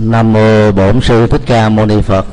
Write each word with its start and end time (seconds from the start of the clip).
Nam 0.00 0.32
mô 0.32 0.72
Bổn 0.72 1.00
sư 1.00 1.26
Thích 1.26 1.40
Ca 1.46 1.68
Mâu 1.68 1.86
Ni 1.86 2.00
Phật. 2.02 2.26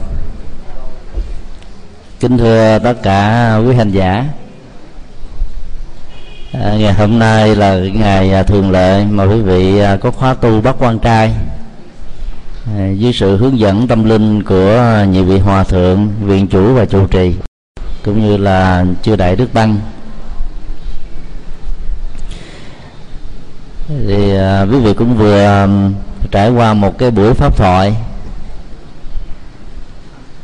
Kính 2.20 2.38
thưa 2.38 2.80
tất 2.80 2.94
cả 3.04 3.56
quý 3.68 3.76
hành 3.76 3.92
giả. 3.92 4.26
À, 6.54 6.76
ngày 6.80 6.94
hôm 6.94 7.20
nay 7.20 7.56
là 7.56 7.76
ngày 7.76 8.34
à, 8.34 8.44
thường 8.44 8.72
lệ 8.72 9.04
mà 9.04 9.24
quý 9.24 9.42
vị 9.42 9.80
à, 9.80 9.98
có 9.98 10.12
khóa 10.12 10.34
tu 10.34 10.62
bắt 10.62 10.76
quan 10.80 11.00
trai 11.00 11.32
à, 12.78 12.88
dưới 12.98 13.14
sự 13.14 13.38
hướng 13.38 13.60
dẫn 13.60 13.88
tâm 13.88 14.04
linh 14.04 14.44
của 14.44 15.06
nhiều 15.10 15.24
vị 15.24 15.40
hòa 15.40 15.64
thượng, 15.64 16.10
viện 16.22 16.48
chủ 16.48 16.74
và 16.74 16.86
trụ 16.86 17.08
trì 17.08 17.36
cũng 18.06 18.22
như 18.22 18.38
là 18.38 18.86
chư 19.04 19.16
đại 19.16 19.36
đức 19.36 19.54
tăng 19.54 19.78
thì 23.88 24.36
à, 24.38 24.66
quý 24.72 24.80
vị 24.80 24.94
cũng 24.94 25.18
vừa 25.18 25.68
trải 26.34 26.50
qua 26.50 26.74
một 26.74 26.98
cái 26.98 27.12
buổi 27.12 27.34
pháp 27.34 27.58
thoại. 27.58 27.96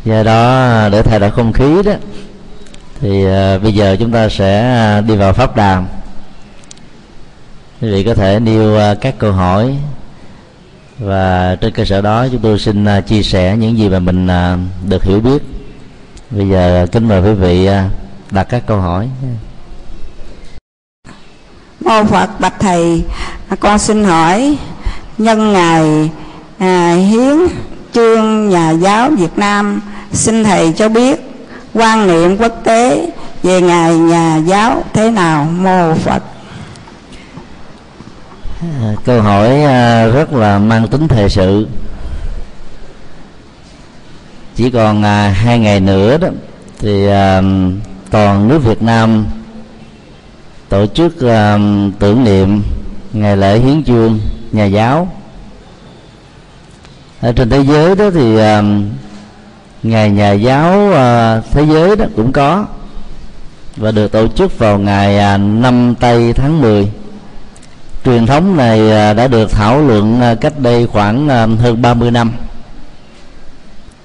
Do 0.06 0.24
đó 0.24 0.90
để 0.92 1.02
thay 1.02 1.20
đổi 1.20 1.32
không 1.32 1.54
khí 1.54 1.84
đó 1.86 1.92
thì 3.02 3.26
uh, 3.26 3.64
bây 3.64 3.74
giờ 3.74 3.96
chúng 4.00 4.12
ta 4.12 4.30
sẽ 4.30 4.62
à, 4.62 5.02
đi 5.02 5.16
vào 5.16 5.34
pháp 5.34 5.56
đàm. 5.56 5.88
Quý 7.82 7.92
vị 7.92 8.04
có 8.04 8.14
thể 8.14 8.40
nêu 8.40 8.92
uh, 8.92 9.02
các 9.02 9.16
câu 9.18 9.32
hỏi. 9.32 9.78
Và 11.00 11.56
trên 11.62 11.74
cơ 11.74 11.86
sở 11.86 12.02
đó 12.02 12.28
chúng 12.32 12.42
tôi 12.42 12.60
xin 12.60 12.86
uh, 12.98 13.08
chia 13.08 13.24
sẻ 13.24 13.58
những 13.58 13.78
gì 13.78 13.90
mà 13.90 14.00
mình 14.00 14.28
uh, 14.28 14.90
được 14.90 15.04
hiểu 15.04 15.20
biết. 15.20 15.44
Bây 16.30 16.50
giờ 16.50 16.88
kính 16.92 17.08
mời 17.08 17.22
quý 17.22 17.34
vị 17.34 17.70
uh, 17.70 17.92
đặt 18.32 18.44
các 18.44 18.64
câu 18.66 18.80
hỏi. 18.80 19.10
Mô 21.86 22.04
phật 22.04 22.40
bạch 22.40 22.60
thầy 22.60 23.04
con 23.60 23.80
xin 23.80 24.04
hỏi 24.04 24.58
nhân 25.20 25.54
ngày 25.54 26.10
à, 26.58 26.94
hiến 26.94 27.38
chương 27.94 28.50
nhà 28.50 28.72
giáo 28.72 29.10
việt 29.10 29.38
nam 29.38 29.82
xin 30.14 30.44
thầy 30.44 30.74
cho 30.74 30.90
biết 30.90 31.20
quan 31.74 32.08
niệm 32.08 32.38
quốc 32.38 32.62
tế 32.64 33.12
về 33.44 33.62
ngày 33.62 33.98
nhà 33.98 34.38
giáo 34.38 34.84
thế 34.94 35.12
nào 35.12 35.44
mô 35.44 35.94
phật? 35.94 36.24
À, 38.62 38.94
câu 39.06 39.22
hỏi 39.22 39.64
à, 39.64 40.06
rất 40.06 40.34
là 40.34 40.60
mang 40.60 40.88
tính 40.88 41.08
thời 41.08 41.30
sự. 41.30 41.68
Chỉ 44.56 44.70
còn 44.70 45.04
à, 45.04 45.30
hai 45.30 45.60
ngày 45.60 45.80
nữa 45.80 46.18
đó 46.18 46.28
thì 46.80 47.08
toàn 48.12 48.48
nước 48.48 48.60
Việt 48.60 48.82
Nam 48.82 49.26
tổ 50.70 50.86
chức 50.86 51.16
tưởng 52.00 52.24
niệm 52.24 52.62
ngày 53.14 53.38
lễ 53.38 53.60
hiến 53.60 53.84
chương 53.84 54.20
nhà 54.52 54.66
giáo. 54.66 55.08
Ở 57.22 57.32
trên 57.32 57.50
thế 57.50 57.64
giới 57.64 57.96
đó 57.96 58.10
thì 58.14 58.38
ờ, 58.38 58.64
ngày 59.84 60.10
nhà 60.10 60.32
giáo 60.32 60.92
ờ, 60.92 61.42
thế 61.52 61.66
giới 61.66 61.96
đó 61.96 62.06
cũng 62.16 62.32
có 62.32 62.66
và 63.78 63.92
được 63.92 64.12
tổ 64.12 64.28
chức 64.28 64.60
vào 64.60 64.80
ngày 64.80 65.20
à, 65.20 65.38
5 65.38 65.96
tây 66.00 66.34
tháng 66.34 66.62
10 66.62 66.92
truyền 68.06 68.26
thống 68.26 68.58
này 68.58 68.92
ờ, 68.92 69.14
đã 69.14 69.28
được 69.28 69.52
thảo 69.52 69.82
luận 69.82 70.22
cách 70.42 70.60
đây 70.60 70.88
khoảng 70.88 71.30
à, 71.30 71.48
hơn 71.60 71.82
30 71.82 72.12
năm. 72.12 72.32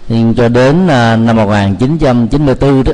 Nhưng 0.08 0.34
cho 0.34 0.48
đến 0.48 0.86
năm 0.86 1.36
1994 1.36 2.84
đó 2.84 2.92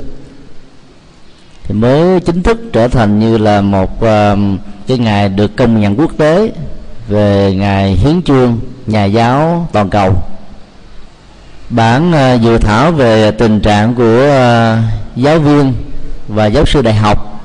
thì 1.64 1.74
mới 1.74 2.20
chính 2.20 2.42
thức 2.42 2.58
trở 2.72 2.88
thành 2.88 3.18
như 3.18 3.38
là 3.38 3.60
một 3.60 4.00
cái 4.86 4.98
ngày 4.98 5.28
được 5.28 5.56
công 5.56 5.80
nhận 5.80 6.00
quốc 6.00 6.10
tế 6.18 6.52
về 7.11 7.55
ngày 7.55 7.92
hiến 7.92 8.22
chương 8.22 8.58
nhà 8.86 9.05
giáo 9.05 9.69
toàn 9.72 9.91
cầu. 9.91 10.22
Bản 11.70 12.12
ờ, 12.12 12.34
dự 12.34 12.58
thảo 12.58 12.92
về 12.92 13.30
tình 13.30 13.61
trạng 13.61 13.94
của 13.94 14.20
ờ, 14.30 14.78
giáo 15.16 15.38
viên 15.38 15.72
và 16.28 16.47
giáo 16.47 16.66
sư 16.66 16.82
đại 16.82 16.94
học 16.94 17.43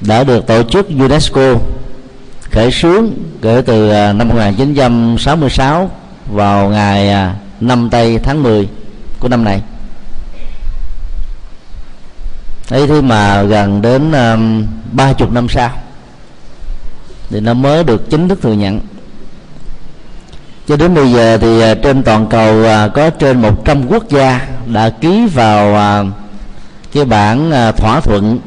đã 0.00 0.24
được 0.24 0.46
tổ 0.46 0.62
chức 0.62 0.88
UNESCO 0.88 1.54
khởi 2.50 2.70
xướng 2.70 3.10
kể 3.42 3.62
từ 3.66 3.90
ờ, 3.90 4.12
năm 4.12 4.28
1966 4.28 5.90
vào 6.26 6.68
ngày 6.68 7.32
5 7.60 7.88
tây 7.90 8.18
tháng 8.22 8.42
10 8.42 8.68
của 9.20 9.28
năm 9.28 9.44
này. 9.44 9.62
Ấy 12.70 12.86
thế 12.86 13.00
mà 13.00 13.42
gần 13.42 13.82
đến 13.82 14.12
um, 14.12 14.66
ba 14.92 15.12
chục 15.12 15.32
năm 15.32 15.46
sau 15.48 15.70
thì 17.30 17.40
nó 17.40 17.54
mới 17.54 17.84
được 17.84 18.10
chính 18.10 18.28
thức 18.28 18.42
thừa 18.42 18.52
nhận. 18.52 18.80
Cho 20.68 20.76
đến 20.76 20.94
bây 20.94 21.12
giờ 21.12 21.38
thì 21.38 21.60
à, 21.60 21.74
trên 21.74 22.02
toàn 22.02 22.26
cầu 22.26 22.64
à, 22.64 22.88
có 22.88 23.10
trên 23.10 23.42
100 23.42 23.86
quốc 23.88 24.08
gia 24.08 24.48
đã 24.66 24.90
ký 24.90 25.26
vào 25.26 25.74
à, 25.74 26.04
cái 26.92 27.04
bản 27.04 27.52
thỏa 27.76 28.00
thuận 28.00 28.38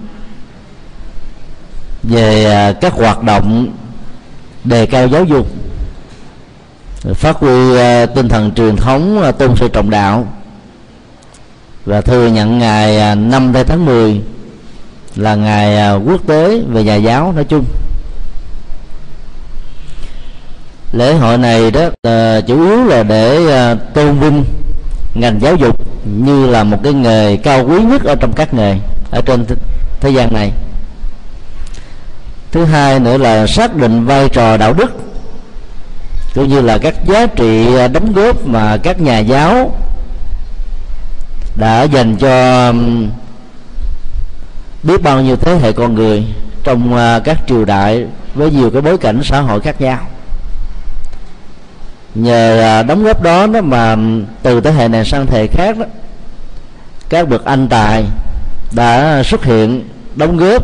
về 2.03 2.73
các 2.81 2.93
hoạt 2.93 3.23
động 3.23 3.67
đề 4.63 4.85
cao 4.85 5.07
giáo 5.07 5.23
dục, 5.23 5.47
phát 7.13 7.35
huy 7.35 7.77
tinh 8.15 8.29
thần 8.29 8.51
truyền 8.51 8.75
thống 8.75 9.31
tôn 9.39 9.55
sư 9.55 9.67
trọng 9.67 9.89
đạo 9.89 10.27
và 11.85 12.01
thừa 12.01 12.27
nhận 12.27 12.59
ngày 12.59 13.15
5 13.15 13.53
tháng 13.67 13.85
10 13.85 14.21
là 15.15 15.35
ngày 15.35 15.99
quốc 16.05 16.27
tế 16.27 16.61
về 16.67 16.83
nhà 16.83 16.95
giáo 16.95 17.31
nói 17.31 17.43
chung. 17.43 17.65
Lễ 20.93 21.13
hội 21.13 21.37
này 21.37 21.71
đó 21.71 21.85
uh, 21.85 22.47
chủ 22.47 22.63
yếu 22.63 22.83
là 22.83 23.03
để 23.03 23.37
uh, 23.71 23.93
tôn 23.93 24.19
vinh 24.19 24.43
ngành 25.13 25.41
giáo 25.41 25.55
dục 25.55 25.87
như 26.05 26.47
là 26.47 26.63
một 26.63 26.77
cái 26.83 26.93
nghề 26.93 27.37
cao 27.37 27.65
quý 27.67 27.83
nhất 27.83 28.03
ở 28.03 28.15
trong 28.15 28.33
các 28.33 28.53
nghề 28.53 28.77
ở 29.11 29.21
trên 29.21 29.45
thế 29.99 30.09
gian 30.09 30.33
này. 30.33 30.51
Thứ 32.51 32.65
hai 32.65 32.99
nữa 32.99 33.17
là 33.17 33.47
xác 33.47 33.75
định 33.75 34.05
vai 34.05 34.29
trò 34.29 34.57
đạo 34.57 34.73
đức 34.73 34.91
cũng 36.35 36.47
như 36.47 36.61
là 36.61 36.77
các 36.77 36.93
giá 37.05 37.25
trị 37.25 37.75
à, 37.77 37.87
đóng 37.87 38.13
góp 38.13 38.45
mà 38.45 38.77
các 38.77 39.01
nhà 39.01 39.19
giáo 39.19 39.75
đã 41.55 41.83
dành 41.83 42.15
cho 42.15 42.73
biết 44.83 45.03
bao 45.03 45.21
nhiêu 45.21 45.35
thế 45.35 45.55
hệ 45.55 45.71
con 45.71 45.95
người 45.95 46.23
trong 46.63 46.95
à, 46.95 47.19
các 47.19 47.37
triều 47.47 47.65
đại 47.65 48.05
với 48.35 48.51
nhiều 48.51 48.69
cái 48.69 48.81
bối 48.81 48.97
cảnh 48.97 49.21
xã 49.23 49.41
hội 49.41 49.59
khác 49.61 49.81
nhau 49.81 49.99
nhờ 52.15 52.59
à, 52.59 52.83
đóng 52.83 53.03
góp 53.03 53.21
đó 53.21 53.47
đó 53.47 53.61
mà 53.61 53.93
ừ, 53.93 53.99
từ 54.43 54.61
thế 54.61 54.71
hệ 54.71 54.87
này 54.87 55.05
sang 55.05 55.27
thế 55.27 55.39
hệ 55.39 55.47
khác 55.47 55.77
đó 55.77 55.85
các 57.09 57.29
bậc 57.29 57.45
anh 57.45 57.67
tài 57.67 58.03
đã 58.71 59.21
xuất 59.25 59.43
hiện 59.43 59.83
đóng 60.15 60.37
góp 60.37 60.63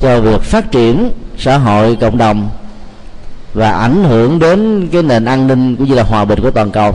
cho 0.00 0.20
việc 0.20 0.42
phát 0.42 0.70
triển 0.70 1.10
xã 1.38 1.58
hội 1.58 1.96
cộng 2.00 2.18
đồng 2.18 2.50
và 3.54 3.70
ảnh 3.70 4.04
hưởng 4.04 4.38
đến 4.38 4.88
cái 4.92 5.02
nền 5.02 5.24
an 5.24 5.46
ninh 5.46 5.76
cũng 5.76 5.88
như 5.88 5.94
là 5.94 6.02
hòa 6.02 6.24
bình 6.24 6.40
của 6.40 6.50
toàn 6.50 6.70
cầu. 6.70 6.94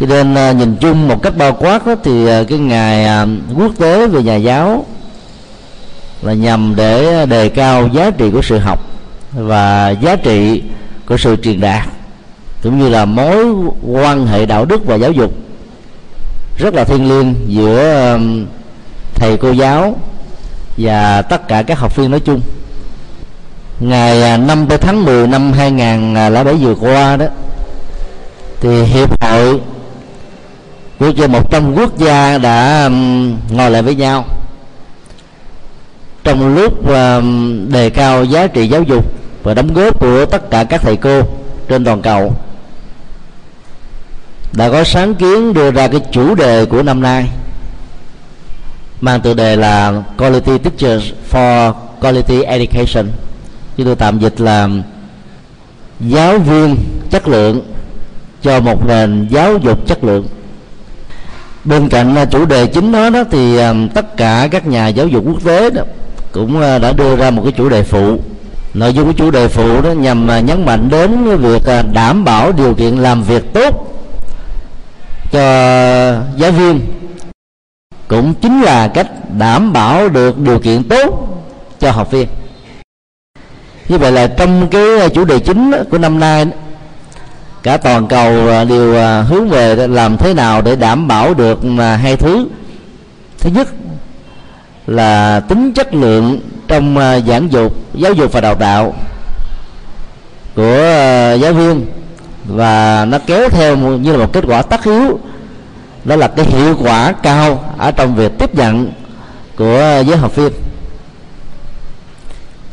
Cho 0.00 0.06
nên 0.06 0.34
à, 0.34 0.52
nhìn 0.52 0.76
chung 0.76 1.08
một 1.08 1.22
cách 1.22 1.36
bao 1.36 1.52
quát 1.52 1.86
đó, 1.86 1.94
thì 2.04 2.26
à, 2.26 2.42
cái 2.48 2.58
ngày 2.58 3.26
quốc 3.56 3.72
tế 3.78 4.06
về 4.06 4.22
nhà 4.22 4.36
giáo 4.36 4.86
là 6.22 6.32
nhằm 6.32 6.74
để 6.76 7.26
đề 7.26 7.48
cao 7.48 7.88
giá 7.88 8.10
trị 8.10 8.30
của 8.30 8.42
sự 8.42 8.58
học 8.58 8.93
và 9.34 9.90
giá 9.90 10.16
trị 10.16 10.62
của 11.06 11.16
sự 11.16 11.36
truyền 11.36 11.60
đạt, 11.60 11.88
cũng 12.62 12.78
như 12.78 12.88
là 12.88 13.04
mối 13.04 13.46
quan 13.82 14.26
hệ 14.26 14.46
đạo 14.46 14.64
đức 14.64 14.86
và 14.86 14.94
giáo 14.94 15.12
dục 15.12 15.32
rất 16.58 16.74
là 16.74 16.84
thiêng 16.84 17.08
liêng 17.08 17.34
giữa 17.46 18.12
um, 18.12 18.46
thầy 19.14 19.36
cô 19.36 19.50
giáo 19.50 19.96
và 20.76 21.22
tất 21.22 21.48
cả 21.48 21.62
các 21.62 21.78
học 21.78 21.96
viên 21.96 22.10
nói 22.10 22.20
chung. 22.20 22.40
Ngày 23.80 24.22
à, 24.22 24.36
5 24.36 24.66
tháng 24.80 25.04
10 25.04 25.26
năm 25.26 25.52
2007 25.52 26.54
à, 26.54 26.58
vừa 26.60 26.74
qua 26.74 27.16
đó, 27.16 27.26
thì 28.60 28.82
hiệp 28.82 29.22
hội 29.22 29.60
của 30.98 31.12
trên 31.12 31.32
100 31.32 31.74
quốc 31.74 31.98
gia 31.98 32.38
đã 32.38 32.84
um, 32.84 33.36
ngồi 33.50 33.70
lại 33.70 33.82
với 33.82 33.94
nhau 33.94 34.24
trong 36.24 36.54
lúc 36.54 36.88
um, 36.88 37.68
đề 37.72 37.90
cao 37.90 38.24
giá 38.24 38.46
trị 38.46 38.68
giáo 38.68 38.82
dục 38.82 39.23
và 39.44 39.54
đóng 39.54 39.74
góp 39.74 40.00
của 40.00 40.26
tất 40.26 40.50
cả 40.50 40.64
các 40.64 40.82
thầy 40.82 40.96
cô 40.96 41.22
trên 41.68 41.84
toàn 41.84 42.02
cầu. 42.02 42.34
Đã 44.52 44.70
có 44.70 44.84
sáng 44.84 45.14
kiến 45.14 45.54
đưa 45.54 45.70
ra 45.70 45.88
cái 45.88 46.00
chủ 46.12 46.34
đề 46.34 46.64
của 46.64 46.82
năm 46.82 47.00
nay, 47.00 47.28
mang 49.00 49.20
tựa 49.20 49.34
đề 49.34 49.56
là 49.56 50.02
Quality 50.18 50.58
Teachers 50.58 51.04
for 51.30 51.72
Quality 52.00 52.42
Education. 52.42 53.10
Chúng 53.76 53.86
tôi 53.86 53.96
tạm 53.96 54.18
dịch 54.18 54.40
là 54.40 54.68
giáo 56.00 56.38
viên 56.38 56.76
chất 57.10 57.28
lượng 57.28 57.62
cho 58.42 58.60
một 58.60 58.86
nền 58.86 59.28
giáo 59.30 59.58
dục 59.58 59.86
chất 59.86 60.04
lượng. 60.04 60.26
Bên 61.64 61.88
cạnh 61.88 62.14
à, 62.16 62.24
chủ 62.24 62.44
đề 62.44 62.66
chính 62.66 62.92
đó 62.92 63.10
đó 63.10 63.24
thì 63.30 63.58
à, 63.58 63.74
tất 63.94 64.16
cả 64.16 64.48
các 64.50 64.66
nhà 64.66 64.88
giáo 64.88 65.08
dục 65.08 65.24
quốc 65.26 65.44
tế 65.44 65.70
đó 65.70 65.82
cũng 66.32 66.60
à, 66.60 66.78
đã 66.78 66.92
đưa 66.92 67.16
ra 67.16 67.30
một 67.30 67.42
cái 67.42 67.52
chủ 67.52 67.68
đề 67.68 67.82
phụ 67.82 68.20
nội 68.74 68.94
dung 68.94 69.06
của 69.06 69.12
chủ 69.12 69.30
đề 69.30 69.48
phụ 69.48 69.80
đó 69.80 69.90
nhằm 69.90 70.30
à, 70.30 70.40
nhấn 70.40 70.66
mạnh 70.66 70.88
đến 70.88 71.38
việc 71.38 71.66
à, 71.66 71.82
đảm 71.92 72.24
bảo 72.24 72.52
điều 72.52 72.74
kiện 72.74 72.96
làm 72.96 73.22
việc 73.22 73.52
tốt 73.52 73.90
cho 75.32 75.40
giáo 76.36 76.50
viên, 76.50 76.80
cũng 78.08 78.34
chính 78.34 78.62
là 78.62 78.88
cách 78.88 79.06
đảm 79.38 79.72
bảo 79.72 80.08
được 80.08 80.38
điều 80.38 80.58
kiện 80.58 80.84
tốt 80.88 81.28
cho 81.80 81.90
học 81.90 82.10
viên. 82.10 82.28
Như 83.88 83.98
vậy 83.98 84.12
là 84.12 84.26
trong 84.26 84.68
cái 84.68 84.98
à, 85.00 85.08
chủ 85.08 85.24
đề 85.24 85.38
chính 85.38 85.72
của 85.90 85.98
năm 85.98 86.20
nay 86.20 86.46
cả 87.62 87.76
toàn 87.76 88.06
cầu 88.06 88.64
đều 88.68 88.94
hướng 89.24 89.48
về 89.48 89.88
làm 89.88 90.16
thế 90.16 90.34
nào 90.34 90.62
để 90.62 90.76
đảm 90.76 91.08
bảo 91.08 91.34
được 91.34 91.58
hai 92.02 92.16
thứ. 92.16 92.48
Thứ 93.38 93.50
nhất 93.50 93.68
là 94.86 95.40
tính 95.40 95.72
chất 95.72 95.94
lượng 95.94 96.40
trong 96.68 96.98
à, 96.98 97.20
giảng 97.20 97.52
dục, 97.52 97.76
giáo 97.94 98.12
dục 98.12 98.32
và 98.32 98.40
đào 98.40 98.54
tạo 98.54 98.94
của 100.54 100.82
à, 100.82 101.32
giáo 101.32 101.52
viên. 101.52 101.86
Và 102.44 103.04
nó 103.04 103.18
kéo 103.26 103.48
theo 103.48 103.76
như 103.76 104.12
là 104.12 104.18
một 104.18 104.32
kết 104.32 104.44
quả 104.46 104.62
tất 104.62 104.84
yếu. 104.84 105.18
Đó 106.04 106.16
là 106.16 106.28
cái 106.28 106.46
hiệu 106.46 106.76
quả 106.80 107.12
cao 107.12 107.74
ở 107.78 107.90
trong 107.90 108.14
việc 108.14 108.32
tiếp 108.38 108.54
nhận 108.54 108.92
của 109.56 110.02
giới 110.06 110.16
học 110.16 110.36
viên. 110.36 110.52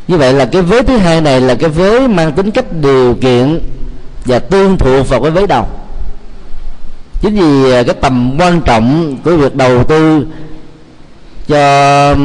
Như 0.08 0.18
vậy 0.18 0.34
là 0.34 0.46
cái 0.46 0.62
vế 0.62 0.82
thứ 0.82 0.98
hai 0.98 1.22
này 1.22 1.42
là 1.42 1.56
cái 1.56 1.70
vế 1.70 2.08
mang 2.08 2.32
tính 2.32 2.52
cách 2.52 2.66
điều 2.82 3.16
kiện 3.22 3.60
và 4.26 4.40
tương 4.40 4.78
thuộc 4.78 5.10
vào 5.10 5.22
cái 5.22 5.32
vế 5.32 5.48
đầu. 5.48 5.68
Chính 7.22 7.36
vì 7.36 7.72
à, 7.72 7.84
cái 7.84 7.96
tầm 8.02 8.36
quan 8.40 8.62
trọng 8.62 9.18
của 9.24 9.38
việc 9.38 9.56
đầu 9.56 9.84
tư 9.84 10.28
cho 11.48 12.16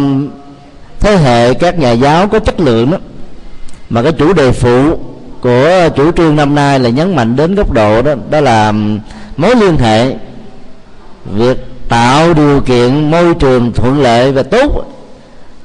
thế 1.07 1.17
hệ 1.17 1.55
các 1.55 1.79
nhà 1.79 1.93
giáo 1.93 2.29
có 2.29 2.39
chất 2.39 2.61
lượng 2.61 2.91
đó. 2.91 2.99
Mà 3.91 4.03
cái 4.03 4.13
chủ 4.13 4.33
đề 4.33 4.53
phụ 4.53 4.99
của 5.41 5.89
chủ 5.97 6.13
trương 6.13 6.37
năm 6.37 6.55
nay 6.55 6.79
là 6.79 6.89
nhấn 6.89 7.17
mạnh 7.17 7.37
đến 7.37 7.55
góc 7.55 7.73
độ 7.73 8.03
đó 8.03 8.15
đó 8.31 8.41
là 8.41 8.73
mối 9.37 9.57
liên 9.57 9.77
hệ, 9.77 10.15
việc 11.35 11.57
tạo 11.89 12.35
điều 12.35 12.61
kiện, 12.61 13.11
môi 13.11 13.35
trường 13.35 13.73
thuận 13.73 14.01
lợi 14.01 14.33
và 14.33 14.43
tốt 14.43 14.85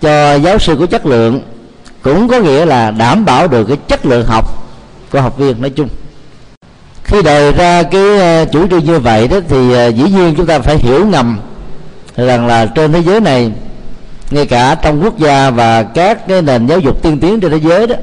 cho 0.02 0.36
giáo 0.36 0.60
sư 0.60 0.76
có 0.80 0.86
chất 0.86 1.06
lượng, 1.06 1.42
cũng 2.02 2.28
có 2.28 2.40
nghĩa 2.40 2.66
là 2.66 2.92
đảm 2.92 3.26
bảo 3.26 3.48
được 3.48 3.66
cái 3.66 3.78
chất 3.88 4.06
lượng 4.06 4.26
học 4.26 4.46
của 5.12 5.22
học 5.22 5.38
viên 5.38 5.62
nói 5.62 5.70
chung. 5.70 5.88
Khi 7.04 7.22
đề 7.22 7.52
ra 7.52 7.84
cái 7.84 8.18
ờ, 8.20 8.46
chủ 8.46 8.68
trương 8.68 8.86
như 8.86 9.00
vậy 9.00 9.28
đó 9.28 9.38
thì 9.50 9.74
ờ, 9.74 9.88
dĩ 9.88 10.04
nhiên 10.04 10.34
chúng 10.38 10.46
ta 10.46 10.60
phải 10.60 10.78
hiểu 10.78 11.06
ngầm 11.06 11.40
rằng 12.16 12.48
là 12.48 12.66
trên 12.66 12.92
thế 12.92 13.00
giới 13.00 13.20
này 13.20 13.52
ngay 14.32 14.46
cả 14.46 14.76
trong 14.76 15.04
quốc 15.04 15.20
gia 15.20 15.50
và 15.50 15.84
các 15.84 16.28
cái 16.28 16.42
nền 16.42 16.68
giáo 16.68 16.80
dục 16.80 17.02
tiên 17.02 17.20
tiến 17.20 17.40
trên 17.40 17.52
thế 17.52 17.60
giới 17.60 17.88
đó, 17.88 17.96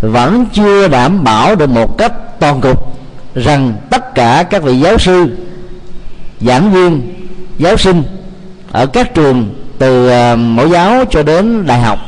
vẫn 0.00 0.46
chưa 0.52 0.88
đảm 0.88 1.24
bảo 1.24 1.54
được 1.54 1.70
một 1.70 1.98
cách 1.98 2.12
toàn 2.40 2.60
cục 2.60 2.96
rằng 3.34 3.72
tất 3.90 4.14
cả 4.14 4.44
các 4.50 4.62
vị 4.62 4.80
giáo 4.80 4.98
sư, 4.98 5.36
giảng 6.40 6.72
viên, 6.72 7.14
giáo 7.58 7.76
sinh 7.76 8.02
ở 8.72 8.86
các 8.86 9.14
trường 9.14 9.54
từ 9.78 10.08
à, 10.08 10.36
mẫu 10.36 10.68
giáo 10.68 11.04
cho 11.10 11.22
đến 11.22 11.66
đại 11.66 11.80
học 11.80 11.98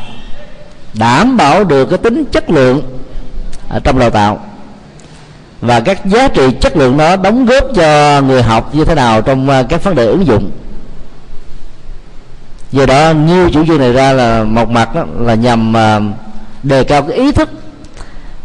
đảm 0.94 1.36
bảo 1.36 1.64
được 1.64 1.86
cái 1.86 1.98
tính 1.98 2.24
chất 2.32 2.50
lượng 2.50 2.82
ở 3.68 3.80
trong 3.80 3.98
đào 3.98 4.10
tạo. 4.10 4.40
Và 5.60 5.80
các 5.80 6.06
giá 6.06 6.28
trị 6.28 6.42
chất 6.60 6.76
lượng 6.76 6.96
đó 6.96 7.16
đóng 7.16 7.46
góp 7.46 7.64
cho 7.74 8.20
người 8.20 8.42
học 8.42 8.74
như 8.74 8.84
thế 8.84 8.94
nào 8.94 9.22
trong 9.22 9.48
à, 9.48 9.62
các 9.62 9.84
vấn 9.84 9.94
đề 9.94 10.06
ứng 10.06 10.26
dụng 10.26 10.50
do 12.72 12.86
đó 12.86 13.12
nhiều 13.26 13.50
chủ 13.50 13.66
trương 13.66 13.78
này 13.78 13.92
ra 13.92 14.12
là 14.12 14.44
một 14.44 14.70
mặt 14.70 14.94
đó, 14.94 15.04
là 15.18 15.34
nhằm 15.34 15.76
à, 15.76 16.00
đề 16.62 16.84
cao 16.84 17.02
cái 17.02 17.16
ý 17.16 17.32
thức 17.32 17.50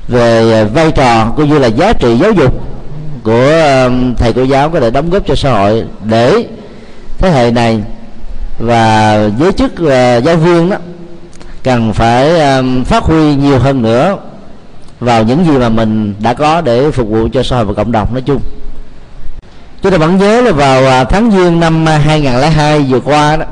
về 0.07 0.61
à, 0.61 0.63
vai 0.73 0.91
trò 0.91 1.31
cũng 1.37 1.49
như 1.49 1.59
là 1.59 1.67
giá 1.67 1.93
trị 1.93 2.17
giáo 2.17 2.31
dục 2.31 2.53
của 3.23 3.51
à, 3.51 3.89
thầy 4.17 4.33
cô 4.33 4.43
giáo 4.43 4.69
có 4.69 4.79
thể 4.79 4.91
đóng 4.91 5.09
góp 5.09 5.27
cho 5.27 5.35
xã 5.35 5.51
hội 5.51 5.83
để 6.03 6.45
thế 7.17 7.31
hệ 7.31 7.51
này 7.51 7.83
và 8.59 9.13
giới 9.39 9.51
chức 9.51 9.71
giáo 10.25 10.35
viên 10.35 10.69
đó 10.69 10.77
cần 11.63 11.93
phải 11.93 12.29
phát 12.85 13.03
huy 13.03 13.35
nhiều 13.35 13.59
hơn 13.59 13.81
nữa 13.81 14.17
vào 14.99 15.23
những 15.23 15.45
gì 15.45 15.51
mà 15.51 15.69
mình 15.69 16.15
đã 16.19 16.33
có 16.33 16.61
để 16.61 16.91
phục 16.91 17.07
vụ 17.07 17.27
cho 17.33 17.43
xã 17.43 17.55
hội 17.55 17.65
và 17.65 17.73
cộng 17.73 17.91
đồng 17.91 18.13
nói 18.13 18.21
chung. 18.21 18.41
Chúng 19.81 19.91
ta 19.91 19.97
vẫn 19.97 20.17
nhớ 20.17 20.41
là 20.41 20.51
vào 20.51 21.05
tháng 21.05 21.31
giêng 21.31 21.59
năm 21.59 21.85
2002 21.85 22.79
vừa 22.79 22.99
qua 22.99 23.35
đó 23.35 23.45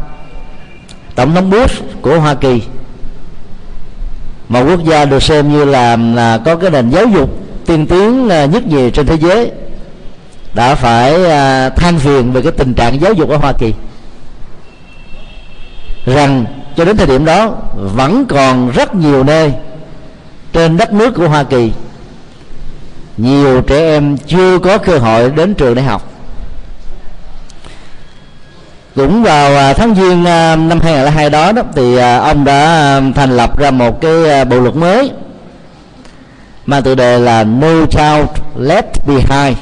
tổng 1.16 1.36
thống 1.36 1.50
Bush 1.50 1.84
của 2.02 2.20
Hoa 2.20 2.34
Kỳ. 2.34 2.62
Một 4.50 4.64
quốc 4.70 4.84
gia 4.84 5.06
được 5.06 5.24
xem 5.24 5.52
như 5.52 5.66
là, 5.66 5.96
là 5.96 6.38
có 6.38 6.56
cái 6.56 6.70
nền 6.70 6.90
giáo 6.90 7.06
dục 7.06 7.30
tiên 7.66 7.88
tiến 7.88 8.30
à, 8.30 8.46
nhất 8.46 8.68
nhì 8.68 8.92
trên 8.92 9.06
thế 9.06 9.18
giới 9.18 9.52
đã 10.54 10.76
phải 10.76 11.26
à, 11.26 11.70
than 11.70 12.00
phiền 12.00 12.32
về 12.32 12.42
cái 12.42 12.52
tình 12.52 12.74
trạng 12.74 13.02
giáo 13.02 13.14
dục 13.14 13.30
ở 13.30 13.38
Hoa 13.38 13.54
Kỳ. 13.54 13.74
Rằng 16.06 16.46
cho 16.76 16.86
đến 16.86 16.98
thời 16.98 17.08
điểm 17.08 17.26
đó 17.26 17.56
vẫn 17.74 18.26
còn 18.26 18.72
rất 18.72 18.96
nhiều 18.96 19.24
nơi 19.24 19.54
trên 20.54 20.78
đất 20.78 20.94
nước 20.94 21.16
của 21.16 21.28
Hoa 21.28 21.44
Kỳ 21.44 21.72
nhiều 23.18 23.62
trẻ 23.62 23.78
em 23.78 24.18
chưa 24.18 24.60
có 24.60 24.78
cơ 24.78 24.98
hội 24.98 25.32
đến 25.32 25.54
trường 25.54 25.76
đại 25.76 25.86
học 25.86 26.13
cũng 28.96 29.24
vào 29.24 29.56
à, 29.56 29.74
tháng 29.74 29.96
giêng 29.96 30.26
à, 30.26 30.56
năm 30.56 30.80
2002 30.82 31.30
đó, 31.30 31.52
đó 31.52 31.62
thì 31.76 31.98
à, 31.98 32.18
ông 32.18 32.46
đã 32.46 33.02
thành 33.16 33.38
lập 33.38 33.58
ra 33.58 33.72
một 33.72 34.02
cái 34.02 34.46
bộ 34.46 34.60
luật 34.60 34.76
mới 34.76 35.12
mà 36.66 36.82
tựa 36.82 36.96
đề 36.96 37.20
là 37.20 37.44
No 37.44 37.86
Child 37.86 38.28
Left 38.60 38.94
Behind 39.08 39.58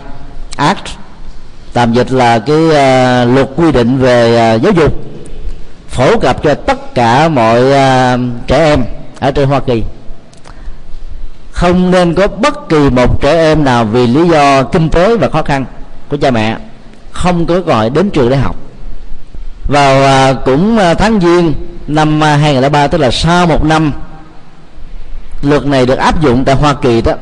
Act 0.57 0.85
tạm 1.73 1.93
dịch 1.93 2.11
là 2.11 2.39
cái 2.39 2.57
luật 3.25 3.49
quy 3.55 3.71
định 3.71 3.97
về 3.97 4.57
giáo 4.63 4.71
dục 4.71 4.93
phổ 5.87 6.19
cập 6.19 6.43
cho 6.43 6.53
tất 6.53 6.95
cả 6.95 7.29
mọi 7.29 7.61
trẻ 8.47 8.65
em 8.65 8.83
ở 9.19 9.31
trên 9.31 9.47
Hoa 9.49 9.59
Kỳ. 9.59 9.83
Không 11.51 11.91
nên 11.91 12.13
có 12.13 12.27
bất 12.27 12.69
kỳ 12.69 12.89
một 12.89 13.21
trẻ 13.21 13.31
em 13.31 13.63
nào 13.63 13.85
vì 13.85 14.07
lý 14.07 14.29
do 14.29 14.63
kinh 14.63 14.89
tế 14.89 15.17
và 15.17 15.29
khó 15.29 15.41
khăn 15.41 15.65
của 16.09 16.17
cha 16.17 16.31
mẹ 16.31 16.57
không 17.11 17.45
có 17.45 17.59
gọi 17.59 17.89
đến 17.89 18.09
trường 18.09 18.29
để 18.29 18.37
học 18.37 18.55
vào 19.67 20.03
à, 20.03 20.33
cũng 20.45 20.77
à, 20.77 20.93
tháng 20.93 21.19
giêng 21.19 21.53
năm 21.87 22.23
à, 22.23 22.35
2003 22.35 22.87
tức 22.87 22.97
là 22.97 23.11
sau 23.11 23.47
một 23.47 23.63
năm 23.63 23.91
luật 25.41 25.65
này 25.65 25.85
được 25.85 25.97
áp 25.97 26.21
dụng 26.21 26.45
tại 26.45 26.55
Hoa 26.55 26.73
Kỳ 26.73 27.01
đó, 27.01 27.13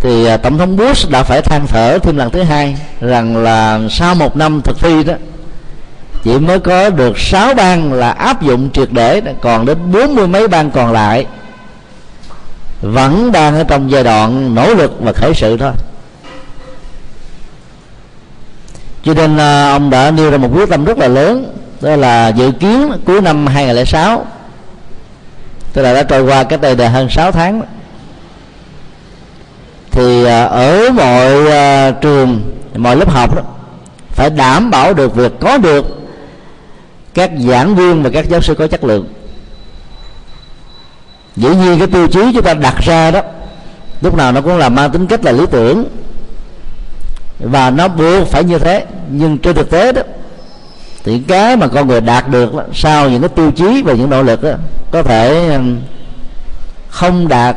thì 0.00 0.28
tổng 0.42 0.58
thống 0.58 0.76
Bush 0.76 1.10
đã 1.10 1.22
phải 1.22 1.42
than 1.42 1.66
thở 1.66 1.98
thêm 1.98 2.16
lần 2.16 2.30
thứ 2.30 2.42
hai 2.42 2.76
rằng 3.00 3.36
là 3.36 3.80
sau 3.90 4.14
một 4.14 4.36
năm 4.36 4.60
thực 4.62 4.78
thi 4.80 5.04
đó, 5.04 5.14
chỉ 6.22 6.38
mới 6.38 6.60
có 6.60 6.90
được 6.90 7.18
6 7.18 7.54
bang 7.54 7.92
là 7.92 8.10
áp 8.10 8.42
dụng 8.42 8.70
triệt 8.70 8.88
để 8.90 9.22
còn 9.40 9.66
đến 9.66 9.78
bốn 9.92 10.14
mươi 10.14 10.26
mấy 10.28 10.48
bang 10.48 10.70
còn 10.70 10.92
lại 10.92 11.26
vẫn 12.82 13.32
đang 13.32 13.54
ở 13.54 13.64
trong 13.64 13.90
giai 13.90 14.04
đoạn 14.04 14.54
nỗ 14.54 14.74
lực 14.74 14.92
và 15.00 15.12
khởi 15.12 15.34
sự 15.34 15.56
thôi. 15.56 15.72
Cho 19.04 19.14
nên 19.14 19.36
à, 19.36 19.70
ông 19.70 19.90
đã 19.90 20.10
nêu 20.10 20.30
ra 20.30 20.36
một 20.36 20.48
quyết 20.54 20.68
tâm 20.70 20.84
rất 20.84 20.98
là 20.98 21.08
lớn, 21.08 21.54
đó 21.80 21.96
là 21.96 22.28
dự 22.28 22.50
kiến 22.50 22.92
cuối 23.04 23.20
năm 23.20 23.46
2006 23.46 24.26
tức 25.72 25.82
là 25.82 25.94
đã 25.94 26.02
trôi 26.02 26.22
qua 26.22 26.44
cái 26.44 26.58
đây 26.58 26.76
là 26.76 26.88
hơn 26.88 27.08
6 27.10 27.32
tháng. 27.32 27.62
Thì 29.90 30.24
à, 30.24 30.44
ở 30.44 30.90
mọi 30.90 31.50
à, 31.50 31.90
trường, 31.90 32.42
mọi 32.76 32.96
lớp 32.96 33.10
học 33.10 33.36
đó, 33.36 33.42
phải 34.10 34.30
đảm 34.30 34.70
bảo 34.70 34.94
được 34.94 35.14
việc 35.14 35.32
có 35.40 35.58
được 35.58 35.86
các 37.14 37.30
giảng 37.38 37.74
viên 37.74 38.02
và 38.02 38.10
các 38.10 38.28
giáo 38.28 38.40
sư 38.40 38.54
có 38.54 38.66
chất 38.66 38.84
lượng. 38.84 39.08
Dĩ 41.36 41.48
nhiên 41.48 41.78
cái 41.78 41.88
tiêu 41.88 42.08
chí 42.08 42.20
chúng 42.34 42.42
ta 42.42 42.54
đặt 42.54 42.78
ra 42.80 43.10
đó, 43.10 43.20
lúc 44.00 44.16
nào 44.16 44.32
nó 44.32 44.40
cũng 44.40 44.56
là 44.56 44.68
mang 44.68 44.90
tính 44.90 45.06
cách 45.06 45.24
là 45.24 45.32
lý 45.32 45.46
tưởng 45.50 45.84
và 47.40 47.70
nó 47.70 47.88
buộc 47.88 48.28
phải 48.28 48.44
như 48.44 48.58
thế. 48.58 48.86
Nhưng 49.10 49.38
trên 49.38 49.56
thực 49.56 49.70
tế 49.70 49.92
đó 49.92 50.02
thì 51.04 51.22
cái 51.28 51.56
mà 51.56 51.66
con 51.66 51.88
người 51.88 52.00
đạt 52.00 52.28
được 52.28 52.54
đó, 52.54 52.62
sau 52.74 53.10
những 53.10 53.20
cái 53.20 53.28
tiêu 53.28 53.50
chí 53.50 53.82
và 53.82 53.92
những 53.92 54.10
nỗ 54.10 54.22
lực 54.22 54.42
đó, 54.42 54.50
có 54.90 55.02
thể 55.02 55.58
không 56.88 57.28
đạt 57.28 57.56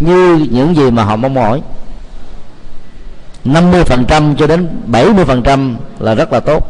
như 0.00 0.46
những 0.50 0.76
gì 0.76 0.90
mà 0.90 1.04
họ 1.04 1.16
mong 1.16 1.34
mỏi. 1.34 1.62
50% 3.44 4.36
cho 4.36 4.46
đến 4.46 4.68
70% 4.90 5.74
là 5.98 6.14
rất 6.14 6.32
là 6.32 6.40
tốt. 6.40 6.68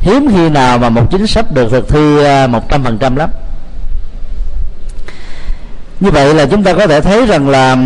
Hiếm 0.00 0.28
khi 0.32 0.48
nào 0.48 0.78
mà 0.78 0.88
một 0.88 1.10
chính 1.10 1.26
sách 1.26 1.52
được 1.54 1.70
thực 1.70 1.88
thi 1.88 2.24
à, 2.24 2.46
100% 2.46 3.16
lắm. 3.16 3.30
Như 6.00 6.10
vậy 6.10 6.34
là 6.34 6.46
chúng 6.46 6.62
ta 6.62 6.72
có 6.72 6.86
thể 6.86 7.00
thấy 7.00 7.26
rằng 7.26 7.48
là 7.48 7.76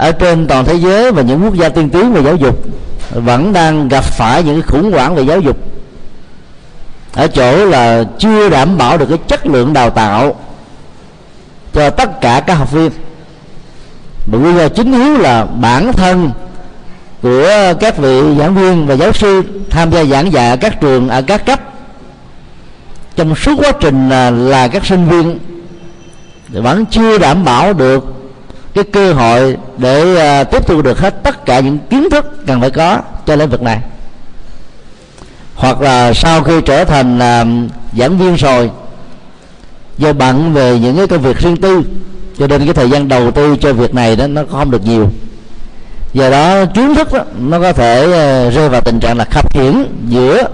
ở 0.00 0.12
trên 0.12 0.46
toàn 0.46 0.64
thế 0.64 0.74
giới 0.74 1.12
và 1.12 1.22
những 1.22 1.44
quốc 1.44 1.54
gia 1.54 1.68
tiên 1.68 1.90
tiến 1.90 2.12
về 2.12 2.22
giáo 2.22 2.36
dục 2.36 2.64
vẫn 3.10 3.52
đang 3.52 3.88
gặp 3.88 4.04
phải 4.04 4.42
những 4.42 4.62
khủng 4.62 4.92
hoảng 4.92 5.14
về 5.14 5.22
giáo 5.22 5.40
dục. 5.40 5.56
Ở 7.14 7.26
chỗ 7.26 7.66
là 7.66 8.04
chưa 8.18 8.48
đảm 8.48 8.78
bảo 8.78 8.98
được 8.98 9.06
cái 9.08 9.18
chất 9.28 9.46
lượng 9.46 9.72
đào 9.72 9.90
tạo 9.90 10.34
cho 11.72 11.90
tất 11.90 12.20
cả 12.20 12.42
các 12.46 12.54
học 12.54 12.72
viên. 12.72 12.90
Mà 14.26 14.38
nguyên 14.38 14.56
do 14.56 14.68
chính 14.68 14.92
yếu 14.92 15.18
là 15.18 15.44
bản 15.44 15.92
thân 15.92 16.30
của 17.22 17.74
các 17.80 17.96
vị 17.98 18.20
giảng 18.38 18.54
viên 18.54 18.86
và 18.86 18.94
giáo 18.94 19.12
sư 19.12 19.42
tham 19.70 19.90
gia 19.90 20.04
giảng 20.04 20.32
dạy 20.32 20.50
ở 20.50 20.56
các 20.56 20.80
trường 20.80 21.08
ở 21.08 21.22
các 21.22 21.46
cấp. 21.46 21.60
Trong 23.16 23.34
suốt 23.34 23.54
quá 23.58 23.72
trình 23.80 24.08
là, 24.08 24.30
là 24.30 24.68
các 24.68 24.86
sinh 24.86 25.08
viên 25.08 25.38
vẫn 26.48 26.86
chưa 26.86 27.18
đảm 27.18 27.44
bảo 27.44 27.72
được 27.72 28.19
cái 28.82 28.92
cơ 28.92 29.12
hội 29.12 29.56
để 29.78 30.02
uh, 30.40 30.50
tiếp 30.50 30.66
thu 30.66 30.82
được 30.82 30.98
hết 30.98 31.22
tất 31.22 31.46
cả 31.46 31.60
những 31.60 31.78
kiến 31.90 32.10
thức 32.10 32.46
cần 32.46 32.60
phải 32.60 32.70
có 32.70 33.00
cho 33.26 33.36
lĩnh 33.36 33.50
vực 33.50 33.62
này. 33.62 33.78
Hoặc 35.54 35.80
là 35.80 36.12
sau 36.14 36.42
khi 36.42 36.60
trở 36.60 36.84
thành 36.84 37.16
uh, 37.16 37.70
giảng 37.98 38.18
viên 38.18 38.34
rồi 38.34 38.70
do 39.98 40.12
bận 40.12 40.52
về 40.52 40.78
những 40.78 40.96
cái 40.96 41.06
công 41.06 41.22
việc 41.22 41.38
riêng 41.38 41.56
tư 41.56 41.82
cho 42.38 42.46
nên 42.46 42.64
cái 42.64 42.74
thời 42.74 42.90
gian 42.90 43.08
đầu 43.08 43.30
tư 43.30 43.56
cho 43.60 43.72
việc 43.72 43.94
này 43.94 44.16
đó 44.16 44.26
nó 44.26 44.42
không 44.50 44.70
được 44.70 44.84
nhiều. 44.84 45.10
Do 46.12 46.30
đó 46.30 46.64
kiến 46.64 46.94
thức 46.94 47.12
đó, 47.12 47.20
nó 47.38 47.60
có 47.60 47.72
thể 47.72 48.04
uh, 48.04 48.54
rơi 48.54 48.68
vào 48.68 48.80
tình 48.80 49.00
trạng 49.00 49.18
là 49.18 49.24
khập 49.24 49.54
khiễng 49.54 49.84
giữa 50.08 50.48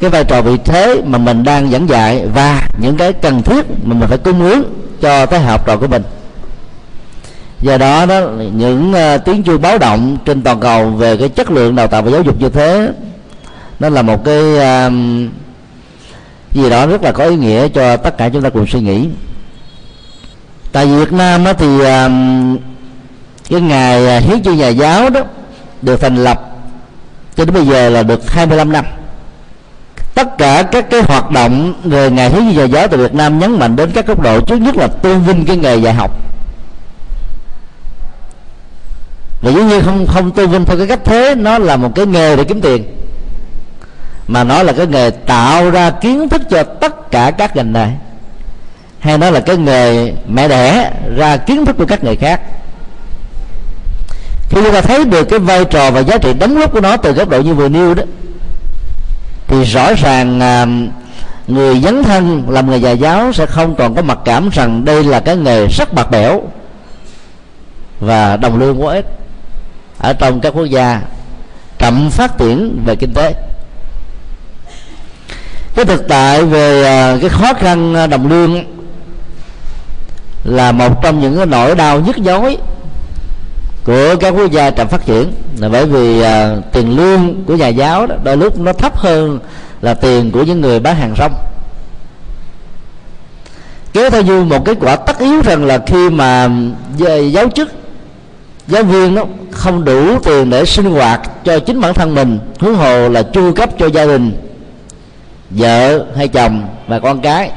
cái 0.00 0.10
vai 0.10 0.24
trò 0.24 0.42
vị 0.42 0.56
thế 0.64 1.02
mà 1.06 1.18
mình 1.18 1.44
đang 1.44 1.70
giảng 1.70 1.88
dạy 1.88 2.26
và 2.34 2.62
những 2.78 2.96
cái 2.96 3.12
cần 3.12 3.42
thiết 3.42 3.66
mà 3.82 3.94
mình 3.94 4.08
phải 4.08 4.18
cung 4.18 4.50
ứng 4.50 4.62
cho 5.00 5.26
cái 5.26 5.40
học 5.40 5.66
trò 5.66 5.76
của 5.76 5.86
mình 5.86 6.02
do 7.60 7.78
đó 7.78 8.06
đó 8.06 8.20
những 8.54 8.92
uh, 8.92 9.24
tiếng 9.24 9.42
chuông 9.42 9.62
báo 9.62 9.78
động 9.78 10.16
trên 10.24 10.42
toàn 10.42 10.60
cầu 10.60 10.90
về 10.90 11.16
cái 11.16 11.28
chất 11.28 11.50
lượng 11.50 11.76
đào 11.76 11.86
tạo 11.86 12.02
và 12.02 12.10
giáo 12.10 12.22
dục 12.22 12.40
như 12.40 12.48
thế. 12.48 12.92
Nó 13.80 13.88
là 13.88 14.02
một 14.02 14.24
cái 14.24 14.42
uh, 14.42 14.92
gì 16.52 16.70
đó 16.70 16.86
rất 16.86 17.02
là 17.02 17.12
có 17.12 17.24
ý 17.24 17.36
nghĩa 17.36 17.68
cho 17.68 17.96
tất 17.96 18.18
cả 18.18 18.28
chúng 18.28 18.42
ta 18.42 18.50
cùng 18.50 18.66
suy 18.66 18.80
nghĩ. 18.80 19.08
Tại 20.72 20.86
Việt 20.86 21.12
Nam 21.12 21.44
đó 21.44 21.52
thì 21.52 21.66
uh, 21.66 22.12
cái 23.50 23.60
ngày 23.60 24.06
ờ, 24.06 24.18
hiến 24.18 24.42
chương 24.42 24.56
nhà 24.56 24.68
giáo 24.68 25.10
đó 25.10 25.20
được 25.82 26.00
thành 26.00 26.16
lập 26.16 26.40
cho 27.36 27.44
đến 27.44 27.54
bây 27.54 27.66
giờ 27.66 27.90
là 27.90 28.02
được 28.02 28.30
25 28.30 28.72
năm. 28.72 28.84
Tất 30.14 30.38
cả 30.38 30.62
các 30.62 30.90
cái 30.90 31.02
hoạt 31.02 31.30
động 31.30 31.74
về 31.84 32.10
ngày 32.10 32.30
hiến 32.30 32.38
chương 32.38 32.56
nhà 32.56 32.64
giáo 32.64 32.88
tại 32.88 32.98
Việt 32.98 33.14
Nam 33.14 33.38
nhấn 33.38 33.58
mạnh 33.58 33.76
đến 33.76 33.90
các 33.94 34.06
góc 34.06 34.20
độ 34.20 34.40
trước 34.40 34.56
nhất 34.56 34.76
là 34.76 34.86
tôn 34.86 35.20
vinh 35.20 35.44
cái 35.44 35.56
nghề 35.56 35.76
dạy 35.76 35.94
học. 35.94 36.27
Và 39.42 39.50
dĩ 39.50 39.62
nhiên 39.62 39.82
không 39.84 40.06
không 40.06 40.30
tôn 40.30 40.50
vinh 40.50 40.64
theo 40.64 40.76
cái 40.76 40.86
cách 40.86 41.00
thế 41.04 41.34
nó 41.34 41.58
là 41.58 41.76
một 41.76 41.94
cái 41.94 42.06
nghề 42.06 42.36
để 42.36 42.44
kiếm 42.44 42.60
tiền. 42.60 42.84
Mà 44.28 44.44
nó 44.44 44.62
là 44.62 44.72
cái 44.72 44.86
nghề 44.86 45.10
tạo 45.10 45.70
ra 45.70 45.90
kiến 45.90 46.28
thức 46.28 46.42
cho 46.50 46.62
tất 46.62 47.10
cả 47.10 47.30
các 47.30 47.56
ngành 47.56 47.72
này. 47.72 47.90
Hay 48.98 49.18
nó 49.18 49.30
là 49.30 49.40
cái 49.40 49.56
nghề 49.56 50.12
mẹ 50.28 50.48
đẻ 50.48 50.92
ra 51.16 51.36
kiến 51.36 51.64
thức 51.64 51.76
của 51.78 51.86
các 51.86 52.04
nghề 52.04 52.14
khác. 52.14 52.40
Khi 54.48 54.60
chúng 54.64 54.72
ta 54.72 54.80
thấy 54.80 55.04
được 55.04 55.24
cái 55.24 55.38
vai 55.38 55.64
trò 55.64 55.90
và 55.90 56.00
giá 56.00 56.18
trị 56.18 56.32
đóng 56.32 56.54
góp 56.54 56.72
của 56.72 56.80
nó 56.80 56.96
từ 56.96 57.12
góc 57.12 57.28
độ 57.28 57.40
như 57.40 57.54
vừa 57.54 57.68
nêu 57.68 57.94
đó 57.94 58.02
thì 59.48 59.64
rõ 59.64 59.94
ràng 59.94 60.40
à, 60.40 60.66
người 61.46 61.80
dấn 61.80 62.02
thân 62.02 62.50
làm 62.50 62.66
người 62.66 62.80
già 62.80 62.90
giáo 62.90 63.32
sẽ 63.32 63.46
không 63.46 63.74
còn 63.74 63.94
có 63.94 64.02
mặc 64.02 64.18
cảm 64.24 64.48
rằng 64.52 64.84
đây 64.84 65.04
là 65.04 65.20
cái 65.20 65.36
nghề 65.36 65.66
rất 65.66 65.92
bạc 65.92 66.10
bẽo 66.10 66.42
và 68.00 68.36
đồng 68.36 68.58
lương 68.58 68.82
quá 68.82 68.94
ít 68.94 69.17
ở 69.98 70.12
trong 70.12 70.40
các 70.40 70.54
quốc 70.54 70.64
gia 70.64 71.00
chậm 71.78 72.10
phát 72.10 72.38
triển 72.38 72.82
về 72.84 72.96
kinh 72.96 73.14
tế. 73.14 73.34
Cái 75.74 75.84
thực 75.84 76.08
tại 76.08 76.44
về 76.44 76.82
ờ, 76.82 77.18
cái 77.20 77.30
khó 77.30 77.54
khăn 77.54 77.94
ờ, 77.94 78.06
đồng 78.06 78.28
lương 78.28 78.64
là 80.44 80.72
một 80.72 81.02
trong 81.02 81.20
những 81.20 81.36
cái 81.36 81.46
nỗi 81.46 81.74
đau 81.74 82.00
nhức 82.00 82.18
nhối 82.18 82.56
của 83.84 84.16
các 84.20 84.30
quốc 84.30 84.50
gia 84.50 84.70
chậm 84.70 84.88
phát 84.88 85.06
triển. 85.06 85.32
Là 85.58 85.68
bởi 85.68 85.86
vì 85.86 86.20
ờ, 86.20 86.62
tiền 86.72 86.96
lương 86.96 87.44
của 87.44 87.56
nhà 87.56 87.68
giáo 87.68 88.06
đó, 88.06 88.14
đôi 88.22 88.36
lúc 88.36 88.58
nó 88.58 88.72
thấp 88.72 88.96
hơn 88.96 89.38
là 89.82 89.94
tiền 89.94 90.30
của 90.30 90.42
những 90.42 90.60
người 90.60 90.80
bán 90.80 90.96
hàng 90.96 91.14
rong. 91.18 91.34
Kéo 93.92 94.10
theo 94.10 94.22
như 94.22 94.44
một 94.44 94.64
kết 94.64 94.76
quả 94.80 94.96
tất 94.96 95.18
yếu 95.18 95.42
rằng 95.42 95.64
là 95.64 95.78
khi 95.86 96.10
mà 96.10 96.48
giáo 97.30 97.48
chức 97.54 97.77
giáo 98.68 98.82
viên 98.82 99.14
đó 99.14 99.24
không 99.50 99.84
đủ 99.84 100.18
tiền 100.18 100.50
để 100.50 100.64
sinh 100.64 100.84
hoạt 100.84 101.44
cho 101.44 101.58
chính 101.58 101.80
bản 101.80 101.94
thân 101.94 102.14
mình, 102.14 102.38
huống 102.60 102.74
hồ 102.74 103.08
là 103.08 103.22
chu 103.22 103.52
cấp 103.52 103.70
cho 103.78 103.86
gia 103.86 104.06
đình, 104.06 104.32
vợ 105.50 106.04
hay 106.16 106.28
chồng 106.28 106.68
và 106.86 106.98
con 106.98 107.20
cái, 107.20 107.50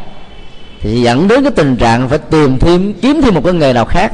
thì 0.81 1.01
dẫn 1.01 1.27
đến 1.27 1.43
cái 1.43 1.51
tình 1.51 1.75
trạng 1.75 2.09
phải 2.09 2.17
tìm 2.17 2.59
thêm, 2.59 2.93
kiếm 2.93 3.21
thêm 3.21 3.33
một 3.33 3.41
cái 3.43 3.53
nghề 3.53 3.73
nào 3.73 3.85
khác 3.85 4.13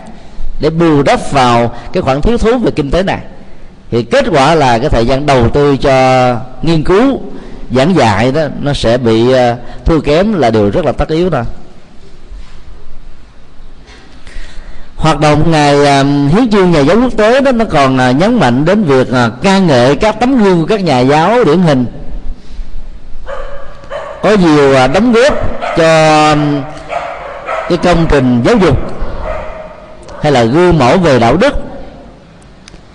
để 0.59 0.69
bù 0.69 1.03
đắp 1.03 1.31
vào 1.31 1.75
cái 1.93 2.03
khoản 2.03 2.21
thiếu 2.21 2.37
thốn 2.37 2.61
về 2.61 2.71
kinh 2.71 2.91
tế 2.91 3.03
này. 3.03 3.19
Thì 3.91 4.03
kết 4.03 4.25
quả 4.31 4.55
là 4.55 4.79
cái 4.79 4.89
thời 4.89 5.05
gian 5.05 5.25
đầu 5.25 5.49
tư 5.49 5.77
cho 5.77 6.35
nghiên 6.61 6.83
cứu, 6.83 7.21
giảng 7.71 7.95
dạy 7.95 8.31
đó, 8.31 8.41
nó 8.61 8.73
sẽ 8.73 8.97
bị 8.97 9.31
ờ, 9.31 9.55
thua 9.85 10.01
kém 10.01 10.33
là 10.33 10.49
điều 10.49 10.69
rất 10.69 10.85
là 10.85 10.91
tất 10.91 11.09
yếu 11.09 11.29
thôi 11.29 11.43
hoạt 14.97 15.19
động 15.19 15.51
ngày 15.51 15.85
à, 15.85 16.03
hiến 16.03 16.49
chương 16.51 16.71
nhà 16.71 16.79
giáo 16.79 16.97
quốc 17.01 17.17
tế 17.17 17.41
đó, 17.41 17.51
nó 17.51 17.65
còn 17.65 17.97
à, 17.97 18.11
nhấn 18.11 18.39
mạnh 18.39 18.65
đến 18.65 18.83
việc 18.83 19.11
à, 19.11 19.29
ca 19.43 19.59
ngợi 19.59 19.95
các 19.95 20.19
tấm 20.19 20.43
gương 20.43 20.59
của 20.59 20.65
các 20.65 20.83
nhà 20.83 20.99
giáo 20.99 21.43
điển 21.43 21.61
hình. 21.61 21.85
Có 24.21 24.29
nhiều 24.29 24.73
đóng 24.93 25.13
góp 25.13 25.33
cho 25.77 26.35
cái 27.69 27.77
công 27.83 28.05
trình 28.09 28.41
giáo 28.45 28.55
dục 28.55 28.77
hay 30.21 30.31
là 30.31 30.43
gương 30.43 30.79
mẫu 30.79 30.97
về 30.97 31.19
đạo 31.19 31.37
đức. 31.37 31.53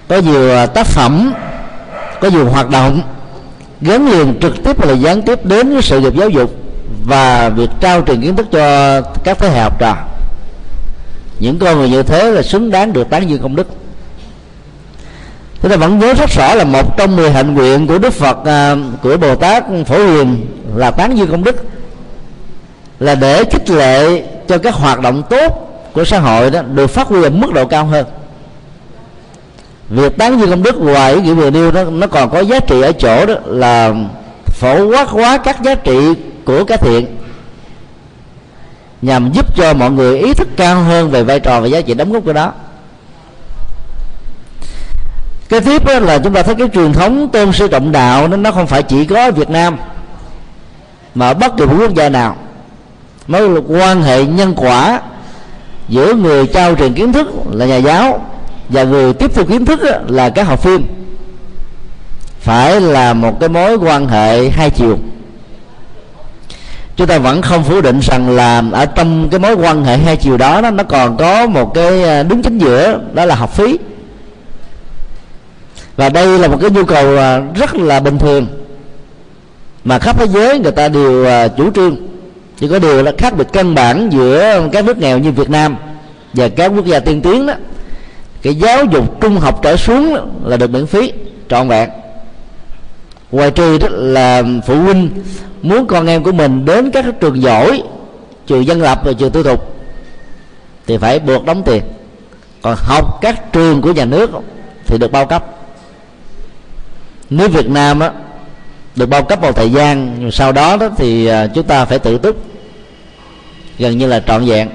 Có 0.09 0.17
nhiều 0.17 0.67
tác 0.67 0.87
phẩm, 0.87 1.33
có 2.21 2.29
nhiều 2.29 2.51
hoạt 2.51 2.71
động 2.71 3.01
gắn 3.81 4.11
liền 4.11 4.41
trực 4.41 4.65
tiếp 4.65 4.85
là 4.85 4.93
gián 4.93 5.23
tiếp 5.23 5.45
đến 5.45 5.73
với 5.73 5.83
sự 5.83 6.01
nghiệp 6.01 6.15
giáo 6.15 6.29
dục 6.29 6.51
và 7.05 7.49
việc 7.49 7.71
trao 7.81 8.03
truyền 8.03 8.21
kiến 8.21 8.37
thức 8.37 8.47
cho 8.53 9.01
các 9.25 9.39
thế 9.39 9.49
hệ 9.49 9.61
học 9.61 9.79
trò 9.79 9.97
những 11.43 11.59
con 11.59 11.79
người 11.79 11.89
như 11.89 12.03
thế 12.03 12.31
là 12.31 12.43
xứng 12.43 12.71
đáng 12.71 12.93
được 12.93 13.11
tán 13.11 13.31
dương 13.31 13.43
công 13.43 13.57
đức. 13.57 13.67
Chúng 15.63 15.71
ta 15.71 15.77
vẫn 15.77 15.99
nhớ 15.99 16.15
rất 16.15 16.31
rõ 16.31 16.55
là 16.55 16.65
một 16.65 16.97
trong 16.97 17.17
mười 17.17 17.31
hạnh 17.31 17.55
nguyện 17.55 17.87
của 17.87 17.99
đức 17.99 18.13
phật 18.13 18.45
à, 18.45 18.77
của 19.03 19.17
bồ 19.17 19.35
tát 19.35 19.65
phổ 19.87 19.99
hiền 19.99 20.47
là 20.77 20.91
tán 20.91 21.19
dương 21.19 21.31
công 21.31 21.45
đức. 21.45 21.57
Là 23.01 23.15
để 23.15 23.45
khích 23.45 23.71
lệ 23.71 24.23
cho 24.49 24.59
các 24.59 24.75
hoạt 24.75 25.01
động 25.01 25.23
tốt 25.31 25.69
của 25.93 26.05
xã 26.05 26.19
hội 26.19 26.51
đó 26.51 26.63
được 26.63 26.87
phát 26.87 27.07
huy 27.07 27.23
ở 27.23 27.31
mức 27.31 27.53
độ 27.53 27.67
cao 27.67 27.85
hơn. 27.85 28.07
Việc 29.89 30.19
tán 30.19 30.41
dương 30.41 30.51
công 30.51 30.63
đức 30.63 30.79
ngoài 30.79 31.15
ý 31.15 31.21
nghĩa 31.21 31.35
vừa 31.35 31.51
nêu 31.51 31.71
đó, 31.71 31.85
nó 31.85 32.07
còn 32.07 32.31
có 32.31 32.41
giá 32.41 32.61
trị 32.61 32.83
ở 32.83 32.93
chỗ 32.93 33.27
đó 33.27 33.35
là 33.45 33.95
phổ 34.47 34.87
quát 34.87 35.09
hóa 35.09 35.39
các 35.39 35.63
giá 35.63 35.75
trị 35.75 36.15
của 36.45 36.65
cái 36.65 36.79
thiện 36.79 37.07
nhằm 39.03 39.33
giúp 39.33 39.57
cho 39.57 39.75
mọi 39.75 39.91
người 39.91 40.19
ý 40.19 40.35
thức 40.35 40.49
cao 40.57 40.83
hơn 40.83 41.11
về 41.11 41.23
vai 41.23 41.41
trò 41.41 41.61
và 41.61 41.67
giá 41.67 41.81
trị 41.81 41.95
đóng 41.95 42.13
góp 42.13 42.25
của 42.25 42.33
đó 42.33 42.53
cái 45.53 45.61
tiếp 45.61 45.85
đó 45.85 45.99
là 45.99 46.19
chúng 46.19 46.33
ta 46.33 46.43
thấy 46.43 46.55
cái 46.55 46.69
truyền 46.75 46.93
thống 46.93 47.29
tôn 47.29 47.53
sư 47.53 47.69
trọng 47.69 47.93
đạo, 47.93 48.29
nó 48.29 48.37
nó 48.37 48.53
không 48.53 48.67
phải 48.67 48.83
chỉ 48.83 49.05
có 49.05 49.25
ở 49.25 49.31
Việt 49.31 49.51
Nam, 49.51 49.77
mà 51.15 51.29
ở 51.29 51.35
bất 51.35 51.57
kỳ 51.57 51.67
một 51.67 51.75
quốc 51.79 51.95
gia 51.95 52.09
nào. 52.09 52.37
Mối 53.27 53.61
quan 53.69 54.03
hệ 54.03 54.25
nhân 54.25 54.55
quả 54.57 55.01
giữa 55.89 56.15
người 56.15 56.47
trao 56.47 56.75
truyền 56.75 56.95
kiến 56.95 57.13
thức 57.13 57.29
là 57.51 57.67
nhà 57.67 57.77
giáo 57.77 58.21
và 58.69 58.85
người 58.85 59.13
tiếp 59.13 59.35
thu 59.35 59.45
kiến 59.45 59.65
thức 59.65 59.81
là 60.09 60.31
các 60.31 60.47
học 60.47 60.65
viên 60.65 60.87
phải 62.41 62.81
là 62.81 63.15
một 63.15 63.41
cái 63.41 63.49
mối 63.49 63.77
quan 63.77 64.09
hệ 64.09 64.49
hai 64.49 64.71
chiều 64.71 64.99
chúng 66.97 67.07
ta 67.07 67.19
vẫn 67.19 67.43
không 67.43 67.65
phủ 67.65 67.81
định 67.81 68.01
rằng 68.01 68.31
là 68.31 68.63
ở 68.73 68.87
trong 68.87 69.29
cái 69.31 69.41
mối 69.41 69.55
quan 69.55 69.85
hệ 69.85 69.97
hai 69.97 70.17
chiều 70.17 70.37
đó 70.37 70.61
nó 70.61 70.85
còn 70.85 71.17
có 71.17 71.47
một 71.47 71.75
cái 71.75 72.05
à, 72.05 72.23
đứng 72.23 72.43
chính 72.43 72.59
giữa, 72.59 73.01
đó 73.13 73.25
là 73.25 73.35
học 73.35 73.57
phí. 73.57 73.79
Và 75.97 76.09
đây 76.09 76.39
là 76.39 76.49
một 76.49 76.59
cái 76.61 76.71
nhu 76.71 76.85
cầu 76.85 77.17
à, 77.17 77.41
rất 77.55 77.75
là 77.75 78.01
bình 78.01 78.19
thường. 78.19 78.47
Mà 79.85 79.99
khắp 79.99 80.19
thế 80.19 80.27
giới 80.27 80.59
người 80.59 80.73
ta 80.73 80.89
đều 80.89 81.27
chủ 81.57 81.71
trương. 81.71 81.97
Chỉ 82.59 82.69
có 82.69 82.79
điều 82.79 83.03
là 83.03 83.13
khác 83.19 83.37
biệt 83.37 83.47
căn 83.53 83.75
bản 83.75 84.11
giữa 84.13 84.63
các 84.73 84.85
nước 84.85 84.99
nghèo 84.99 85.19
như 85.19 85.33
Việt 85.33 85.51
Nam 85.51 85.77
và 86.33 86.49
các 86.49 86.73
quốc 86.77 86.87
gia 86.87 86.99
tiên 86.99 87.23
tiến 87.23 87.47
đó. 87.47 87.55
Cái 88.43 88.55
giáo 88.55 88.85
dục 88.85 89.21
trung 89.21 89.37
học 89.37 89.61
trở 89.63 89.77
xuống 89.77 90.17
là 90.45 90.57
được 90.57 90.71
miễn 90.71 90.87
phí, 90.87 91.13
trọn 91.49 91.69
vẹn 91.69 91.91
ngoài 93.33 93.51
trừ 93.51 93.79
đó 93.79 93.89
là 93.91 94.43
phụ 94.67 94.75
huynh 94.75 95.11
muốn 95.63 95.87
con 95.87 96.07
em 96.07 96.23
của 96.23 96.33
mình 96.33 96.65
đến 96.65 96.91
các 96.91 97.05
trường 97.21 97.43
giỏi 97.43 97.83
trường 98.47 98.67
dân 98.67 98.83
lập 98.83 99.01
và 99.05 99.13
trường 99.13 99.31
tư 99.31 99.43
thục, 99.43 99.75
thì 100.87 100.99
phải 100.99 101.19
buộc 101.19 101.45
đóng 101.45 101.63
tiền. 101.63 101.83
Còn 102.63 102.77
học 102.79 103.19
các 103.21 103.53
trường 103.53 103.83
của 103.83 103.93
nhà 103.93 104.05
nước 104.05 104.31
thì 104.87 104.99
được 104.99 105.13
bao 105.13 105.27
cấp. 105.27 105.45
Nếu 107.31 107.49
Việt 107.49 107.69
Nam 107.69 108.01
á, 108.01 108.13
được 108.97 109.07
bao 109.07 109.23
cấp 109.23 109.41
một 109.41 109.57
thời 109.57 109.71
gian 109.71 110.31
sau 110.33 110.53
đó 110.53 110.77
đó 110.77 110.89
thì 110.97 111.27
à, 111.27 111.47
chúng 111.47 111.67
ta 111.67 111.85
phải 111.85 111.99
tự 111.99 112.19
túc, 112.19 112.37
gần 113.79 113.99
như 113.99 114.07
là 114.07 114.21
trọn 114.21 114.45
vẹn. 114.45 114.69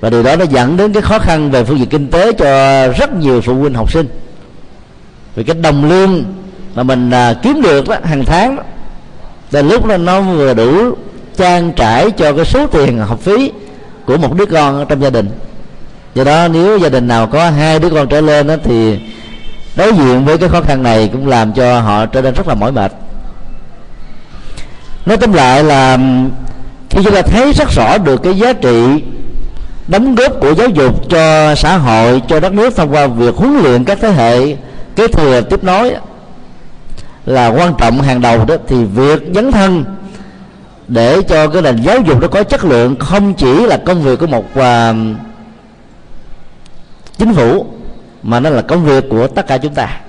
Và 0.00 0.10
điều 0.10 0.22
đó 0.22 0.36
nó 0.36 0.44
dẫn 0.44 0.76
đến 0.76 0.92
cái 0.92 1.02
khó 1.02 1.18
khăn 1.18 1.50
về 1.50 1.64
phương 1.64 1.78
diện 1.78 1.88
kinh 1.88 2.10
tế 2.10 2.32
cho 2.32 2.46
rất 2.88 3.14
nhiều 3.14 3.40
phụ 3.40 3.54
huynh 3.54 3.74
học 3.74 3.92
sinh. 3.92 4.08
Vì 5.34 5.44
cái 5.44 5.56
đồng 5.56 5.88
lương 5.88 6.24
mà 6.74 6.82
mình 6.82 7.10
à, 7.10 7.34
kiếm 7.42 7.62
được 7.62 7.88
đó, 7.88 7.96
hàng 8.04 8.24
tháng 8.24 8.56
đó, 8.56 8.62
là 9.50 9.62
lúc 9.62 9.86
đó 9.86 9.96
nó 9.96 10.20
vừa 10.20 10.54
đủ 10.54 10.94
trang 11.36 11.72
trải 11.72 12.10
cho 12.10 12.32
cái 12.32 12.44
số 12.44 12.66
tiền 12.66 12.98
học 12.98 13.20
phí 13.20 13.52
của 14.06 14.16
một 14.16 14.36
đứa 14.36 14.46
con 14.46 14.86
trong 14.88 15.02
gia 15.02 15.10
đình. 15.10 15.30
Do 16.14 16.24
đó 16.24 16.48
nếu 16.48 16.78
gia 16.78 16.88
đình 16.88 17.08
nào 17.08 17.26
có 17.26 17.50
hai 17.50 17.78
đứa 17.78 17.90
con 17.90 18.08
trở 18.08 18.20
lên 18.20 18.46
đó, 18.46 18.54
thì 18.64 18.98
đối 19.76 19.92
diện 19.92 20.24
với 20.24 20.38
cái 20.38 20.48
khó 20.48 20.60
khăn 20.60 20.82
này 20.82 21.10
cũng 21.12 21.28
làm 21.28 21.52
cho 21.52 21.80
họ 21.80 22.06
trở 22.06 22.22
nên 22.22 22.34
rất 22.34 22.48
là 22.48 22.54
mỏi 22.54 22.72
mệt. 22.72 22.92
Nói 25.06 25.16
tóm 25.16 25.32
lại 25.32 25.64
là 25.64 25.98
khi 26.90 27.02
chúng 27.04 27.14
ta 27.14 27.22
thấy 27.22 27.52
rất 27.52 27.68
rõ 27.70 27.98
được 27.98 28.22
cái 28.22 28.34
giá 28.34 28.52
trị 28.52 29.02
đóng 29.88 30.14
góp 30.14 30.40
của 30.40 30.54
giáo 30.54 30.68
dục 30.68 31.10
cho 31.10 31.54
xã 31.54 31.76
hội 31.76 32.22
cho 32.28 32.40
đất 32.40 32.52
nước 32.52 32.76
thông 32.76 32.92
qua 32.92 33.06
việc 33.06 33.34
huấn 33.36 33.58
luyện 33.62 33.84
các 33.84 33.98
thế 34.00 34.10
hệ 34.10 34.56
kế 34.96 35.08
thừa 35.08 35.40
tiếp 35.40 35.64
nối 35.64 35.94
là 37.26 37.48
quan 37.48 37.74
trọng 37.78 38.00
hàng 38.00 38.20
đầu 38.20 38.44
đó 38.44 38.54
thì 38.68 38.84
việc 38.84 39.22
dấn 39.34 39.52
thân 39.52 39.84
để 40.88 41.22
cho 41.28 41.48
cái 41.48 41.62
nền 41.62 41.76
giáo 41.82 42.00
dục 42.00 42.20
nó 42.20 42.28
có 42.28 42.42
chất 42.42 42.64
lượng 42.64 42.96
không 42.98 43.34
chỉ 43.34 43.66
là 43.66 43.76
công 43.76 44.02
việc 44.02 44.18
của 44.18 44.26
một 44.26 44.44
uh, 44.58 44.96
chính 47.18 47.34
phủ 47.34 47.66
mà 48.22 48.40
nó 48.40 48.50
là 48.50 48.62
công 48.62 48.84
việc 48.84 49.04
của 49.10 49.26
tất 49.26 49.46
cả 49.46 49.58
chúng 49.58 49.74
ta. 49.74 50.00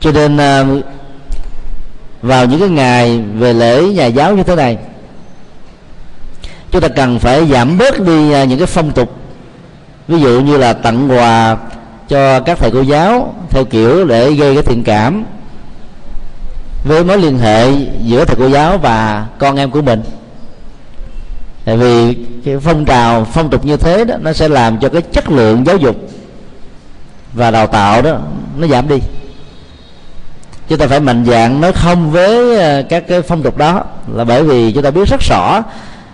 Cho 0.00 0.12
nên 0.12 0.36
uh, 0.36 0.84
vào 2.22 2.46
những 2.46 2.60
cái 2.60 2.68
ngày 2.68 3.24
về 3.38 3.52
lễ 3.52 3.82
nhà 3.82 4.06
giáo 4.06 4.36
như 4.36 4.42
thế 4.42 4.56
này 4.56 4.78
chúng 6.70 6.82
ta 6.82 6.88
cần 6.88 7.18
phải 7.18 7.46
giảm 7.46 7.78
bớt 7.78 8.00
đi 8.00 8.32
à, 8.32 8.44
những 8.44 8.58
cái 8.58 8.66
phong 8.66 8.92
tục. 8.92 9.16
Ví 10.08 10.20
dụ 10.20 10.40
như 10.40 10.56
là 10.56 10.72
tặng 10.72 11.10
quà 11.10 11.56
cho 12.08 12.40
các 12.40 12.58
thầy 12.58 12.70
cô 12.70 12.80
giáo 12.80 13.34
theo 13.50 13.64
kiểu 13.64 14.04
để 14.04 14.32
gây 14.32 14.54
cái 14.54 14.62
thiện 14.62 14.84
cảm 14.84 15.24
với 16.84 17.04
mối 17.04 17.18
liên 17.18 17.38
hệ 17.38 17.72
giữa 18.02 18.24
thầy 18.24 18.36
cô 18.36 18.48
giáo 18.48 18.78
và 18.78 19.26
con 19.38 19.56
em 19.56 19.70
của 19.70 19.82
mình. 19.82 20.02
Tại 21.64 21.76
vì 21.76 22.14
cái 22.44 22.58
phong 22.58 22.84
trào 22.84 23.24
phong 23.24 23.50
tục 23.50 23.64
như 23.64 23.76
thế 23.76 24.04
đó 24.04 24.14
nó 24.20 24.32
sẽ 24.32 24.48
làm 24.48 24.78
cho 24.78 24.88
cái 24.88 25.02
chất 25.02 25.30
lượng 25.30 25.66
giáo 25.66 25.76
dục 25.76 25.96
và 27.32 27.50
đào 27.50 27.66
tạo 27.66 28.02
đó 28.02 28.18
nó 28.58 28.66
giảm 28.66 28.88
đi. 28.88 28.98
Chúng 30.68 30.78
ta 30.78 30.86
phải 30.86 31.00
mạnh 31.00 31.24
dạng 31.26 31.60
nói 31.60 31.72
không 31.72 32.10
với 32.10 32.58
ờ, 32.58 32.82
các 32.82 33.04
cái 33.08 33.22
phong 33.22 33.42
tục 33.42 33.56
đó 33.56 33.84
là 34.14 34.24
bởi 34.24 34.42
vì 34.42 34.72
chúng 34.72 34.82
ta 34.82 34.90
biết 34.90 35.08
rất 35.08 35.20
rõ 35.20 35.62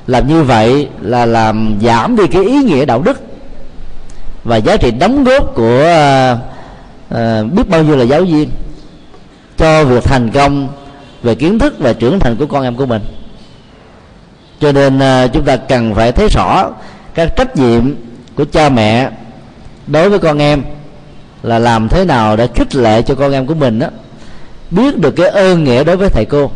làm 0.06 0.28
như 0.28 0.42
vậy 0.42 0.88
là 1.00 1.26
làm 1.26 1.78
giảm 1.82 2.16
đi 2.16 2.26
cái 2.26 2.44
ý 2.44 2.62
nghĩa 2.62 2.84
đạo 2.84 3.02
đức 3.02 3.22
và 4.44 4.56
giá 4.56 4.76
trị 4.76 4.90
đóng 4.90 5.24
góp 5.24 5.54
của 5.54 5.82
uh, 6.32 6.38
uh, 7.14 7.52
biết 7.52 7.68
bao 7.68 7.82
nhiêu 7.82 7.96
là 7.96 8.04
giáo 8.04 8.24
viên 8.24 8.50
cho 9.58 9.84
việc 9.84 10.04
thành 10.04 10.30
công 10.30 10.68
về 11.22 11.34
kiến 11.34 11.58
thức 11.58 11.74
và 11.78 11.92
trưởng 11.92 12.18
thành 12.18 12.36
của 12.36 12.46
con 12.46 12.62
em 12.62 12.76
của 12.76 12.86
mình. 12.86 13.02
Cho 14.60 14.72
nên 14.72 14.98
à, 14.98 15.26
chúng 15.26 15.44
ta 15.44 15.56
cần 15.56 15.94
phải 15.94 16.12
thấy 16.12 16.28
rõ 16.28 16.70
các 17.14 17.36
trách 17.36 17.56
nhiệm 17.56 17.94
của 18.34 18.44
cha 18.44 18.68
mẹ 18.68 19.10
đối 19.86 20.10
với 20.10 20.18
con 20.18 20.38
em 20.38 20.62
là 21.42 21.58
làm 21.58 21.88
thế 21.88 22.04
nào 22.04 22.36
để 22.36 22.46
khích 22.54 22.74
lệ 22.74 23.02
cho 23.02 23.14
con 23.14 23.32
em 23.32 23.46
của 23.46 23.54
mình 23.54 23.78
đó 23.78 23.86
biết 24.70 24.98
được 24.98 25.10
cái 25.10 25.28
ơn 25.28 25.64
nghĩa 25.64 25.84
đối 25.84 25.96
với 25.96 26.08
thầy 26.08 26.24
cô. 26.24 26.50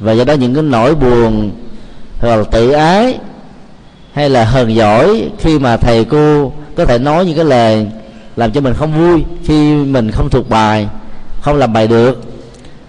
Và 0.00 0.12
do 0.12 0.24
đó 0.24 0.32
những 0.32 0.54
cái 0.54 0.62
nỗi 0.62 0.94
buồn, 0.94 1.50
hoặc 2.20 2.36
là 2.36 2.44
tự 2.44 2.70
ái, 2.70 3.18
hay 4.12 4.30
là 4.30 4.44
hờn 4.44 4.74
giỏi 4.74 5.30
khi 5.38 5.58
mà 5.58 5.76
thầy 5.76 6.04
cô 6.04 6.52
có 6.76 6.84
thể 6.84 6.98
nói 6.98 7.26
những 7.26 7.36
cái 7.36 7.44
lời 7.44 7.86
làm 8.36 8.52
cho 8.52 8.60
mình 8.60 8.74
không 8.74 8.92
vui, 8.92 9.24
khi 9.44 9.74
mình 9.74 10.10
không 10.10 10.30
thuộc 10.30 10.48
bài 10.48 10.88
không 11.40 11.56
làm 11.56 11.72
bài 11.72 11.88
được. 11.88 12.22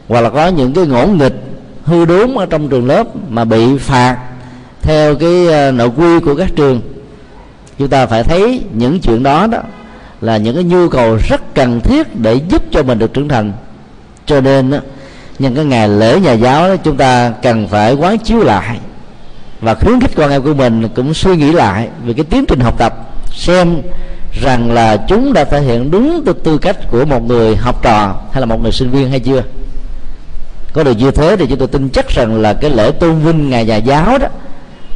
Hoặc 0.07 0.21
là 0.21 0.29
có 0.29 0.47
những 0.47 0.73
cái 0.73 0.85
ngỗ 0.85 1.07
nghịch 1.07 1.35
hư 1.83 2.05
đốn 2.05 2.35
ở 2.35 2.45
trong 2.45 2.69
trường 2.69 2.87
lớp 2.87 3.07
mà 3.29 3.45
bị 3.45 3.77
phạt 3.77 4.17
theo 4.81 5.15
cái 5.15 5.47
ờ, 5.47 5.71
nội 5.71 5.89
quy 5.97 6.19
của 6.19 6.35
các 6.35 6.49
trường. 6.55 6.81
Chúng 7.77 7.89
ta 7.89 8.05
phải 8.05 8.23
thấy 8.23 8.63
những 8.73 8.99
chuyện 8.99 9.23
đó 9.23 9.47
đó 9.47 9.59
là 10.21 10.37
những 10.37 10.55
cái 10.55 10.63
nhu 10.63 10.89
cầu 10.89 11.17
rất 11.29 11.55
cần 11.55 11.81
thiết 11.81 12.15
để 12.15 12.39
giúp 12.49 12.63
cho 12.71 12.83
mình 12.83 12.99
được 12.99 13.13
trưởng 13.13 13.27
thành. 13.27 13.53
Cho 14.25 14.41
nên 14.41 14.71
nhân 15.39 15.55
cái 15.55 15.65
ngày 15.65 15.89
lễ 15.89 16.19
nhà 16.19 16.33
giáo 16.33 16.69
đó, 16.69 16.75
chúng 16.75 16.97
ta 16.97 17.33
cần 17.41 17.67
phải 17.67 17.93
quán 17.93 18.17
chiếu 18.17 18.39
lại 18.39 18.79
và 19.61 19.75
khuyến 19.75 19.99
khích 19.99 20.15
con 20.15 20.31
em 20.31 20.41
của 20.41 20.53
mình 20.53 20.89
cũng 20.95 21.13
suy 21.13 21.35
nghĩ 21.35 21.51
lại 21.51 21.89
về 22.05 22.13
cái 22.13 22.25
tiến 22.25 22.45
trình 22.45 22.59
học 22.59 22.75
tập 22.77 22.93
xem 23.31 23.81
rằng 24.33 24.71
là 24.71 24.97
chúng 24.97 25.33
đã 25.33 25.43
thể 25.43 25.61
hiện 25.61 25.91
đúng 25.91 26.23
tư, 26.25 26.33
tư 26.33 26.57
cách 26.57 26.77
của 26.91 27.05
một 27.05 27.23
người 27.23 27.55
học 27.55 27.83
trò 27.83 28.15
hay 28.31 28.39
là 28.41 28.45
một 28.45 28.61
người 28.61 28.71
sinh 28.71 28.91
viên 28.91 29.09
hay 29.09 29.19
chưa? 29.19 29.43
Có 30.73 30.83
được 30.83 30.97
như 30.97 31.11
thế 31.11 31.35
thì 31.35 31.45
chúng 31.49 31.59
tôi 31.59 31.67
tin 31.67 31.89
chắc 31.89 32.09
rằng 32.09 32.41
là 32.41 32.53
cái 32.53 32.71
lễ 32.71 32.91
tôn 32.91 33.19
vinh 33.19 33.49
ngày 33.49 33.65
nhà 33.65 33.75
giáo 33.75 34.17
đó 34.17 34.27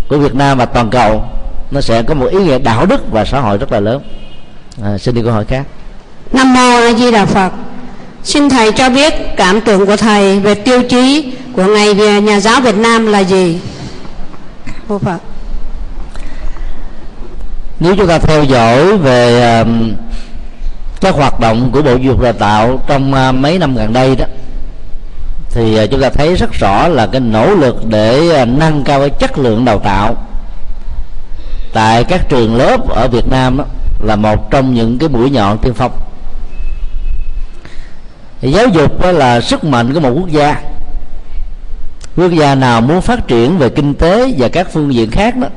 của 0.07 0.17
Việt 0.17 0.35
Nam 0.35 0.57
và 0.57 0.65
toàn 0.65 0.89
cầu 0.89 1.25
nó 1.71 1.81
sẽ 1.81 2.03
có 2.03 2.13
một 2.13 2.27
ý 2.27 2.37
nghĩa 2.37 2.59
đạo 2.59 2.85
đức 2.85 3.11
và 3.11 3.25
xã 3.25 3.39
hội 3.39 3.57
rất 3.57 3.71
là 3.71 3.79
lớn. 3.79 4.01
À, 4.83 4.97
xin 4.97 5.15
đi 5.15 5.21
câu 5.21 5.31
hỏi 5.31 5.45
khác. 5.45 5.63
Nam 6.31 6.53
mô 6.53 6.77
A 6.77 6.93
Di 6.93 7.11
Đà 7.11 7.25
Phật. 7.25 7.51
Xin 8.23 8.49
thầy 8.49 8.71
cho 8.71 8.89
biết 8.89 9.13
cảm 9.37 9.61
tưởng 9.61 9.85
của 9.85 9.97
thầy 9.97 10.39
về 10.39 10.55
tiêu 10.55 10.83
chí 10.89 11.33
của 11.53 11.63
ngày 11.63 11.93
nhà 12.21 12.39
giáo 12.39 12.61
Việt 12.61 12.77
Nam 12.77 13.07
là 13.07 13.19
gì? 13.19 13.59
Mô 14.87 14.99
Phật 14.99 15.17
nếu 17.83 17.95
chúng 17.95 18.07
ta 18.07 18.19
theo 18.19 18.43
dõi 18.43 18.97
về 18.97 19.61
uh, 19.61 19.67
các 21.01 21.15
hoạt 21.15 21.39
động 21.39 21.69
của 21.71 21.81
bộ 21.81 21.95
dục 21.95 22.21
đào 22.21 22.33
tạo 22.33 22.79
trong 22.87 23.13
uh, 23.13 23.35
mấy 23.35 23.59
năm 23.59 23.75
gần 23.75 23.93
đây 23.93 24.15
đó 24.15 24.25
thì 25.49 25.83
uh, 25.83 25.91
chúng 25.91 26.01
ta 26.01 26.09
thấy 26.09 26.35
rất 26.35 26.51
rõ 26.53 26.87
là 26.87 27.07
cái 27.07 27.21
nỗ 27.21 27.55
lực 27.55 27.85
để 27.85 28.41
uh, 28.41 28.47
nâng 28.47 28.83
cao 28.83 28.99
cái 28.99 29.09
chất 29.09 29.37
lượng 29.37 29.65
đào 29.65 29.79
tạo 29.79 30.15
tại 31.73 32.03
các 32.03 32.29
trường 32.29 32.55
lớp 32.55 32.89
ở 32.89 33.07
Việt 33.07 33.27
Nam 33.29 33.57
đó, 33.57 33.65
là 34.03 34.15
một 34.15 34.51
trong 34.51 34.73
những 34.73 34.97
cái 34.97 35.09
mũi 35.09 35.29
nhọn 35.29 35.57
tiên 35.57 35.73
phong. 35.73 35.91
Thì 38.41 38.51
giáo 38.51 38.67
dục 38.67 39.01
đó 39.01 39.11
là 39.11 39.41
sức 39.41 39.63
mạnh 39.63 39.93
của 39.93 39.99
một 39.99 40.11
quốc 40.15 40.29
gia. 40.29 40.61
Quốc 42.17 42.31
gia 42.31 42.55
nào 42.55 42.81
muốn 42.81 43.01
phát 43.01 43.27
triển 43.27 43.57
về 43.57 43.69
kinh 43.69 43.93
tế 43.93 44.33
và 44.37 44.47
các 44.47 44.67
phương 44.71 44.93
diện 44.93 45.11
khác 45.11 45.37
đó 45.37 45.47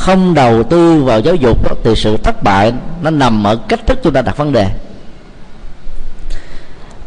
không 0.00 0.34
đầu 0.34 0.62
tư 0.62 1.02
vào 1.02 1.20
giáo 1.20 1.34
dục 1.34 1.64
đó, 1.64 1.74
thì 1.84 1.94
sự 1.96 2.16
thất 2.16 2.42
bại 2.42 2.72
nó 3.02 3.10
nằm 3.10 3.46
ở 3.46 3.56
cách 3.68 3.86
thức 3.86 3.98
chúng 4.02 4.12
ta 4.12 4.22
đặt 4.22 4.36
vấn 4.36 4.52
đề. 4.52 4.66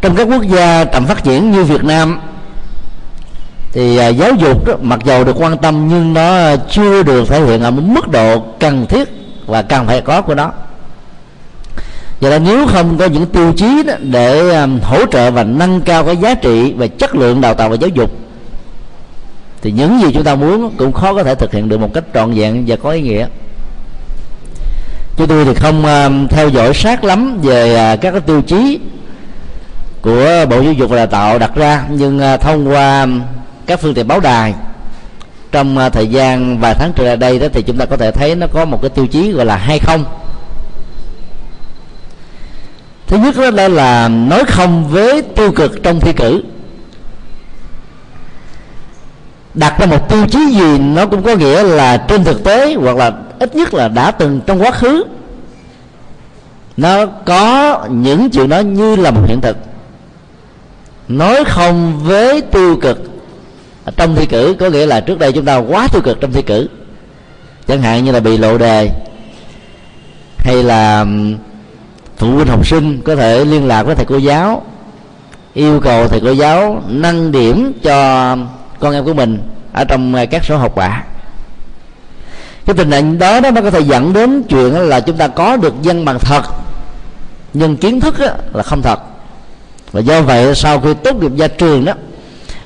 Trong 0.01 0.15
các 0.15 0.23
quốc 0.23 0.43
gia 0.43 0.84
tầm 0.84 1.06
phát 1.06 1.23
triển 1.23 1.51
như 1.51 1.63
Việt 1.63 1.84
Nam 1.84 2.19
thì 3.71 3.97
à, 3.97 4.08
giáo 4.08 4.32
dục 4.34 4.65
đó, 4.65 4.73
mặc 4.82 4.99
dầu 5.06 5.23
được 5.23 5.36
quan 5.39 5.58
tâm 5.58 5.88
nhưng 5.88 6.13
nó 6.13 6.56
chưa 6.71 7.03
được 7.03 7.29
thể 7.29 7.41
hiện 7.41 7.63
ở 7.63 7.71
một 7.71 7.82
mức 7.86 8.10
độ 8.10 8.39
cần 8.60 8.86
thiết 8.86 9.10
và 9.45 9.62
cần 9.62 9.88
phải 9.88 10.01
có 10.01 10.21
của 10.21 10.36
nó. 10.36 10.51
Vậy 12.19 12.32
là 12.32 12.39
nếu 12.39 12.67
không 12.67 12.97
có 12.97 13.06
những 13.06 13.25
tiêu 13.25 13.53
chí 13.58 13.84
đó 13.84 13.93
để 13.99 14.51
à, 14.51 14.67
hỗ 14.84 15.06
trợ 15.06 15.32
và 15.32 15.43
nâng 15.43 15.82
cao 15.82 16.03
cái 16.03 16.17
giá 16.17 16.34
trị 16.34 16.73
và 16.77 16.88
chất 16.88 17.15
lượng 17.15 17.41
đào 17.41 17.53
tạo 17.53 17.69
và 17.69 17.75
giáo 17.75 17.89
dục 17.89 18.23
thì 19.63 19.71
những 19.71 20.02
gì 20.02 20.08
chúng 20.13 20.23
ta 20.23 20.36
muốn 20.36 20.71
cũng 20.78 20.91
khó 20.91 21.13
có 21.13 21.23
thể 21.23 21.36
thực 21.36 21.54
hiện 21.54 21.69
được 21.69 21.78
một 21.78 21.93
cách 21.93 22.04
trọn 22.13 22.34
vẹn 22.34 22.63
và 22.67 22.76
có 22.76 22.89
ý 22.89 23.02
nghĩa. 23.02 23.28
Chúng 25.17 25.28
tôi 25.28 25.45
thì 25.45 25.54
không 25.54 25.86
uh, 25.86 26.32
theo 26.32 26.49
dõi 26.49 26.73
sát 26.73 27.04
lắm 27.04 27.41
về 27.41 27.93
uh, 27.93 28.02
các 28.02 28.12
cái 28.12 28.21
tiêu 28.21 28.41
chí 28.41 28.80
của 30.02 30.45
bộ 30.49 30.62
giáo 30.62 30.73
dục 30.73 30.89
và 30.89 30.97
đào 30.97 31.08
tạo 31.08 31.39
đặt 31.39 31.56
ra. 31.56 31.86
Nhưng 31.89 32.17
uh, 32.34 32.41
thông 32.41 32.67
qua 32.67 33.08
các 33.65 33.80
phương 33.80 33.93
tiện 33.93 34.08
báo 34.08 34.19
đài 34.19 34.54
trong 35.52 35.78
uh, 35.78 35.93
thời 35.93 36.08
gian 36.08 36.60
vài 36.60 36.73
tháng 36.73 36.93
trở 36.95 37.04
lại 37.04 37.17
đây 37.17 37.39
đó 37.39 37.47
thì 37.54 37.62
chúng 37.62 37.78
ta 37.78 37.86
có 37.86 37.97
thể 37.97 38.12
thấy 38.12 38.36
nó 38.36 38.47
có 38.47 38.65
một 38.65 38.82
cái 38.82 38.89
tiêu 38.89 39.08
chí 39.08 39.32
gọi 39.32 39.45
là 39.45 39.58
hay 39.58 39.80
không. 39.80 40.06
Thứ 43.08 43.17
nhất 43.17 43.36
đó 43.56 43.67
là 43.67 44.08
nói 44.08 44.43
không 44.47 44.88
với 44.89 45.21
tiêu 45.21 45.52
cực 45.52 45.84
trong 45.84 45.99
thi 45.99 46.13
cử 46.13 46.43
đặt 49.54 49.80
ra 49.80 49.86
một 49.86 50.10
tiêu 50.10 50.26
chí 50.32 50.39
gì 50.52 50.78
nó 50.78 51.06
cũng 51.06 51.24
có 51.24 51.36
nghĩa 51.36 51.63
là 51.63 51.98
trên 51.98 52.24
thực 52.24 52.44
tế 52.44 52.74
hoặc 52.74 52.98
là 52.98 53.12
ít 53.39 53.56
nhất 53.56 53.74
là 53.74 53.88
đã 53.88 54.12
từng 54.12 54.42
trong 54.46 54.62
quá 54.62 54.72
khứ, 54.72 55.04
nó 56.78 57.06
có 57.06 57.80
những 57.89 58.30
chuyện 58.30 58.50
đó 58.50 58.60
như 58.60 58.96
là 58.96 59.12
một 59.12 59.22
hiện 59.28 59.42
thực. 59.42 59.58
Nói 61.08 61.44
không 61.48 62.00
với 62.04 62.42
tiêu 62.42 62.78
cực 62.82 63.04
trong 63.98 64.16
thi 64.16 64.26
cử, 64.26 64.56
có 64.60 64.70
nghĩa 64.70 64.86
là 64.86 65.02
trước 65.02 65.20
đây 65.20 65.32
chúng 65.32 65.46
ta 65.46 65.58
quá 65.58 65.88
tiêu 65.88 66.02
cực 66.02 66.22
trong 66.22 66.32
thi 66.32 66.42
cử, 66.42 66.70
chẳng 67.68 67.82
hạn 67.82 68.06
như 68.06 68.12
là 68.12 68.20
bị 68.20 68.38
lộ 68.38 68.58
đề, 68.58 68.89
hay 70.38 70.63
là 70.63 71.06
phụ 72.18 72.28
huynh 72.32 72.48
học 72.48 72.68
sinh 72.68 73.02
có 73.02 73.16
thể 73.16 73.46
liên 73.46 73.68
lạc 73.68 73.84
với 73.84 73.96
thầy 73.96 74.06
cô 74.06 74.18
giáo, 74.18 74.63
yêu 75.54 75.80
cầu 75.80 76.08
thầy 76.08 76.20
cô 76.20 76.32
giáo 76.32 76.84
nâng 76.88 77.32
điểm 77.32 77.74
cho 77.84 78.38
con 78.84 78.93
em 78.93 79.06
của 79.06 79.13
mình 79.13 79.39
ở 79.74 79.84
trong 79.84 80.15
ờ, 80.15 80.26
các 80.26 80.46
số 80.46 80.58
học 80.58 80.76
bạ. 80.76 81.04
Cái 82.65 82.76
tình 82.76 82.91
trạng 82.91 83.17
đó 83.17 83.39
đó 83.39 83.52
nó 83.52 83.62
có 83.62 83.72
thể 83.72 83.80
dẫn 83.80 84.13
đến 84.13 84.43
chuyện 84.50 84.74
là 84.74 85.00
chúng 85.00 85.17
ta 85.17 85.28
có 85.28 85.58
được 85.58 85.74
dân 85.82 86.06
bằng 86.06 86.19
thật 86.19 86.43
nhưng 87.54 87.78
kiến 87.78 88.00
thức 88.00 88.15
là 88.54 88.63
không 88.63 88.82
thật. 88.82 89.00
Và 89.91 90.00
do 90.00 90.22
vậy 90.22 90.56
sau 90.56 90.80
khi 90.80 90.93
tốt 90.93 91.15
nghiệp 91.15 91.32
ra 91.38 91.48
trường 91.48 91.86
đó 91.86 91.93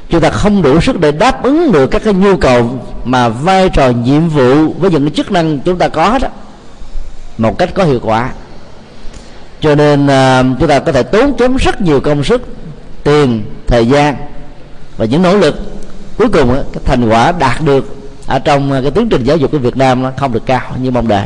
chúng 0.09 0.21
ta 0.21 0.29
không 0.29 0.61
đủ 0.61 0.81
sức 0.81 0.99
để 0.99 1.11
đáp 1.11 1.43
ứng 1.43 1.71
được 1.71 1.87
các 1.87 2.01
cái 2.05 2.13
nhu 2.13 2.37
cầu 2.37 2.79
mà 3.03 3.29
vai 3.29 3.69
trò 3.69 3.89
nhiệm 3.89 4.29
vụ 4.29 4.73
với 4.73 4.91
những 4.91 5.11
chức 5.11 5.31
năng 5.31 5.59
chúng 5.59 5.77
ta 5.77 5.87
có 5.87 6.19
đó 6.19 6.27
một 7.37 7.57
cách 7.57 7.69
có 7.73 7.83
hiệu 7.83 7.99
quả. 8.03 8.31
Cho 9.61 9.75
nên 9.75 10.05
uh, 10.05 10.59
chúng 10.59 10.69
ta 10.69 10.79
có 10.79 10.91
thể 10.91 11.03
tốn 11.03 11.33
kém 11.37 11.55
rất 11.55 11.81
nhiều 11.81 11.99
công 11.99 12.23
sức 12.23 12.41
tiền 13.03 13.43
thời 13.67 13.85
gian 13.87 14.15
và 14.97 15.05
những 15.05 15.21
nỗ 15.21 15.37
lực 15.37 15.76
cuối 16.17 16.29
cùng 16.29 16.63
cái 16.73 16.83
thành 16.85 17.09
quả 17.09 17.31
đạt 17.31 17.61
được 17.61 17.97
ở 18.27 18.39
trong 18.39 18.71
à, 18.71 18.81
cái 18.81 18.91
tiến 18.91 19.09
trình 19.09 19.23
giáo 19.23 19.37
dục 19.37 19.51
của 19.51 19.57
Việt 19.57 19.77
Nam 19.77 20.03
nó 20.03 20.11
không 20.17 20.33
được 20.33 20.45
cao 20.45 20.61
như 20.81 20.91
mong 20.91 21.07
đợi. 21.07 21.25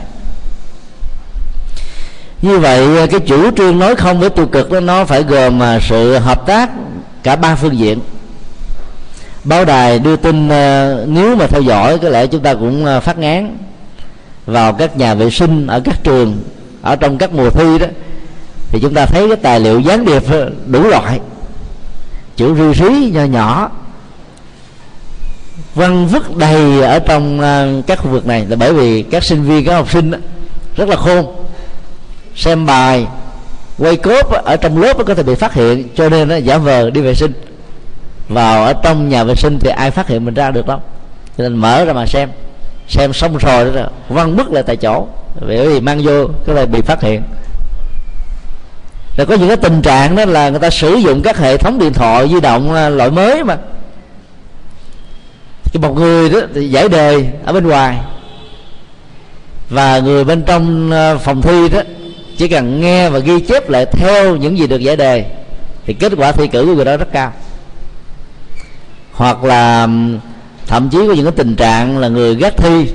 Như 2.41 2.60
vậy 2.60 2.99
à, 2.99 3.06
cái 3.06 3.19
chủ 3.19 3.51
trương 3.58 3.80
nói 3.80 3.95
không 3.95 4.19
với 4.19 4.30
tiêu 4.30 4.45
cực 4.45 4.71
đó, 4.71 4.80
nó 4.80 5.06
phải 5.06 5.23
gồm 5.23 5.60
mà 5.60 5.80
sự 5.80 6.17
hợp 6.17 6.45
tác 6.45 6.69
cả 7.23 7.36
ba 7.36 7.56
phương 7.56 7.77
diện. 7.77 7.99
Báo 9.43 9.65
đài 9.65 9.99
đưa 9.99 10.15
tin 10.15 10.49
à, 10.49 10.95
nếu 11.08 11.36
mà 11.36 11.47
theo 11.47 11.62
dõi, 11.62 11.97
có 11.97 12.10
lẽ 12.10 12.27
chúng 12.27 12.41
ta 12.41 12.54
cũng 12.54 12.86
phát 13.04 13.17
ngán 13.17 13.58
vào 14.45 14.73
các 14.73 14.97
nhà 14.97 15.13
vệ 15.13 15.30
sinh 15.30 15.67
ở 15.67 15.80
các 15.80 16.04
trường, 16.04 16.43
ở 16.82 16.95
trong 16.95 17.17
các 17.17 17.34
mùa 17.34 17.49
thi 17.49 17.80
đó, 17.80 17.88
thì 18.69 18.80
chúng 18.82 18.93
ta 18.93 19.06
thấy 19.06 19.27
cái 19.27 19.38
tài 19.38 19.60
liệu 19.60 19.80
gián 19.80 20.06
điệp 20.06 20.23
đủ 20.65 20.88
loại, 20.88 21.19
chữ 22.36 22.56
ri 22.56 22.84
rí 22.84 23.12
nhỏ 23.12 23.23
nhỏ 23.23 23.69
văn 25.75 26.07
vứt 26.07 26.38
đầy 26.38 26.81
ở 26.81 26.99
trong 26.99 27.41
à, 27.41 27.67
các 27.88 27.99
khu 27.99 28.10
vực 28.10 28.27
này 28.27 28.45
là 28.49 28.55
bởi 28.55 28.73
vì 28.73 29.03
các 29.03 29.23
sinh 29.23 29.43
viên, 29.43 29.65
các 29.65 29.73
học 29.73 29.91
sinh 29.91 30.12
rất 30.75 30.89
là 30.89 30.95
khôn. 30.95 31.25
Xem 32.36 32.65
bài, 32.65 33.07
quay 33.77 33.97
cốp 33.97 34.31
ở 34.45 34.57
trong 34.57 34.81
lớp 34.81 34.97
có 35.07 35.13
thể 35.13 35.23
bị 35.23 35.36
phát 35.36 35.53
hiện, 35.53 35.88
cho 35.95 36.10
nên 36.10 36.27
nó 36.27 36.36
giả 36.36 36.57
vờ 36.57 36.89
đi 36.89 37.01
vệ 37.01 37.15
sinh. 37.15 37.34
Vào 38.29 38.63
ở 38.63 38.73
trong 38.73 39.10
nhà 39.10 39.23
vệ 39.23 39.36
sinh 39.36 39.60
thì 39.60 39.69
ai 39.69 39.91
phát 39.91 40.07
hiện 40.07 40.25
mình 40.25 40.34
ra 40.34 40.51
được 40.51 40.67
đâu. 40.67 40.79
Cho 41.38 41.43
nên 41.43 41.53
mở 41.53 41.86
ra 41.86 41.93
mà 41.93 42.05
xem. 42.05 42.29
Xem 42.88 43.13
xong 43.13 43.38
rồi 43.38 43.71
đó 43.75 43.88
văn 44.10 44.38
bức 44.38 44.51
lại 44.51 44.63
tại 44.63 44.77
chỗ. 44.77 45.07
Bởi 45.47 45.67
vì 45.67 45.79
mang 45.79 46.01
vô, 46.03 46.27
có 46.47 46.53
thể 46.55 46.65
bị 46.65 46.81
phát 46.81 47.01
hiện. 47.01 47.21
Rồi 49.17 49.27
có 49.27 49.36
những 49.36 49.47
cái 49.47 49.57
tình 49.57 49.81
trạng 49.81 50.15
đó 50.15 50.25
là 50.25 50.49
người 50.49 50.60
ta 50.60 50.69
sử 50.69 50.95
dụng 50.95 51.21
các 51.21 51.38
hệ 51.38 51.57
thống 51.57 51.79
điện 51.79 51.93
thoại 51.93 52.29
di 52.29 52.39
động 52.39 52.73
à, 52.73 52.89
loại 52.89 53.12
mới 53.12 53.43
mà 53.43 53.57
chứ 55.71 55.79
một 55.79 55.95
người 55.95 56.29
đó 56.29 56.39
thì 56.55 56.69
giải 56.69 56.89
đề 56.89 57.31
ở 57.45 57.53
bên 57.53 57.67
ngoài. 57.67 57.97
Và 59.69 59.99
người 59.99 60.23
bên 60.23 60.43
trong 60.43 60.91
ờ, 60.91 61.17
phòng 61.17 61.41
thi 61.41 61.69
đó 61.69 61.81
chỉ 62.38 62.47
cần 62.47 62.81
nghe 62.81 63.10
và 63.10 63.19
ghi 63.19 63.39
chép 63.39 63.69
lại 63.69 63.86
theo 63.86 64.36
những 64.36 64.57
gì 64.57 64.67
được 64.67 64.81
giải 64.81 64.95
đề 64.95 65.25
thì 65.86 65.93
kết 65.93 66.13
quả 66.17 66.31
thi 66.31 66.47
cử 66.47 66.65
của 66.65 66.75
người 66.75 66.86
đó 66.86 66.97
rất 66.97 67.12
cao. 67.12 67.34
Hoặc 69.13 69.43
là 69.43 69.88
thậm 70.67 70.89
chí 70.89 70.97
có 71.07 71.13
những 71.13 71.25
cái 71.25 71.34
tình 71.38 71.55
trạng 71.55 71.97
là 71.97 72.07
người 72.07 72.36
gác 72.36 72.57
thi 72.57 72.91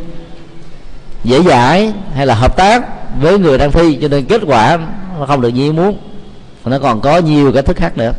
dễ 1.25 1.43
dãi 1.43 1.93
hay 2.15 2.27
là 2.27 2.35
hợp 2.35 2.57
tác 2.57 2.83
với 3.21 3.39
người 3.39 3.59
đang 3.59 3.73
thi 3.73 3.99
cho 4.03 4.09
nên 4.09 4.25
kết 4.25 4.43
quả 4.47 4.79
nó 5.21 5.27
không 5.27 5.41
được 5.41 5.49
như 5.49 5.63
ý 5.63 5.73
muốn. 5.73 5.99
Nó 6.65 6.79
còn 6.79 7.01
có 7.01 7.19
nhiều 7.19 7.53
cái 7.53 7.63
thức 7.63 7.77
khác 7.77 7.99
nữa. 7.99 8.13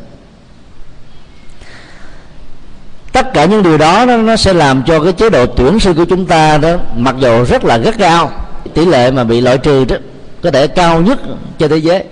Tất 3.18 3.34
cả 3.34 3.46
những 3.46 3.64
điều 3.64 3.78
đó 3.78 4.06
nó, 4.08 4.18
nó 4.18 4.36
sẽ 4.36 4.54
làm 4.54 4.84
cho 4.84 5.00
cái 5.00 5.14
chế 5.14 5.30
độ 5.30 5.46
tuyển 5.46 5.80
sinh 5.80 5.96
của 5.96 6.06
chúng 6.06 6.26
ta 6.26 6.58
đó 6.58 6.70
mặc 6.96 7.16
dù 7.20 7.44
rất 7.44 7.66
là 7.66 7.78
rất 7.78 7.96
cao 7.98 8.32
tỷ 8.74 8.86
lệ 8.86 9.12
mà 9.12 9.24
bị 9.24 9.42
loại 9.42 9.58
trừ 9.58 9.86
đó 9.86 9.96
có 10.44 10.52
thể 10.52 10.68
cao 10.68 11.02
nhất 11.02 11.20
trên 11.58 11.70
thế 11.70 11.78
giới 11.78 12.04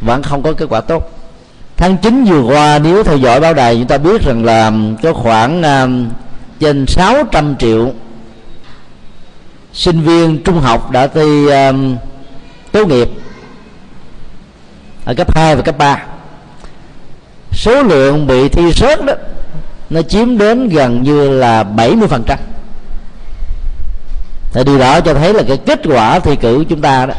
vẫn 0.00 0.22
không 0.22 0.42
có 0.42 0.52
kết 0.52 0.66
quả 0.68 0.80
tốt. 0.80 1.10
Tháng 1.76 1.96
9 1.96 2.24
vừa 2.24 2.40
qua 2.40 2.78
nếu 2.78 3.02
theo 3.02 3.16
dõi 3.16 3.40
báo 3.40 3.54
đài 3.54 3.74
chúng 3.74 3.86
ta 3.86 3.98
biết 3.98 4.22
rằng 4.22 4.44
là 4.44 4.72
có 5.02 5.12
khoảng 5.12 5.60
uh, 5.60 6.12
trên 6.60 6.86
600 6.86 7.56
triệu 7.56 7.92
sinh 9.72 10.00
viên 10.00 10.42
trung 10.42 10.60
học 10.60 10.90
đã 10.90 11.06
thi 11.06 11.46
uh, 11.46 11.74
tốt 12.72 12.88
nghiệp 12.88 13.08
ở 15.04 15.14
cấp 15.14 15.34
2 15.34 15.56
và 15.56 15.62
cấp 15.62 15.78
3 15.78 16.02
số 17.52 17.82
lượng 17.82 18.26
bị 18.26 18.48
thi 18.48 18.72
rớt 18.72 19.04
đó 19.04 19.14
nó 19.92 20.02
chiếm 20.02 20.38
đến 20.38 20.68
gần 20.68 21.02
như 21.02 21.28
là 21.28 21.62
70 21.62 22.08
phần 22.08 22.22
trăm. 22.26 22.38
Thì 24.52 24.64
điều 24.64 24.78
đó 24.78 25.00
cho 25.00 25.14
thấy 25.14 25.34
là 25.34 25.42
cái 25.48 25.56
kết 25.56 25.80
quả 25.84 26.18
thi 26.18 26.36
cử 26.36 26.56
của 26.58 26.64
chúng 26.64 26.80
ta 26.80 27.06
đó, 27.06 27.14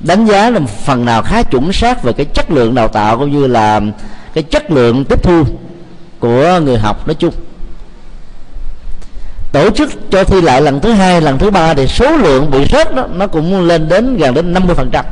đánh 0.00 0.26
giá 0.26 0.50
là 0.50 0.60
phần 0.84 1.04
nào 1.04 1.22
khá 1.22 1.42
chuẩn 1.42 1.72
xác 1.72 2.02
về 2.02 2.12
cái 2.12 2.26
chất 2.26 2.50
lượng 2.50 2.74
đào 2.74 2.88
tạo 2.88 3.18
cũng 3.18 3.32
như 3.32 3.46
là 3.46 3.80
cái 4.34 4.42
chất 4.42 4.70
lượng 4.70 5.04
tiếp 5.04 5.22
thu 5.22 5.44
của 6.18 6.60
người 6.64 6.78
học 6.78 7.06
nói 7.06 7.14
chung. 7.14 7.34
Tổ 9.52 9.70
chức 9.70 9.90
cho 10.10 10.24
thi 10.24 10.40
lại 10.40 10.62
lần 10.62 10.80
thứ 10.80 10.92
hai, 10.92 11.20
lần 11.20 11.38
thứ 11.38 11.50
ba 11.50 11.74
thì 11.74 11.86
số 11.86 12.16
lượng 12.16 12.50
bị 12.50 12.66
rớt 12.72 12.94
đó, 12.94 13.06
nó 13.12 13.26
cũng 13.26 13.66
lên 13.66 13.88
đến 13.88 14.16
gần 14.16 14.34
đến 14.34 14.52
50 14.52 14.74
phần 14.74 14.90
trăm. 14.92 15.04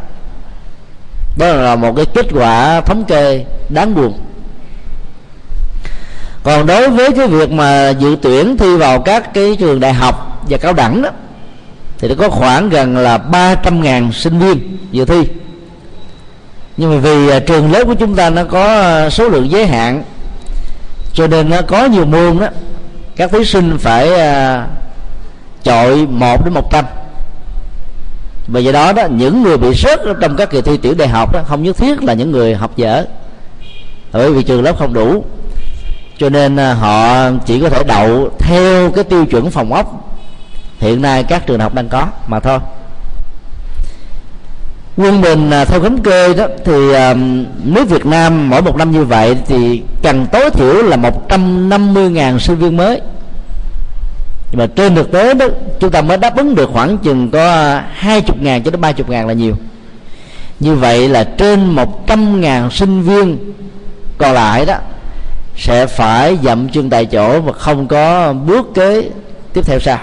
Đó 1.39 1.47
là 1.47 1.77
một 1.77 1.97
cái 1.97 2.07
kết 2.07 2.27
quả 2.35 2.81
thống 2.81 3.05
kê 3.05 3.45
đáng 3.69 3.95
buồn 3.95 4.19
còn 6.47 6.67
đối 6.67 6.89
với 6.91 7.13
cái 7.13 7.29
việc 7.29 7.51
mà 7.51 7.91
dự 7.91 8.17
tuyển 8.23 8.57
thi 8.57 8.77
vào 8.77 9.01
các 9.01 9.35
cái 9.35 9.57
trường 9.59 9.81
đại 9.81 9.93
học 9.93 10.43
và 10.51 10.59
cao 10.59 10.73
đẳng 10.73 11.03
đó, 11.03 11.11
thì 11.99 12.09
nó 12.09 12.15
có 12.19 12.29
khoảng 12.29 12.69
gần 12.69 12.97
là 12.97 13.19
300.000 13.33 14.13
sinh 14.13 14.39
viên 14.39 14.79
dự 14.93 15.05
thi. 15.05 15.23
Nhưng 16.77 16.91
mà 16.91 16.97
vì 16.97 17.29
à, 17.29 17.39
trường 17.39 17.73
lớp 17.73 17.85
của 17.85 17.95
chúng 17.95 18.15
ta 18.15 18.31
nó 18.31 18.45
có 18.45 18.65
à, 18.67 19.11
số 19.11 19.29
lượng 19.29 19.51
giới 19.51 19.67
hạn, 19.67 20.03
cho 21.13 21.27
nên 21.27 21.51
nó 21.51 21.63
có 21.63 21.85
nhiều 21.85 22.05
môn 22.07 22.39
đó, 22.39 22.47
các 23.17 23.31
thí 23.33 23.45
sinh 23.45 23.79
phải 23.79 24.15
à, 24.15 24.67
chọi 25.63 26.07
một 26.07 26.45
đến 26.45 26.55
một 26.55 26.71
trăm. 26.71 26.85
Và 28.47 28.61
do 28.61 28.73
đó 28.73 28.93
đó, 28.93 29.07
những 29.11 29.43
người 29.43 29.57
bị 29.57 29.75
rớt 29.75 30.01
trong 30.21 30.37
các 30.37 30.51
kỳ 30.51 30.63
thi 30.63 30.77
tiểu 30.77 30.95
đại 30.95 31.09
học 31.09 31.33
đó, 31.33 31.41
không 31.47 31.63
nhất 31.63 31.77
thiết 31.77 32.03
là 32.03 32.13
những 32.13 32.31
người 32.31 32.55
học 32.55 32.77
dở. 32.77 33.05
Bởi 34.13 34.33
vì 34.33 34.43
trường 34.43 34.63
lớp 34.63 34.79
không 34.79 34.93
đủ 34.93 35.25
cho 36.19 36.29
nên 36.29 36.57
à, 36.57 36.75
họ 36.75 37.31
chỉ 37.47 37.61
có 37.61 37.69
thể 37.69 37.83
đậu 37.85 38.31
theo 38.39 38.91
cái 38.91 39.05
tiêu 39.05 39.27
chuẩn 39.27 39.51
phòng 39.51 39.73
ốc. 39.73 40.19
Hiện 40.79 41.03
nay 41.03 41.23
các 41.23 41.47
trường 41.47 41.61
học 41.61 41.75
đang 41.75 41.89
có 41.89 42.07
mà 42.27 42.41
thôi. 42.41 42.59
Quân 44.97 45.21
bình 45.21 45.51
à, 45.51 45.65
theo 45.65 45.81
thống 45.81 46.03
kê 46.03 46.35
đó, 46.35 46.47
thì 46.65 46.93
à, 46.93 47.15
nước 47.65 47.89
Việt 47.89 48.07
Nam 48.07 48.51
mỗi 48.51 48.63
một 48.63 48.77
năm 48.77 48.91
như 48.91 49.05
vậy 49.05 49.37
thì 49.47 49.83
cần 50.03 50.27
tối 50.33 50.51
thiểu 50.51 50.83
là 50.83 50.97
150.000 50.97 52.39
sinh 52.39 52.57
viên 52.57 52.77
mới. 52.77 53.01
Nhưng 54.51 54.59
mà 54.59 54.67
trên 54.67 54.95
thực 54.95 55.13
tế 55.13 55.35
đó, 55.35 55.47
chúng 55.81 55.91
ta 55.91 56.03
mới 56.03 56.17
đáp 56.17 56.37
ứng 56.37 56.55
được 56.55 56.71
khoảng 56.73 56.99
chừng 56.99 57.31
có 57.31 57.81
20.000 58.01 58.63
cho 58.63 58.71
đến 58.71 58.81
30.000 58.81 59.27
là 59.27 59.33
nhiều. 59.33 59.57
Như 60.61 60.75
vậy 60.75 61.09
là 61.09 61.25
trên 61.25 61.77
100.000 62.07 62.71
sinh 62.71 63.03
viên 63.03 63.53
còn 64.19 64.35
lại 64.35 64.67
đó 64.67 64.75
sẽ 65.57 65.87
phải 65.87 66.39
dậm 66.43 66.69
chân 66.69 66.91
tại 66.91 67.07
chỗ 67.07 67.41
và 67.41 67.53
không 67.53 67.89
có 67.89 68.33
bước 68.33 68.67
kế 68.75 69.11
tiếp 69.53 69.67
theo 69.67 69.81
sau. 69.81 69.99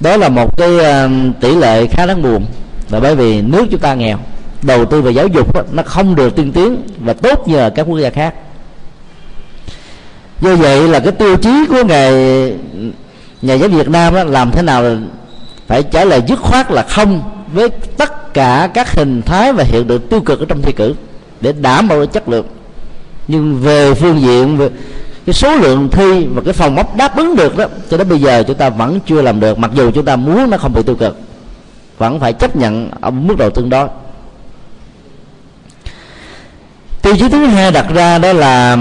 Đó 0.00 0.16
là 0.16 0.28
một 0.28 0.56
cái 0.56 0.78
ờ, 0.78 1.08
tỷ 1.40 1.54
lệ 1.54 1.86
khá 1.86 2.06
đáng 2.06 2.22
buồn. 2.22 2.46
Là 2.90 3.00
bởi 3.00 3.16
vì 3.16 3.42
nước 3.42 3.66
chúng 3.70 3.80
ta 3.80 3.94
nghèo 3.94 4.18
đầu 4.62 4.84
tư 4.84 5.02
về 5.02 5.10
giáo 5.10 5.26
dục 5.26 5.54
đó, 5.54 5.62
nó 5.72 5.82
không 5.82 6.14
được 6.14 6.36
tiên 6.36 6.52
tiến 6.52 6.82
và 6.98 7.12
tốt 7.12 7.48
như 7.48 7.70
các 7.70 7.86
quốc 7.88 7.98
gia 7.98 8.10
khác. 8.10 8.34
Do 10.40 10.56
vậy 10.56 10.88
là 10.88 11.00
cái 11.00 11.12
tiêu 11.12 11.36
chí 11.36 11.66
của 11.68 11.84
ngày 11.84 12.12
nhà 13.42 13.54
giáo 13.54 13.68
Việt 13.68 13.88
Nam 13.88 14.14
đó, 14.14 14.24
làm 14.24 14.50
thế 14.50 14.62
nào 14.62 14.84
phải 15.66 15.82
trả 15.82 16.04
lời 16.04 16.22
dứt 16.26 16.38
khoát 16.38 16.70
là 16.70 16.82
không 16.82 17.22
với 17.52 17.68
tất 17.68 18.34
cả 18.34 18.70
các 18.74 18.92
hình 18.92 19.22
thái 19.22 19.52
và 19.52 19.64
hiện 19.64 19.88
tượng 19.88 20.08
tiêu 20.08 20.20
cực 20.20 20.40
ở 20.40 20.46
trong 20.48 20.62
thi 20.62 20.72
cử 20.72 20.94
để 21.40 21.52
đảm 21.52 21.88
bảo 21.88 22.06
chất 22.06 22.28
lượng 22.28 22.46
nhưng 23.28 23.60
về 23.60 23.94
phương 23.94 24.20
diện 24.20 24.56
về 24.56 24.68
cái 25.26 25.34
số 25.34 25.56
lượng 25.56 25.88
thi 25.92 26.26
và 26.34 26.42
cái 26.44 26.52
phòng 26.52 26.74
móc 26.74 26.96
đáp 26.96 27.16
ứng 27.16 27.36
được 27.36 27.56
đó 27.56 27.64
cho 27.90 27.96
đến 27.96 28.08
bây 28.08 28.18
giờ 28.18 28.42
chúng 28.46 28.56
ta 28.56 28.70
vẫn 28.70 28.98
chưa 29.06 29.22
làm 29.22 29.40
được 29.40 29.58
mặc 29.58 29.70
dù 29.74 29.90
chúng 29.90 30.04
ta 30.04 30.16
muốn 30.16 30.50
nó 30.50 30.56
không 30.56 30.72
bị 30.72 30.82
tiêu 30.82 30.96
cực 30.96 31.18
vẫn 31.98 32.20
phải 32.20 32.32
chấp 32.32 32.56
nhận 32.56 32.90
ở 33.00 33.10
mức 33.10 33.34
độ 33.38 33.50
tương 33.50 33.70
đối. 33.70 33.88
Tiêu 37.02 37.16
chí 37.16 37.28
thứ 37.28 37.44
hai 37.44 37.72
đặt 37.72 37.86
ra 37.94 38.18
đó 38.18 38.32
là 38.32 38.78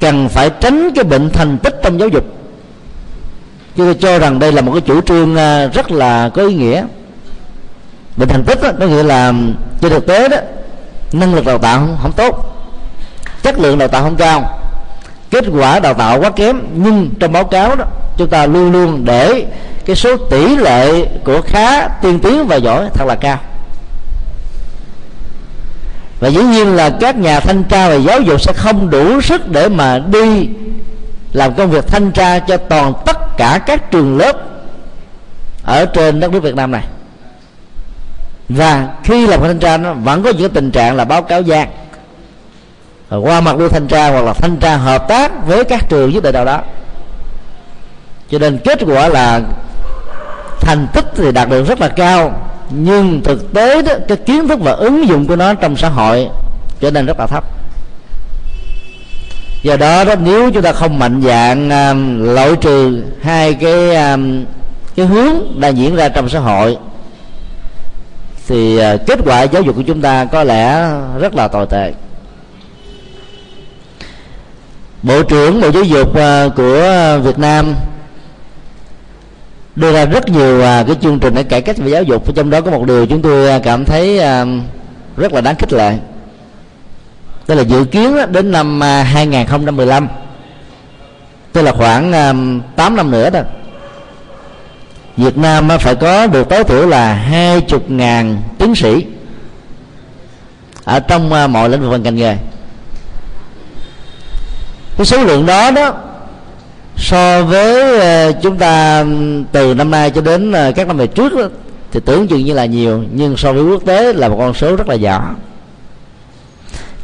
cần 0.00 0.28
phải 0.28 0.50
tránh 0.60 0.90
cái 0.94 1.04
bệnh 1.04 1.30
thành 1.30 1.58
tích 1.58 1.80
trong 1.82 2.00
giáo 2.00 2.08
dục. 2.08 2.24
Chúng 3.76 3.86
tôi 3.86 3.94
cho 3.94 4.18
rằng 4.18 4.38
đây 4.38 4.52
là 4.52 4.62
một 4.62 4.72
cái 4.72 4.80
chủ 4.80 5.00
trương 5.00 5.36
à, 5.36 5.66
rất 5.66 5.90
là 5.90 6.28
có 6.28 6.46
ý 6.46 6.54
nghĩa. 6.54 6.84
Bệnh 8.16 8.28
thành 8.28 8.44
tích 8.44 8.62
đó, 8.62 8.70
có 8.80 8.86
nghĩa 8.86 9.02
là 9.02 9.32
trên 9.80 9.90
thực 9.90 10.06
tế 10.06 10.28
đó 10.28 10.36
năng 11.12 11.34
lực 11.34 11.44
đào 11.46 11.58
tạo 11.58 11.78
không, 11.78 11.96
không 12.02 12.12
tốt 12.12 12.51
chất 13.42 13.58
lượng 13.58 13.78
đào 13.78 13.88
tạo 13.88 14.02
không 14.02 14.16
cao. 14.16 14.58
Kết 15.30 15.44
quả 15.58 15.80
đào 15.80 15.94
tạo 15.94 16.20
quá 16.20 16.30
kém, 16.30 16.60
nhưng 16.74 17.10
trong 17.20 17.32
báo 17.32 17.44
cáo 17.44 17.76
đó, 17.76 17.84
chúng 18.16 18.28
ta 18.28 18.46
luôn 18.46 18.72
luôn 18.72 19.04
để 19.04 19.46
cái 19.86 19.96
số 19.96 20.16
tỷ 20.16 20.56
lệ 20.56 21.06
của 21.24 21.42
khá, 21.42 21.88
tiên 21.88 22.18
tiến 22.20 22.46
và 22.46 22.56
giỏi 22.56 22.88
thật 22.94 23.04
là 23.08 23.14
cao. 23.14 23.38
Và 26.20 26.28
dĩ 26.28 26.42
nhiên 26.42 26.76
là 26.76 26.90
các 27.00 27.16
nhà 27.16 27.40
thanh 27.40 27.64
tra 27.64 27.88
và 27.88 27.94
giáo 27.94 28.20
dục 28.20 28.40
sẽ 28.40 28.52
không 28.52 28.90
đủ 28.90 29.20
sức 29.20 29.48
để 29.48 29.68
mà 29.68 29.98
đi 29.98 30.48
làm 31.32 31.54
công 31.54 31.70
việc 31.70 31.86
thanh 31.86 32.12
tra 32.12 32.38
cho 32.38 32.56
toàn 32.56 32.92
tất 33.06 33.36
cả 33.36 33.60
các 33.66 33.90
trường 33.90 34.18
lớp 34.18 34.36
ở 35.64 35.86
trên 35.86 36.20
đất 36.20 36.32
nước 36.32 36.42
Việt 36.42 36.54
Nam 36.54 36.70
này. 36.70 36.84
Và 38.48 38.88
khi 39.04 39.26
làm 39.26 39.40
thanh 39.40 39.58
tra 39.58 39.76
nó 39.76 39.92
vẫn 39.92 40.22
có 40.22 40.30
những 40.30 40.50
tình 40.50 40.70
trạng 40.70 40.96
là 40.96 41.04
báo 41.04 41.22
cáo 41.22 41.42
gian 41.42 41.68
qua 43.16 43.40
mặt 43.40 43.58
đi 43.58 43.68
thanh 43.68 43.86
tra 43.86 44.10
hoặc 44.10 44.24
là 44.24 44.32
thanh 44.32 44.56
tra 44.56 44.76
hợp 44.76 45.08
tác 45.08 45.46
với 45.46 45.64
các 45.64 45.88
trường 45.88 46.12
giúp 46.12 46.24
đỡ 46.24 46.32
nào 46.32 46.44
đó. 46.44 46.60
Cho 48.30 48.38
nên 48.38 48.58
kết 48.58 48.78
quả 48.86 49.08
là 49.08 49.40
thành 50.60 50.86
tích 50.92 51.04
thì 51.16 51.32
đạt 51.32 51.48
được 51.48 51.66
rất 51.66 51.80
là 51.80 51.88
cao 51.88 52.40
nhưng 52.70 53.22
thực 53.24 53.52
tế 53.52 53.82
đó 53.82 53.92
cái 54.08 54.16
kiến 54.16 54.48
thức 54.48 54.60
và 54.62 54.72
ứng 54.72 55.08
dụng 55.08 55.26
của 55.26 55.36
nó 55.36 55.54
trong 55.54 55.76
xã 55.76 55.88
hội 55.88 56.28
trở 56.80 56.90
nên 56.90 57.06
rất 57.06 57.18
là 57.18 57.26
thấp. 57.26 57.44
Do 59.62 59.76
đó 59.76 60.04
đó 60.04 60.14
nếu 60.14 60.50
chúng 60.50 60.62
ta 60.62 60.72
không 60.72 60.98
mạnh 60.98 61.22
dạng 61.22 61.70
um, 61.70 62.24
loại 62.34 62.56
trừ 62.60 63.02
hai 63.22 63.54
cái 63.54 63.96
um, 63.96 64.44
cái 64.96 65.06
hướng 65.06 65.60
đang 65.60 65.76
diễn 65.76 65.96
ra 65.96 66.08
trong 66.08 66.28
xã 66.28 66.38
hội 66.38 66.76
thì 68.48 68.80
uh, 68.94 69.00
kết 69.06 69.18
quả 69.24 69.42
giáo 69.42 69.62
dục 69.62 69.76
của 69.76 69.82
chúng 69.86 70.00
ta 70.00 70.24
có 70.24 70.44
lẽ 70.44 70.90
rất 71.20 71.34
là 71.34 71.48
tồi 71.48 71.66
tệ 71.66 71.92
bộ 75.02 75.22
trưởng 75.22 75.60
bộ 75.60 75.70
giáo 75.70 75.82
dục 75.82 76.16
à, 76.16 76.48
của 76.56 77.18
việt 77.22 77.38
nam 77.38 77.74
đưa 79.76 79.92
ra 79.92 80.04
rất 80.04 80.28
nhiều 80.28 80.62
à, 80.62 80.84
cái 80.86 80.96
chương 81.02 81.18
trình 81.18 81.34
để 81.34 81.42
cải 81.42 81.62
cách 81.62 81.76
về 81.78 81.90
giáo 81.90 82.02
dục. 82.02 82.34
Trong 82.34 82.50
đó 82.50 82.60
có 82.60 82.70
một 82.70 82.86
điều 82.86 83.06
chúng 83.06 83.22
tôi 83.22 83.50
à, 83.50 83.58
cảm 83.58 83.84
thấy 83.84 84.20
rất 85.16 85.32
là 85.32 85.40
đáng 85.40 85.54
khích 85.58 85.72
lệ. 85.72 85.94
Tức 87.46 87.54
là 87.54 87.62
dự 87.62 87.84
kiến 87.84 88.16
đến 88.32 88.52
năm 88.52 88.80
2015 88.80 90.08
tức 91.52 91.62
là 91.62 91.72
khoảng 91.72 92.12
8 92.76 92.96
năm 92.96 93.10
nữa 93.10 93.30
đó, 93.30 93.40
Việt 95.16 95.36
Nam 95.38 95.68
phải 95.80 95.94
có 95.94 96.26
được 96.26 96.48
tối 96.48 96.64
thiểu 96.64 96.86
là 96.86 97.14
hai 97.14 97.60
chục 97.60 97.90
ngàn 97.90 98.42
tiến 98.58 98.74
sĩ 98.74 99.06
ở 100.84 101.00
trong 101.00 101.52
mọi 101.52 101.68
lĩnh 101.68 101.90
vực 101.90 102.00
ngành 102.00 102.14
nghề 102.14 102.36
cái 105.02 105.06
số 105.06 105.24
lượng 105.24 105.46
đó 105.46 105.70
đó 105.70 105.94
so 106.96 107.42
với 107.42 107.98
ờ, 108.00 108.32
chúng 108.42 108.56
ta 108.56 109.04
từ 109.52 109.74
năm 109.74 109.90
nay 109.90 110.10
cho 110.10 110.20
đến 110.20 110.52
ờ, 110.52 110.72
các 110.72 110.86
năm 110.86 110.96
về 110.96 111.06
trước 111.06 111.36
đó, 111.36 111.48
thì 111.92 112.00
tưởng 112.04 112.28
chừng 112.28 112.44
như 112.44 112.54
là 112.54 112.64
nhiều 112.64 113.04
nhưng 113.12 113.36
so 113.36 113.52
với 113.52 113.62
quốc 113.62 113.82
tế 113.86 114.12
là 114.12 114.28
một 114.28 114.36
con 114.38 114.54
số 114.54 114.76
rất 114.76 114.88
là 114.88 114.96
nhỏ. 114.96 115.34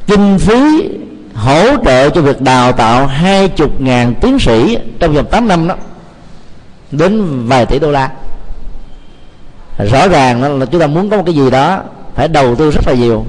Kinh 0.06 0.38
phí 0.38 0.88
hỗ 1.34 1.84
trợ 1.84 2.11
cho 2.11 2.20
việc 2.20 2.40
đào 2.40 2.72
tạo 2.72 3.06
hai 3.06 3.48
chục 3.48 3.80
ngàn 3.80 4.14
tiến 4.20 4.38
sĩ 4.38 4.78
trong 4.98 5.14
vòng 5.14 5.26
8 5.30 5.48
năm 5.48 5.68
đó 5.68 5.74
đến 6.90 7.24
vài 7.46 7.66
tỷ 7.66 7.78
đô 7.78 7.90
la. 7.90 8.11
Rõ 9.90 10.08
ràng 10.08 10.58
là 10.58 10.66
chúng 10.66 10.80
ta 10.80 10.87
muốn 10.87 11.11
có 11.11 11.16
một 11.16 11.22
cái 11.26 11.34
gì 11.34 11.50
đó 11.50 11.82
phải 12.14 12.28
đầu 12.28 12.54
tư 12.54 12.70
rất 12.70 12.87
là 12.87 12.94
nhiều 12.94 13.26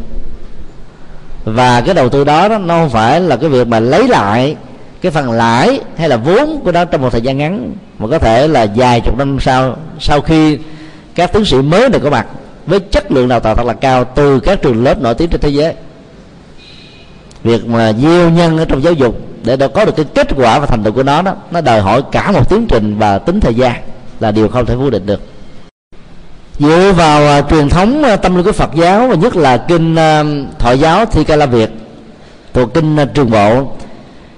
và 1.46 1.82
cái 1.82 1.96
đầu 1.96 2.10
tư 2.10 2.24
đó, 2.24 2.48
đó 2.48 2.58
nó 2.58 2.80
không 2.80 2.90
phải 2.90 3.22
là 3.22 3.36
cái 3.36 3.50
việc 3.50 3.68
mà 3.68 3.80
lấy 3.80 4.08
lại 4.08 4.56
cái 5.02 5.12
phần 5.12 5.32
lãi 5.32 5.80
hay 5.98 6.10
là 6.10 6.18
vốn 6.18 6.62
của 6.64 6.72
nó 6.72 6.86
trong 6.86 7.02
một 7.02 7.10
thời 7.10 7.22
gian 7.22 7.38
ngắn 7.38 7.76
mà 8.00 8.08
có 8.08 8.20
thể 8.20 8.48
là 8.48 8.68
vài 8.76 9.02
chục 9.02 9.18
năm 9.18 9.38
sau 9.40 9.78
sau 10.00 10.22
khi 10.22 10.58
các 11.16 11.34
tiến 11.34 11.46
sĩ 11.46 11.58
mới 11.58 11.90
này 11.90 12.00
có 12.04 12.10
mặt 12.10 12.28
với 12.66 12.80
chất 12.80 13.12
lượng 13.12 13.28
đào 13.28 13.40
tạo 13.40 13.56
thật 13.56 13.66
là 13.66 13.74
cao 13.74 14.06
từ 14.16 14.40
các 14.40 14.62
trường 14.62 14.84
lớp 14.84 15.02
nổi 15.02 15.16
tiếng 15.16 15.30
trên 15.30 15.42
thế 15.42 15.50
giới. 15.50 15.74
Việc 17.44 17.66
mà 17.66 17.94
gieo 17.94 18.30
nhân 18.30 18.58
ở 18.58 18.66
trong 18.66 18.84
giáo 18.84 18.94
dục 18.94 19.20
để 19.44 19.58
đã 19.58 19.68
có 19.68 19.86
được 19.86 19.96
cái 19.96 20.06
kết 20.16 20.28
quả 20.36 20.60
và 20.60 20.66
thành 20.66 20.84
tựu 20.84 20.94
của 20.94 21.04
nó 21.04 21.22
đó 21.22 21.36
nó 21.52 21.62
đòi 21.62 21.82
hỏi 21.82 22.04
cả 22.12 22.32
một 22.32 22.50
tiến 22.50 22.68
trình 22.68 22.98
và 22.98 23.20
tính 23.20 23.40
thời 23.40 23.56
gian 23.56 23.76
là 24.20 24.32
điều 24.32 24.48
không 24.48 24.66
thể 24.66 24.76
vô 24.76 24.90
định 24.90 25.06
được 25.06 25.22
dựa 26.60 26.94
vào 26.98 27.40
uh, 27.40 27.50
truyền 27.50 27.70
thống 27.70 28.04
uh, 28.14 28.22
tâm 28.22 28.36
linh 28.36 28.46
của 28.46 28.52
Phật 28.52 28.70
giáo 28.76 29.08
và 29.08 29.16
nhất 29.16 29.36
là 29.36 29.58
kinh 29.58 29.96
à, 29.96 30.22
uh, 30.22 30.60
thoại 30.60 30.80
giáo 30.80 31.06
Thi 31.06 31.24
Ca 31.24 31.36
La 31.36 31.46
Việt 31.46 31.70
thuộc 32.54 32.74
kinh 32.74 32.96
uh, 32.96 33.14
Trường 33.14 33.32
Bộ 33.32 33.76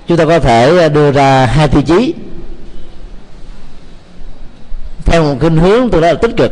chúng 0.08 0.18
ta 0.18 0.26
có 0.26 0.40
thể 0.40 0.86
uh, 0.86 0.94
đưa 0.94 1.12
ra 1.12 1.46
hai 1.46 1.68
tiêu 1.68 1.82
chí. 1.82 2.14
Theo 5.06 5.24
một 5.24 5.36
kinh 5.40 5.58
hướng 5.58 5.90
tôi 5.90 6.02
nói 6.02 6.14
là 6.14 6.20
tích 6.22 6.38
cực. 6.38 6.52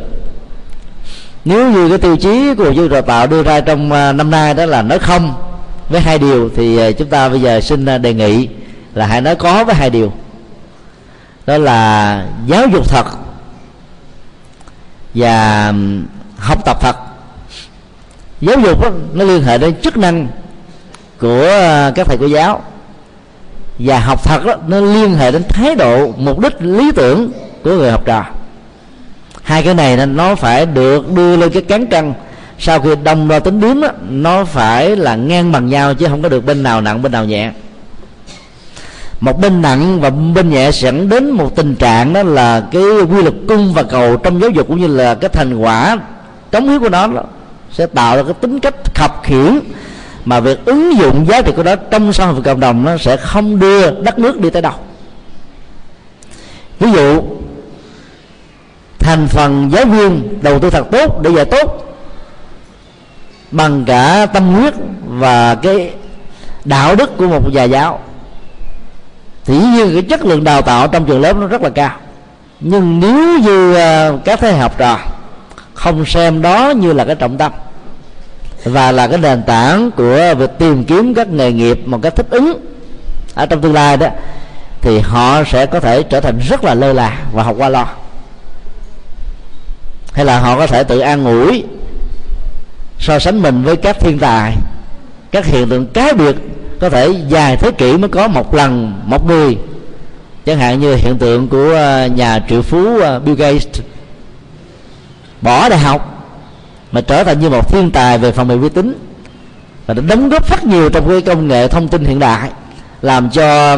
Nếu 1.45 1.71
như 1.71 1.89
cái 1.89 1.97
tiêu 1.97 2.15
chí 2.15 2.53
của 2.57 2.71
Bộ 2.75 2.87
Đào 2.87 3.01
tạo 3.01 3.27
đưa 3.27 3.43
ra 3.43 3.61
trong 3.61 3.85
uh, 3.85 4.15
năm 4.15 4.31
nay 4.31 4.53
đó 4.53 4.65
là 4.65 4.81
nói 4.81 4.99
không 4.99 5.33
với 5.89 6.01
hai 6.01 6.19
điều 6.19 6.49
thì 6.55 6.93
chúng 6.93 7.07
ta 7.07 7.29
bây 7.29 7.41
giờ 7.41 7.61
xin 7.61 8.01
đề 8.01 8.13
nghị 8.13 8.47
là 8.93 9.05
hãy 9.07 9.21
nói 9.21 9.35
có 9.35 9.63
với 9.63 9.75
hai 9.75 9.89
điều. 9.89 10.13
Đó 11.45 11.57
là 11.57 12.25
giáo 12.47 12.67
dục 12.67 12.89
thật 12.89 13.05
và 15.13 15.73
học 16.37 16.65
tập 16.65 16.77
thật 16.81 16.95
giáo 18.41 18.59
dục 18.59 18.81
đó, 18.81 18.89
nó 19.13 19.23
liên 19.23 19.43
hệ 19.43 19.57
đến 19.57 19.73
chức 19.81 19.97
năng 19.97 20.27
của 21.19 21.43
ờ, 21.43 21.91
các 21.95 22.07
thầy 22.07 22.17
cô 22.17 22.25
giáo. 22.25 22.61
Và 23.79 23.99
học 23.99 24.23
thật 24.23 24.45
đó, 24.45 24.55
nó 24.67 24.79
liên 24.79 25.15
hệ 25.15 25.31
đến 25.31 25.43
thái 25.49 25.75
độ 25.75 26.11
mục 26.17 26.39
đích 26.39 26.61
lý 26.61 26.91
tưởng 26.91 27.31
của 27.63 27.71
người 27.71 27.91
học 27.91 28.05
trò. 28.05 28.25
Hai 29.43 29.63
cái 29.63 29.73
này 29.73 30.07
nó 30.07 30.35
phải 30.35 30.65
được 30.65 31.11
đưa 31.11 31.37
lên 31.37 31.49
cái 31.49 31.61
cán 31.61 31.85
cân. 31.85 32.13
Sau 32.59 32.79
khi 32.79 32.89
đồng 33.03 33.27
đo 33.27 33.39
tính 33.39 33.61
điếm 33.61 33.81
đó, 33.81 33.87
nó 34.09 34.45
phải 34.45 34.95
là 34.95 35.15
ngang 35.15 35.51
bằng 35.51 35.67
nhau 35.69 35.93
chứ 35.93 36.07
không 36.07 36.21
có 36.21 36.29
được 36.29 36.45
bên 36.45 36.63
nào 36.63 36.81
nặng 36.81 37.01
bên 37.01 37.11
nào 37.11 37.25
nhẹ 37.25 37.51
một 39.19 39.39
bên 39.39 39.61
nặng 39.61 39.99
và 40.01 40.09
bên 40.09 40.49
nhẹ 40.49 40.71
dẫn 40.73 41.09
đến 41.09 41.31
một 41.31 41.55
tình 41.55 41.75
trạng 41.75 42.13
đó 42.13 42.23
là 42.23 42.63
cái 42.71 42.81
quy 42.81 43.21
luật 43.21 43.35
cung 43.47 43.73
và 43.73 43.83
cầu 43.83 44.17
trong 44.17 44.41
giáo 44.41 44.49
dục 44.49 44.67
cũng 44.67 44.81
như 44.81 44.87
là 44.87 45.15
cái 45.15 45.29
thành 45.29 45.57
quả 45.57 45.97
cống 46.51 46.69
hiến 46.69 46.79
của 46.79 46.89
nó 46.89 47.07
sẽ 47.71 47.85
tạo 47.85 48.15
ra 48.15 48.23
cái 48.23 48.33
tính 48.33 48.59
cách 48.59 48.75
khập 48.95 49.21
khiển 49.23 49.59
mà 50.25 50.39
việc 50.39 50.65
ứng 50.65 50.97
dụng 50.97 51.25
giá 51.27 51.41
trị 51.41 51.51
của 51.55 51.63
nó 51.63 51.75
trong 51.75 52.13
xã 52.13 52.25
hội 52.25 52.41
cộng 52.43 52.59
đồng 52.59 52.85
nó 52.85 52.97
sẽ 52.97 53.17
không 53.17 53.59
đưa 53.59 54.01
đất 54.01 54.19
nước 54.19 54.39
đi 54.39 54.49
tới 54.49 54.61
đâu. 54.61 54.73
Ví 56.79 56.91
dụ, 56.91 57.21
thành 58.99 59.27
phần 59.27 59.69
giáo 59.71 59.85
viên 59.85 60.39
đầu 60.41 60.59
tư 60.59 60.69
thật 60.69 60.85
tốt 60.91 61.21
để 61.21 61.29
dạy 61.31 61.45
tốt 61.45 61.95
bằng 63.51 63.85
cả 63.85 64.25
tâm 64.33 64.53
huyết 64.53 64.73
và 65.07 65.55
cái 65.55 65.91
đạo 66.65 66.95
đức 66.95 67.17
của 67.17 67.27
một 67.27 67.53
nhà 67.53 67.63
giáo 67.63 67.99
thì 69.49 69.57
như 69.57 69.93
cái 69.93 70.01
chất 70.01 70.25
lượng 70.25 70.43
đào 70.43 70.61
tạo 70.61 70.87
trong 70.87 71.05
trường 71.05 71.21
lớp 71.21 71.37
nó 71.37 71.47
rất 71.47 71.61
là 71.61 71.69
cao. 71.69 71.91
Nhưng 72.59 72.99
nếu 72.99 73.39
như 73.39 73.75
à, 73.75 74.11
các 74.25 74.39
thế 74.39 74.51
hệ 74.51 74.57
học 74.57 74.77
trò 74.77 74.99
không 75.73 76.05
xem 76.05 76.41
đó 76.41 76.69
như 76.69 76.93
là 76.93 77.05
cái 77.05 77.15
trọng 77.15 77.37
tâm 77.37 77.51
và 78.63 78.91
là 78.91 79.07
cái 79.07 79.17
nền 79.17 79.43
tảng 79.43 79.91
của 79.91 80.35
việc 80.37 80.49
tìm 80.57 80.83
kiếm 80.83 81.13
các 81.13 81.27
nghề 81.27 81.51
nghiệp 81.51 81.79
một 81.85 81.99
cách 82.01 82.15
thích 82.15 82.25
ứng 82.29 82.65
ở 83.35 83.45
trong 83.45 83.61
tương 83.61 83.73
lai 83.73 83.97
đó, 83.97 84.07
thì 84.81 84.99
họ 84.99 85.43
sẽ 85.43 85.65
có 85.65 85.79
thể 85.79 86.03
trở 86.03 86.19
thành 86.19 86.39
rất 86.49 86.63
là 86.63 86.73
lơ 86.73 86.93
là 86.93 87.17
và 87.33 87.43
học 87.43 87.55
qua 87.57 87.69
lo. 87.69 87.87
Hay 90.13 90.25
là 90.25 90.39
họ 90.39 90.57
có 90.57 90.67
thể 90.67 90.83
tự 90.83 90.99
an 90.99 91.25
ủi, 91.25 91.63
so 92.99 93.19
sánh 93.19 93.41
mình 93.41 93.63
với 93.63 93.75
các 93.75 93.99
thiên 93.99 94.19
tài, 94.19 94.55
các 95.31 95.45
hiện 95.45 95.69
tượng 95.69 95.87
cá 95.87 96.13
biệt 96.13 96.35
có 96.79 96.89
thể 96.89 97.15
dài 97.27 97.57
thế 97.57 97.71
kỷ 97.71 97.97
mới 97.97 98.09
có 98.09 98.27
một 98.27 98.53
lần 98.53 98.93
một 99.05 99.27
người. 99.27 99.57
Chẳng 100.45 100.59
hạn 100.59 100.79
như 100.79 100.95
hiện 100.95 101.17
tượng 101.17 101.47
của 101.47 101.71
ờ, 101.73 102.07
nhà 102.07 102.39
triệu 102.49 102.61
phú 102.61 102.99
ờ, 102.99 103.19
Bill 103.19 103.37
Gates. 103.37 103.67
Bỏ 105.41 105.69
đại 105.69 105.79
học 105.79 106.25
mà 106.91 107.01
trở 107.01 107.23
thành 107.23 107.39
như 107.39 107.49
một 107.49 107.71
thiên 107.71 107.91
tài 107.91 108.17
về 108.17 108.31
phần 108.31 108.47
mềm 108.47 108.61
vi 108.61 108.69
tính 108.69 108.93
và 109.87 109.93
đã 109.93 110.01
đóng 110.07 110.29
góp 110.29 110.49
rất 110.49 110.65
nhiều 110.65 110.89
trong 110.89 111.09
cái 111.09 111.21
công 111.21 111.47
nghệ 111.47 111.67
thông 111.67 111.87
tin 111.87 112.05
hiện 112.05 112.19
đại 112.19 112.49
làm 113.01 113.29
cho 113.29 113.77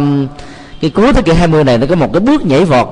cái 0.82 0.90
cuối 0.90 1.14
thế 1.14 1.22
kỷ 1.22 1.34
20 1.34 1.64
này 1.64 1.78
nó 1.78 1.88
có 1.90 1.96
một 1.96 2.14
cái 2.14 2.20
bước 2.20 2.46
nhảy 2.46 2.66
vọt 2.66 2.88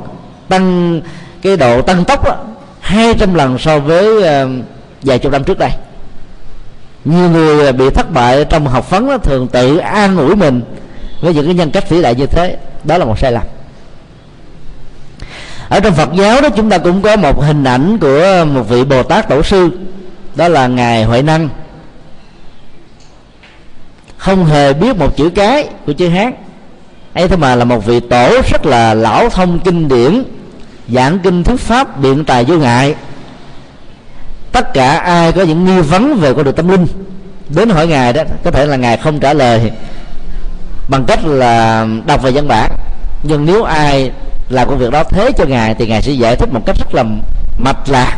tăng 0.47 1.01
cái 1.41 1.57
độ 1.57 1.81
tăng 1.81 2.05
tốc 2.05 2.25
đó, 2.25 2.35
200 2.79 3.33
lần 3.33 3.57
so 3.57 3.79
với 3.79 4.23
vài 5.01 5.19
chục 5.19 5.31
năm 5.31 5.43
trước 5.43 5.59
đây 5.59 5.71
nhiều 7.05 7.29
người 7.29 7.65
à, 7.65 7.71
bị 7.71 7.89
thất 7.89 8.11
bại 8.11 8.45
trong 8.49 8.67
học 8.67 8.89
vấn 8.89 9.07
đó, 9.07 9.17
thường 9.17 9.47
tự 9.47 9.77
an 9.77 10.17
ủi 10.17 10.35
mình 10.35 10.61
với 11.21 11.33
những 11.33 11.45
cái 11.45 11.55
nhân 11.55 11.71
cách 11.71 11.89
vĩ 11.89 12.01
đại 12.01 12.15
như 12.15 12.25
thế. 12.25 12.57
Đó 12.83 12.97
là 12.97 13.05
một 13.05 13.19
sai 13.19 13.31
lầm. 13.31 13.43
Ở 15.69 15.79
trong 15.79 15.93
Phật 15.93 16.09
giáo 16.13 16.41
đó 16.41 16.49
chúng 16.49 16.69
ta 16.69 16.77
cũng 16.77 17.01
có 17.01 17.15
một 17.15 17.43
hình 17.43 17.63
ảnh 17.63 17.97
của 17.97 18.45
một 18.53 18.63
vị 18.69 18.83
Bồ 18.83 19.03
Tát 19.03 19.29
Tổ 19.29 19.43
sư. 19.43 19.69
Đó 20.35 20.47
là 20.47 20.67
ngài 20.67 21.03
Huệ 21.03 21.21
Năng. 21.21 21.49
Không 24.17 24.45
hề 24.45 24.73
biết 24.73 24.97
một 24.97 25.17
chữ 25.17 25.29
cái 25.29 25.67
của 25.85 25.93
chữ 25.93 26.09
Hán. 26.09 26.33
Ấy 27.13 27.27
thế 27.27 27.35
mà 27.35 27.55
là 27.55 27.65
một 27.65 27.85
vị 27.85 27.99
tổ 27.99 28.41
rất 28.51 28.65
là 28.65 28.93
lão 28.93 29.29
thông 29.29 29.59
kinh 29.59 29.87
điển 29.87 30.23
giảng 30.87 31.19
kinh 31.19 31.43
thuyết 31.43 31.59
pháp 31.59 31.99
biện 31.99 32.25
tài 32.25 32.45
vô 32.45 32.57
ngại 32.57 32.95
tất 34.59 34.73
cả 34.73 34.97
ai 34.97 35.31
có 35.31 35.41
những 35.41 35.65
nghi 35.65 35.81
vấn 35.81 36.19
về 36.19 36.33
con 36.33 36.43
đường 36.43 36.55
tâm 36.55 36.67
linh, 36.67 36.87
đến 37.49 37.69
hỏi 37.69 37.87
ngài 37.87 38.13
đó, 38.13 38.23
có 38.43 38.51
thể 38.51 38.65
là 38.65 38.75
ngài 38.75 38.97
không 38.97 39.19
trả 39.19 39.33
lời 39.33 39.71
bằng 40.87 41.05
cách 41.05 41.25
là 41.25 41.85
đọc 42.05 42.21
về 42.23 42.31
văn 42.31 42.47
bản. 42.47 42.71
Nhưng 43.23 43.45
nếu 43.45 43.63
ai 43.63 44.11
làm 44.49 44.69
công 44.69 44.77
việc 44.77 44.91
đó 44.91 45.03
thế 45.03 45.31
cho 45.37 45.45
ngài 45.45 45.75
thì 45.75 45.87
ngài 45.87 46.01
sẽ 46.01 46.11
giải 46.11 46.35
thích 46.35 46.53
một 46.53 46.61
cách 46.65 46.75
rất 46.79 46.95
là 46.95 47.03
mạch 47.57 47.89
lạc, 47.89 48.17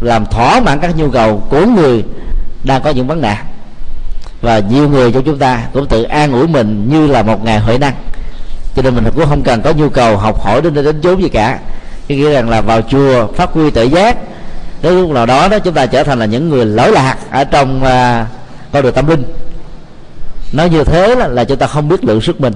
làm 0.00 0.26
thỏa 0.26 0.60
mãn 0.60 0.80
các 0.80 0.96
nhu 0.96 1.10
cầu 1.10 1.42
của 1.50 1.66
người 1.66 2.04
đang 2.64 2.82
có 2.82 2.90
những 2.90 3.06
vấn 3.06 3.20
nạn. 3.20 3.44
Và 4.40 4.58
nhiều 4.58 4.88
người 4.88 5.12
trong 5.12 5.24
chúng 5.24 5.38
ta 5.38 5.62
cũng 5.72 5.86
tự 5.86 6.02
an 6.02 6.32
ủi 6.32 6.46
mình 6.46 6.88
như 6.90 7.06
là 7.06 7.22
một 7.22 7.44
ngày 7.44 7.58
huệ 7.58 7.78
năng. 7.78 7.94
Cho 8.76 8.82
nên 8.82 8.94
mình 8.94 9.04
cũng 9.16 9.26
không 9.28 9.42
cần 9.42 9.62
có 9.62 9.72
nhu 9.72 9.88
cầu 9.88 10.16
học 10.16 10.40
hỏi 10.40 10.62
đến 10.62 10.74
đến 10.74 11.00
chốn 11.02 11.22
gì 11.22 11.28
cả. 11.28 11.58
Cái 12.08 12.18
nghĩa 12.18 12.30
rằng 12.30 12.48
là 12.48 12.60
vào 12.60 12.82
chùa 12.82 13.26
phát 13.26 13.50
huy 13.52 13.70
tự 13.70 13.82
giác 13.82 14.16
đến 14.82 15.00
lúc 15.00 15.10
nào 15.10 15.26
đó 15.26 15.48
đó 15.48 15.58
chúng 15.58 15.74
ta 15.74 15.86
trở 15.86 16.04
thành 16.04 16.18
là 16.18 16.26
những 16.26 16.48
người 16.48 16.66
lỗi 16.66 16.92
lạc 16.92 17.16
ở 17.30 17.44
trong 17.44 17.76
uh, 17.82 18.26
con 18.72 18.82
đường 18.82 18.94
tâm 18.94 19.06
linh. 19.06 19.22
Nói 20.52 20.70
như 20.70 20.84
thế 20.84 21.14
là, 21.14 21.28
là 21.28 21.44
chúng 21.44 21.58
ta 21.58 21.66
không 21.66 21.88
biết 21.88 22.04
lượng 22.04 22.20
sức 22.20 22.40
mình. 22.40 22.52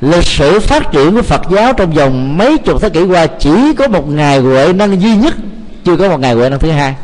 Lịch 0.00 0.24
sử 0.24 0.60
phát 0.60 0.92
triển 0.92 1.14
của 1.14 1.22
Phật 1.22 1.42
giáo 1.50 1.72
trong 1.72 1.92
vòng 1.92 2.38
mấy 2.38 2.58
chục 2.58 2.82
thế 2.82 2.88
kỷ 2.88 3.02
qua 3.02 3.26
chỉ 3.26 3.74
có 3.78 3.88
một 3.88 4.08
ngày 4.08 4.38
huệ 4.38 4.72
năng 4.72 5.02
duy 5.02 5.16
nhất 5.16 5.34
chưa 5.84 5.96
có 5.96 6.08
một 6.08 6.20
ngày 6.20 6.34
huệ 6.34 6.48
năng 6.50 6.58
thứ 6.58 6.70
hai. 6.70 6.94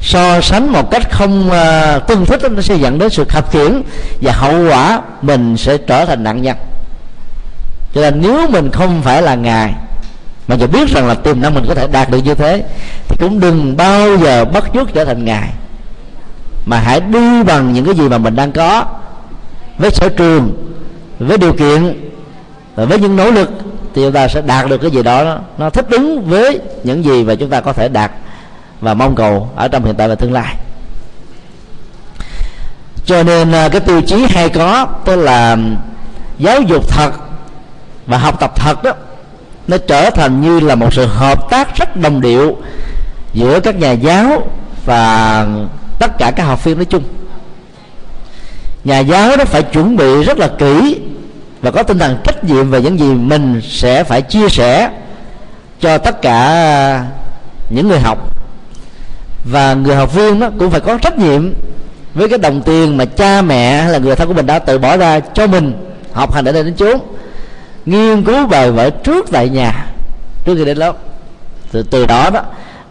So 0.00 0.40
sánh 0.40 0.72
một 0.72 0.90
cách 0.90 1.10
không 1.10 1.50
uh, 1.50 2.06
tương 2.06 2.26
thích 2.26 2.40
nó 2.50 2.62
sẽ 2.62 2.74
dẫn 2.74 2.98
đến 2.98 3.10
sự 3.10 3.24
khập 3.28 3.52
khiễng 3.52 3.82
và 4.20 4.32
hậu 4.32 4.68
quả 4.68 5.00
mình 5.22 5.56
sẽ 5.56 5.76
trở 5.76 6.04
thành 6.04 6.24
nạn 6.24 6.42
nhân. 6.42 6.56
Cho 7.94 8.00
nên 8.00 8.20
nếu 8.22 8.48
mình 8.48 8.70
không 8.70 9.02
phải 9.02 9.22
là 9.22 9.34
ngài 9.34 9.74
mà 10.50 10.56
giờ 10.56 10.66
biết 10.66 10.88
rằng 10.88 11.06
là 11.06 11.14
tiềm 11.14 11.40
năng 11.40 11.54
mình 11.54 11.64
có 11.68 11.74
thể 11.74 11.86
đạt 11.86 12.10
được 12.10 12.18
như 12.24 12.34
thế, 12.34 12.64
thì 13.08 13.16
cũng 13.20 13.40
đừng 13.40 13.76
bao 13.76 14.16
giờ 14.16 14.44
bắt 14.44 14.64
chước 14.74 14.94
trở 14.94 15.04
thành 15.04 15.24
ngài. 15.24 15.48
Mà 16.66 16.78
hãy 16.78 17.00
đi 17.00 17.42
bằng 17.42 17.72
những 17.72 17.84
cái 17.84 17.94
gì 17.94 18.08
mà 18.08 18.18
mình 18.18 18.36
đang 18.36 18.52
có, 18.52 18.84
với 19.78 19.90
sở 19.90 20.08
trường, 20.08 20.52
với 21.18 21.38
điều 21.38 21.52
kiện, 21.52 22.10
và 22.74 22.84
với 22.84 22.98
những 22.98 23.16
nỗ 23.16 23.30
lực, 23.30 23.50
thì 23.94 24.02
chúng 24.02 24.12
ta 24.12 24.28
sẽ 24.28 24.42
đạt 24.42 24.68
được 24.68 24.78
cái 24.78 24.90
gì 24.90 25.02
đó 25.02 25.38
nó 25.58 25.70
thích 25.70 25.86
ứng 25.90 26.24
với 26.24 26.60
những 26.84 27.04
gì 27.04 27.24
mà 27.24 27.34
chúng 27.34 27.50
ta 27.50 27.60
có 27.60 27.72
thể 27.72 27.88
đạt 27.88 28.10
và 28.80 28.94
mong 28.94 29.14
cầu 29.14 29.50
ở 29.56 29.68
trong 29.68 29.84
hiện 29.84 29.94
tại 29.94 30.08
và 30.08 30.14
tương 30.14 30.32
lai. 30.32 30.56
Cho 33.04 33.22
nên 33.22 33.52
à, 33.52 33.68
cái 33.68 33.80
tiêu 33.80 34.00
chí 34.00 34.26
hay 34.30 34.48
có, 34.48 34.86
tức 35.04 35.16
là 35.16 35.52
à, 35.52 35.56
giáo 36.38 36.62
dục 36.62 36.88
thật 36.88 37.10
và 38.06 38.18
học 38.18 38.40
tập 38.40 38.52
thật 38.56 38.82
đó 38.82 38.92
nó 39.68 39.76
trở 39.78 40.10
thành 40.10 40.40
như 40.40 40.60
là 40.60 40.74
một 40.74 40.94
sự 40.94 41.06
hợp 41.06 41.50
tác 41.50 41.76
rất 41.76 41.96
đồng 41.96 42.20
điệu 42.20 42.56
giữa 43.34 43.60
các 43.60 43.76
nhà 43.76 43.92
giáo 43.92 44.48
và 44.84 45.46
tất 45.98 46.18
cả 46.18 46.30
các 46.30 46.44
học 46.44 46.64
viên 46.64 46.76
nói 46.76 46.84
chung. 46.84 47.02
Nhà 48.84 48.98
giáo 48.98 49.36
nó 49.36 49.44
phải 49.44 49.62
chuẩn 49.62 49.96
bị 49.96 50.22
rất 50.24 50.38
là 50.38 50.48
kỹ 50.58 51.00
và 51.62 51.70
có 51.70 51.82
tinh 51.82 51.98
thần 51.98 52.16
trách 52.24 52.44
nhiệm 52.44 52.70
về 52.70 52.82
những 52.82 52.98
gì 52.98 53.14
mình 53.14 53.60
sẽ 53.64 54.04
phải 54.04 54.22
chia 54.22 54.48
sẻ 54.48 54.90
cho 55.80 55.98
tất 55.98 56.22
cả 56.22 57.04
những 57.70 57.88
người 57.88 58.00
học. 58.00 58.36
Và 59.44 59.74
người 59.74 59.96
học 59.96 60.14
viên 60.14 60.40
đó 60.40 60.50
cũng 60.58 60.70
phải 60.70 60.80
có 60.80 60.98
trách 60.98 61.18
nhiệm 61.18 61.52
với 62.14 62.28
cái 62.28 62.38
đồng 62.38 62.62
tiền 62.62 62.96
mà 62.96 63.04
cha 63.04 63.42
mẹ 63.42 63.82
hay 63.82 63.92
là 63.92 63.98
người 63.98 64.16
thân 64.16 64.28
của 64.28 64.34
mình 64.34 64.46
đã 64.46 64.58
tự 64.58 64.78
bỏ 64.78 64.96
ra 64.96 65.20
cho 65.20 65.46
mình, 65.46 65.72
học 66.12 66.34
hành 66.34 66.44
ở 66.44 66.52
đây 66.52 66.64
đến 66.64 66.74
chốn 66.74 67.00
nghiên 67.86 68.24
cứu 68.24 68.46
bài 68.46 68.70
vở 68.70 68.90
trước 68.90 69.26
tại 69.30 69.48
nhà 69.48 69.86
trước 70.44 70.54
khi 70.56 70.64
đến 70.64 70.78
lớp. 70.78 70.96
Từ, 71.72 71.82
từ 71.82 72.06
đó 72.06 72.30
đó 72.30 72.42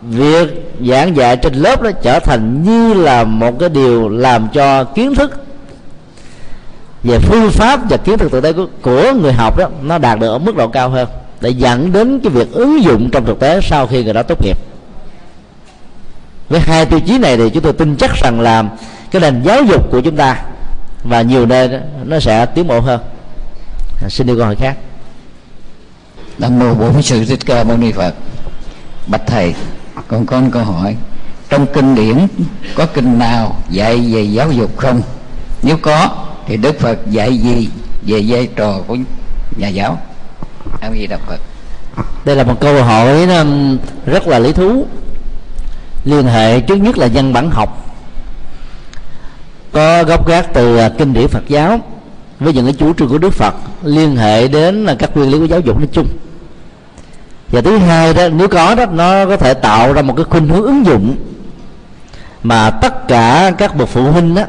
việc 0.02 0.72
giảng 0.88 1.16
dạy 1.16 1.38
trên 1.38 1.54
lớp 1.54 1.84
nó 1.84 1.92
trở 1.92 2.20
thành 2.20 2.64
như 2.64 2.94
là 2.94 3.24
một 3.24 3.60
cái 3.60 3.70
điều 3.70 4.10
làm 4.10 4.48
cho 4.54 4.84
kiến 4.84 5.16
thức 5.16 5.44
về 7.04 7.20
phương 7.20 7.52
pháp 7.52 7.80
và 7.90 7.98
kiến 7.98 8.18
thức 8.18 8.32
thực 8.32 8.44
tế 8.44 8.54
của, 8.54 8.68
của 8.82 9.14
người 9.22 9.34
học 9.34 9.58
đó 9.58 9.70
nó 9.82 9.98
đạt 9.98 10.20
được 10.20 10.28
ở 10.28 10.38
mức 10.38 10.56
độ 10.56 10.68
cao 10.68 10.90
hơn 10.90 11.08
để 11.42 11.50
dẫn 11.50 11.94
đến 11.94 12.20
cái 12.24 12.34
việc 12.34 12.52
ứng 12.52 12.84
dụng 12.84 13.10
trong 13.12 13.26
thực 13.26 13.40
tế 13.40 13.60
sau 13.62 13.88
khi 13.88 14.04
người 14.04 14.14
đó 14.14 14.24
tốt 14.24 14.46
nghiệp. 14.46 14.58
Với 16.50 16.60
hai 16.60 16.86
tiêu 16.86 17.00
chí 17.00 17.18
này 17.18 17.38
thì 17.38 17.50
chúng 17.50 17.64
tôi 17.64 17.74
tin 17.74 17.96
chắc 17.96 18.12
rằng 18.24 18.42
là 18.42 18.66
cái 19.12 19.22
nền 19.22 19.42
giáo 19.44 19.64
dục 19.64 19.92
của 19.92 20.02
chúng 20.02 20.16
ta 20.16 20.42
và 21.04 21.22
nhiều 21.22 21.46
nơi 21.46 21.68
đó, 21.68 21.78
nó 22.04 22.20
sẽ 22.20 22.46
tiến 22.46 22.68
bộ 22.68 22.80
hơn 22.80 23.00
à, 24.02 24.10
xin 24.10 24.28
đi 24.28 24.34
câu 24.38 24.46
hỏi 24.46 24.56
khác. 24.56 24.78
Nam 26.38 26.60
mô 26.60 26.74
bổn 26.74 27.02
sư 27.02 27.26
thích 27.26 27.40
ca 27.46 27.64
mâu 27.64 27.78
ni 27.78 27.92
phật. 27.92 28.16
Bạch 29.08 29.22
thầy 29.28 29.56
con 30.08 30.26
có 30.26 30.42
câu 30.52 30.64
hỏi. 30.64 30.96
Trong 31.50 31.68
kinh 31.74 31.96
điển 31.96 32.28
có 32.76 32.86
kinh 32.86 33.20
nào 33.20 33.56
dạy 33.70 33.98
về 34.14 34.22
giáo 34.22 34.52
dục 34.52 34.78
không? 34.78 35.02
Nếu 35.64 35.78
có 35.78 36.10
thì 36.48 36.58
đức 36.58 36.80
phật 36.80 36.98
dạy 37.10 37.38
gì 37.38 37.70
về 38.02 38.24
vai 38.28 38.48
trò 38.56 38.80
của 38.88 38.98
nhà 39.58 39.68
giáo? 39.68 40.00
A 40.82 40.92
di 40.92 41.08
đà 41.08 41.18
phật. 41.18 41.40
Đây 42.26 42.36
là 42.36 42.44
một 42.44 42.60
câu 42.60 42.84
hỏi 42.84 43.28
rất 44.06 44.28
là 44.28 44.40
lý 44.40 44.54
thú. 44.54 44.86
Liên 46.04 46.26
hệ 46.26 46.60
trước 46.60 46.76
nhất 46.76 46.98
là 46.98 47.10
văn 47.14 47.34
bản 47.34 47.52
học. 47.52 47.96
Có 49.72 50.04
gốc 50.04 50.28
gác 50.28 50.54
từ 50.54 50.78
à, 50.78 50.90
kinh 50.98 51.14
điển 51.14 51.28
Phật 51.28 51.44
giáo 51.48 51.80
với 52.40 52.54
những 52.54 52.66
cái 52.66 52.74
chủ 52.74 52.94
trương 52.94 53.10
của 53.10 53.18
Đức 53.18 53.34
Phật 53.34 53.56
liên 53.84 54.16
hệ 54.16 54.48
đến 54.48 54.86
là 54.86 54.96
các 54.96 55.18
nguyên 55.18 55.32
lý 55.32 55.40
của 55.40 55.46
giáo 55.46 55.60
dục 55.60 55.78
nói 55.78 55.88
chung. 55.92 56.08
Và 57.50 57.62
thứ 57.62 57.78
hai 57.78 58.14
đó, 58.14 58.30
nếu 58.30 58.48
có 58.48 58.76
đó, 58.76 58.86
nó 58.86 59.26
có 59.26 59.38
thể 59.38 59.54
tạo 59.54 59.94
ra 59.94 60.02
một 60.02 60.14
cái 60.16 60.26
khuynh 60.26 60.48
hướng 60.48 60.66
ứng 60.66 60.86
dụng 60.86 61.16
mà 62.44 62.70
tất 62.70 63.08
cả 63.08 63.52
các 63.58 63.76
bậc 63.76 63.90
phụ 63.90 64.04
huynh 64.04 64.36
đó, 64.36 64.44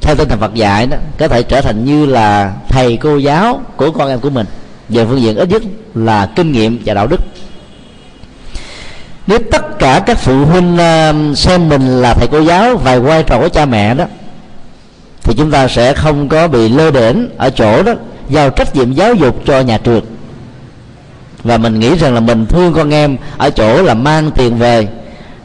theo 0.00 0.14
tinh 0.14 0.28
thần 0.28 0.40
Phật 0.40 0.54
dạy 0.54 0.86
đó, 0.86 0.96
có 1.18 1.28
thể 1.28 1.42
trở 1.42 1.60
thành 1.60 1.84
như 1.84 2.06
là 2.06 2.52
thầy 2.68 2.96
cô 2.96 3.16
giáo 3.16 3.60
của 3.76 3.90
con 3.90 4.08
em 4.08 4.20
của 4.20 4.30
mình. 4.30 4.46
Về 4.88 5.04
phương 5.04 5.20
diện 5.20 5.36
ít 5.36 5.48
nhất 5.48 5.62
là 5.94 6.30
kinh 6.36 6.52
nghiệm 6.52 6.82
và 6.84 6.94
đạo 6.94 7.06
đức. 7.06 7.20
Nếu 9.26 9.38
tất 9.52 9.78
cả 9.78 10.02
các 10.06 10.18
phụ 10.18 10.44
huynh 10.44 10.78
à, 10.78 11.12
xem 11.36 11.68
mình 11.68 12.02
là 12.02 12.14
thầy 12.14 12.28
cô 12.28 12.40
giáo 12.40 12.76
và 12.76 12.98
vai 12.98 13.22
trò 13.22 13.38
của 13.38 13.48
cha 13.48 13.66
mẹ 13.66 13.94
đó 13.94 14.04
thì 15.24 15.34
chúng 15.34 15.50
ta 15.50 15.68
sẽ 15.68 15.92
không 15.92 16.28
có 16.28 16.48
bị 16.48 16.68
lơ 16.68 16.90
đễnh 16.90 17.16
ở 17.38 17.50
chỗ 17.50 17.82
đó 17.82 17.92
giao 18.28 18.50
trách 18.50 18.76
nhiệm 18.76 18.92
giáo 18.92 19.14
dục 19.14 19.42
cho 19.46 19.60
nhà 19.60 19.78
trường. 19.78 20.04
Và 21.44 21.58
mình 21.58 21.80
nghĩ 21.80 21.96
rằng 21.96 22.14
là 22.14 22.20
mình 22.20 22.46
thương 22.46 22.72
con 22.72 22.90
em 22.90 23.16
ở 23.38 23.50
chỗ 23.50 23.82
là 23.82 23.94
mang 23.94 24.30
tiền 24.30 24.58
về. 24.58 24.88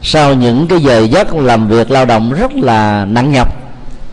Sau 0.02 0.34
những 0.34 0.66
cái 0.68 0.80
giờ 0.80 1.06
giấc 1.10 1.34
làm 1.34 1.68
việc 1.68 1.90
lao 1.90 2.04
động 2.06 2.32
rất 2.32 2.52
là 2.52 3.04
nặng 3.04 3.32
nhọc 3.32 3.48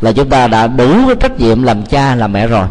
là 0.01 0.11
chúng 0.11 0.29
ta 0.29 0.47
đã 0.47 0.67
đủ 0.67 0.89
cái 1.07 1.15
trách 1.19 1.39
nhiệm 1.39 1.63
làm 1.63 1.81
cha, 1.85 2.15
làm 2.15 2.33
mẹ 2.33 2.47
rồi. 2.47 2.65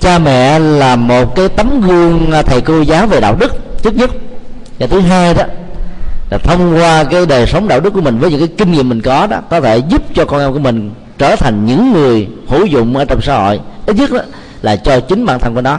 Cha 0.00 0.18
mẹ 0.18 0.58
là 0.58 0.96
một 0.96 1.36
cái 1.36 1.48
tấm 1.48 1.80
gương 1.80 2.30
thầy 2.46 2.60
cô 2.60 2.80
giáo 2.80 3.06
về 3.06 3.20
đạo 3.20 3.36
đức 3.40 3.82
trước 3.82 3.94
nhất. 3.94 4.10
Và 4.78 4.86
thứ 4.86 5.00
hai 5.00 5.34
đó 5.34 5.44
là 6.30 6.38
thông 6.38 6.76
qua 6.76 7.04
cái 7.04 7.26
đời 7.26 7.46
sống 7.46 7.68
đạo 7.68 7.80
đức 7.80 7.90
của 7.90 8.00
mình 8.00 8.18
với 8.18 8.30
những 8.30 8.40
cái 8.40 8.48
kinh 8.58 8.72
nghiệm 8.72 8.88
mình 8.88 9.00
có 9.00 9.26
đó 9.26 9.40
có 9.50 9.60
thể 9.60 9.78
giúp 9.78 10.02
cho 10.14 10.24
con 10.24 10.40
em 10.40 10.52
của 10.52 10.58
mình 10.58 10.90
trở 11.18 11.36
thành 11.36 11.66
những 11.66 11.92
người 11.92 12.28
hữu 12.48 12.66
dụng 12.66 12.96
ở 12.96 13.04
trong 13.04 13.20
xã 13.22 13.38
hội. 13.38 13.60
Ít 13.86 13.96
nhất 13.96 14.12
đó, 14.12 14.20
là 14.62 14.76
cho 14.76 15.00
chính 15.00 15.26
bản 15.26 15.40
thân 15.40 15.54
của 15.54 15.60
nó. 15.60 15.78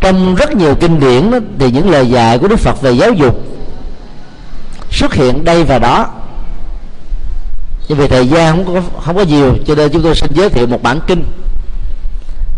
Trong 0.00 0.34
rất 0.34 0.56
nhiều 0.56 0.74
kinh 0.74 1.00
điển 1.00 1.30
đó, 1.30 1.38
thì 1.58 1.70
những 1.70 1.90
lời 1.90 2.06
dạy 2.06 2.38
của 2.38 2.48
đức 2.48 2.58
phật 2.58 2.82
về 2.82 2.90
giáo 2.90 3.12
dục 3.12 3.40
xuất 4.90 5.14
hiện 5.14 5.44
đây 5.44 5.64
và 5.64 5.78
đó. 5.78 6.10
Nhưng 7.88 7.98
vì 7.98 8.08
thời 8.08 8.28
gian 8.28 8.64
không 8.64 8.74
có 8.74 9.00
không 9.00 9.16
có 9.16 9.22
nhiều 9.22 9.56
cho 9.66 9.74
nên 9.74 9.92
chúng 9.92 10.02
tôi 10.02 10.14
xin 10.14 10.30
giới 10.34 10.48
thiệu 10.48 10.66
một 10.66 10.82
bản 10.82 11.00
kinh 11.06 11.24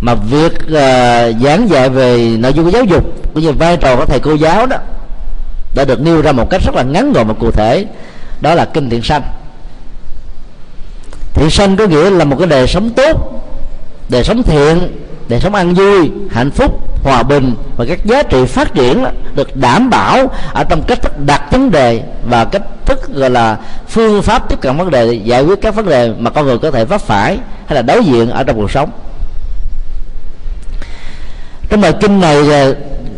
mà 0.01 0.15
việc 0.15 0.53
uh, 0.55 0.73
ờ, 0.73 1.33
giảng 1.43 1.69
dạy 1.69 1.89
về 1.89 2.37
nội 2.39 2.53
dung 2.53 2.65
của 2.65 2.71
giáo 2.71 2.85
dục 2.85 3.05
cũng 3.35 3.43
như 3.43 3.53
vai 3.53 3.77
trò 3.77 3.97
của 3.97 4.05
thầy 4.05 4.21
cô 4.21 4.35
giáo 4.35 4.67
đó 4.67 4.77
đã 5.75 5.85
được 5.85 6.01
nêu 6.01 6.23
ra 6.23 6.33
một 6.33 6.51
cách 6.51 6.63
rất 6.65 6.75
là 6.75 6.83
ngắn 6.83 7.13
gọn 7.13 7.27
và 7.27 7.35
cụ 7.35 7.51
thể. 7.51 7.87
Đó 8.41 8.55
là 8.55 8.65
kinh 8.65 8.91
thiện 8.91 9.03
sanh. 9.03 9.23
Thiện 11.35 11.51
sanh 11.51 11.77
có 11.77 11.87
nghĩa 11.87 12.11
là 12.11 12.25
một 12.25 12.37
cái 12.39 12.47
đời 12.47 12.67
sống 12.67 12.91
tốt 12.91 13.43
đời 14.09 14.25
sống 14.25 14.43
thiện 14.43 15.03
đời 15.29 15.41
sống 15.41 15.55
an 15.55 15.75
vui, 15.75 16.11
hạnh 16.31 16.51
phúc, 16.51 16.73
hòa 17.03 17.23
bình 17.23 17.55
và 17.77 17.85
các 17.89 18.05
giá 18.05 18.23
trị 18.23 18.45
phát 18.45 18.75
triển 18.75 19.05
được 19.35 19.57
đảm 19.57 19.91
bảo 19.91 20.31
ở 20.53 20.65
trong 20.65 20.83
cách 20.83 21.03
thức 21.03 21.19
đặt 21.27 21.43
vấn 21.53 21.71
đề 21.71 22.03
và 22.25 22.45
cách 22.45 22.63
thức, 22.85 23.15
gọi 23.15 23.31
là, 23.31 23.57
phương 23.89 24.23
pháp 24.23 24.49
tiếp 24.49 24.61
cận 24.61 24.77
vấn 24.77 24.91
đề, 24.91 25.13
giải 25.13 25.43
quyết 25.43 25.61
các 25.63 25.75
vấn 25.75 25.89
đề 25.89 26.13
mà 26.19 26.31
con 26.31 26.47
người 26.47 26.59
có 26.59 26.71
thể 26.71 26.85
vấp 26.85 27.01
phải 27.01 27.39
hay 27.67 27.75
là 27.75 27.83
đối 27.83 28.05
diện 28.05 28.31
ở 28.31 28.45
trong 28.45 28.57
cuộc 28.57 28.71
sống. 28.71 28.91
Trong 31.69 31.81
bài 31.81 31.93
kinh 32.01 32.21
này 32.21 32.53
à, 32.53 32.67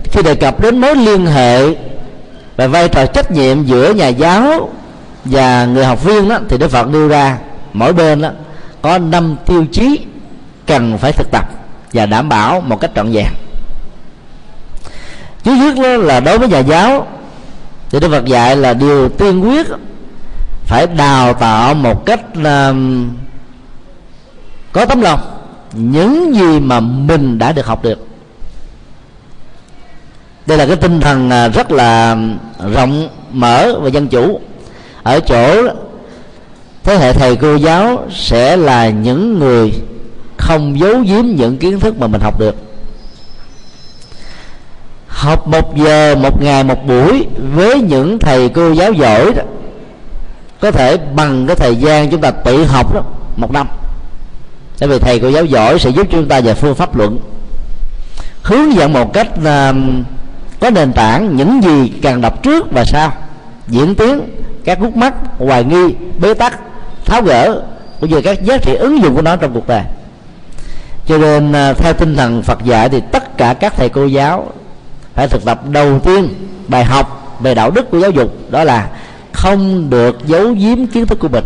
khi 0.05 0.23
đề 0.23 0.35
cập 0.35 0.61
đến 0.61 0.81
mối 0.81 0.97
liên 0.97 1.27
hệ 1.27 1.75
và 2.57 2.67
vai 2.67 2.89
trò 2.89 3.07
trách 3.07 3.31
nhiệm 3.31 3.65
giữa 3.65 3.93
nhà 3.93 4.09
giáo 4.09 4.69
và 5.25 5.65
người 5.65 5.85
học 5.85 6.05
viên 6.05 6.29
đó 6.29 6.39
thì 6.49 6.59
đức 6.59 6.71
phật 6.71 6.89
đưa 6.91 7.09
ra 7.09 7.39
mỗi 7.73 7.93
bên 7.93 8.23
đó 8.23 8.31
có 8.83 8.99
năm 8.99 9.37
tiêu 9.47 9.65
chí 9.73 10.07
cần 10.67 10.99
phải 10.99 11.13
thực 11.13 11.31
tập 11.31 11.45
và 11.93 12.07
đảm 12.07 12.29
bảo 12.29 12.61
một 12.61 12.81
cách 12.81 12.91
trọn 12.95 13.13
vẹn. 13.13 13.27
Trước 15.45 15.55
nhất 15.55 15.99
là 15.99 16.21
đối 16.21 16.39
với 16.39 16.49
nhà 16.49 16.59
giáo 16.59 17.07
thì 17.91 18.01
đức 18.01 18.09
phật 18.11 18.25
dạy 18.25 18.57
là 18.57 18.75
điều 18.75 19.09
tiên 19.09 19.41
quyết 19.41 19.67
phải 20.65 20.87
đào 20.87 21.35
tạo 21.35 21.75
một 21.75 22.07
cách 22.07 22.21
uh, 22.39 22.77
có 24.73 24.87
tấm 24.87 25.01
lòng 25.01 25.21
những 25.73 26.35
gì 26.35 26.61
mà 26.61 26.81
mình 26.81 27.39
đã 27.39 27.53
được 27.53 27.67
học 27.67 27.83
được 27.83 28.07
đây 30.47 30.59
là 30.59 30.67
cái 30.67 30.77
tinh 30.77 31.01
thần 31.01 31.31
à, 31.31 31.49
rất 31.49 31.73
là 31.73 32.17
rộng 32.75 33.09
mở 33.33 33.79
và 33.81 33.89
dân 33.89 34.09
chủ. 34.09 34.41
Ở 35.03 35.21
chỗ 35.21 35.69
thế 36.85 36.97
hệ 36.97 37.13
thầy 37.13 37.37
cô 37.37 37.57
giáo 37.57 38.07
sẽ 38.11 38.57
là 38.57 38.89
những 38.89 39.39
người 39.39 39.73
không 40.37 40.81
giấu 40.81 41.01
giếm 41.07 41.25
những 41.27 41.57
kiến 41.57 41.81
thức 41.81 41.99
mà 41.99 42.07
mình 42.07 42.21
học 42.21 42.41
được. 42.41 42.57
Học 45.09 45.49
một 45.49 45.77
giờ 45.77 46.15
một 46.15 46.43
ngày 46.43 46.65
một 46.65 46.87
buổi 46.87 47.27
với 47.55 47.81
những 47.81 48.19
thầy 48.19 48.49
cô 48.49 48.73
giáo 48.73 48.93
giỏi 48.93 49.33
đó 49.35 49.43
có 50.61 50.71
thể 50.71 50.97
bằng 50.97 51.47
cái 51.47 51.57
thời 51.57 51.77
gian 51.77 52.11
chúng 52.11 52.21
ta 52.21 52.31
tự 52.31 52.65
học 52.65 52.95
đó 52.95 53.03
một 53.37 53.53
năm. 53.53 53.67
Bởi 54.81 54.89
vì 54.89 54.99
thầy 54.99 55.21
cô 55.21 55.29
giáo 55.29 55.45
giỏi 55.45 55.79
sẽ 55.79 55.91
giúp 55.91 56.07
chúng 56.11 56.29
ta 56.29 56.41
về 56.41 56.55
phương 56.55 56.75
pháp 56.75 56.97
luận 56.97 57.19
hướng 58.45 58.75
dẫn 58.75 58.93
một 58.93 59.13
cách 59.13 59.29
uh, 59.39 59.77
có 60.65 60.71
nền 60.71 60.93
tảng 60.93 61.37
những 61.37 61.63
gì 61.63 61.93
cần 62.03 62.21
đọc 62.21 62.43
trước 62.43 62.73
và 62.73 62.85
sau. 62.85 63.13
Diễn 63.69 63.95
tiến, 63.95 64.21
các 64.65 64.79
khúc 64.81 64.97
mắc, 64.97 65.15
hoài 65.39 65.65
nghi, 65.65 65.95
bế 66.21 66.35
tắc, 66.35 66.59
tháo 67.05 67.23
gỡ. 67.23 67.63
Cũng 68.01 68.11
như 68.11 68.21
các 68.21 68.45
giá 68.45 68.59
trị 68.59 68.75
ứng 68.75 69.03
dụng 69.03 69.15
của 69.15 69.23
nó 69.23 69.37
trong 69.37 69.55
cuộc 69.55 69.69
đời. 69.69 69.83
Cho 71.07 71.19
nên 71.19 71.53
à, 71.53 71.73
theo 71.73 71.93
tinh 71.93 72.17
thần 72.17 72.43
Phật 72.43 72.65
dạy 72.65 72.89
thì 72.89 73.01
tất 73.13 73.37
cả 73.37 73.55
các 73.55 73.75
thầy 73.77 73.89
cô 73.89 74.07
giáo 74.07 74.53
phải 75.15 75.29
thực 75.29 75.45
tập 75.45 75.61
đầu 75.71 75.99
tiên 75.99 76.29
bài 76.69 76.85
học 76.85 77.37
về 77.41 77.55
đạo 77.55 77.71
đức 77.71 77.91
của 77.91 77.99
giáo 77.99 78.11
dục, 78.11 78.35
đó 78.51 78.65
là 78.65 78.89
không 79.33 79.91
được 79.91 80.19
giấu 80.27 80.55
giếm 80.55 80.87
kiến 80.87 81.07
thức 81.07 81.19
của 81.19 81.29
mình. 81.29 81.45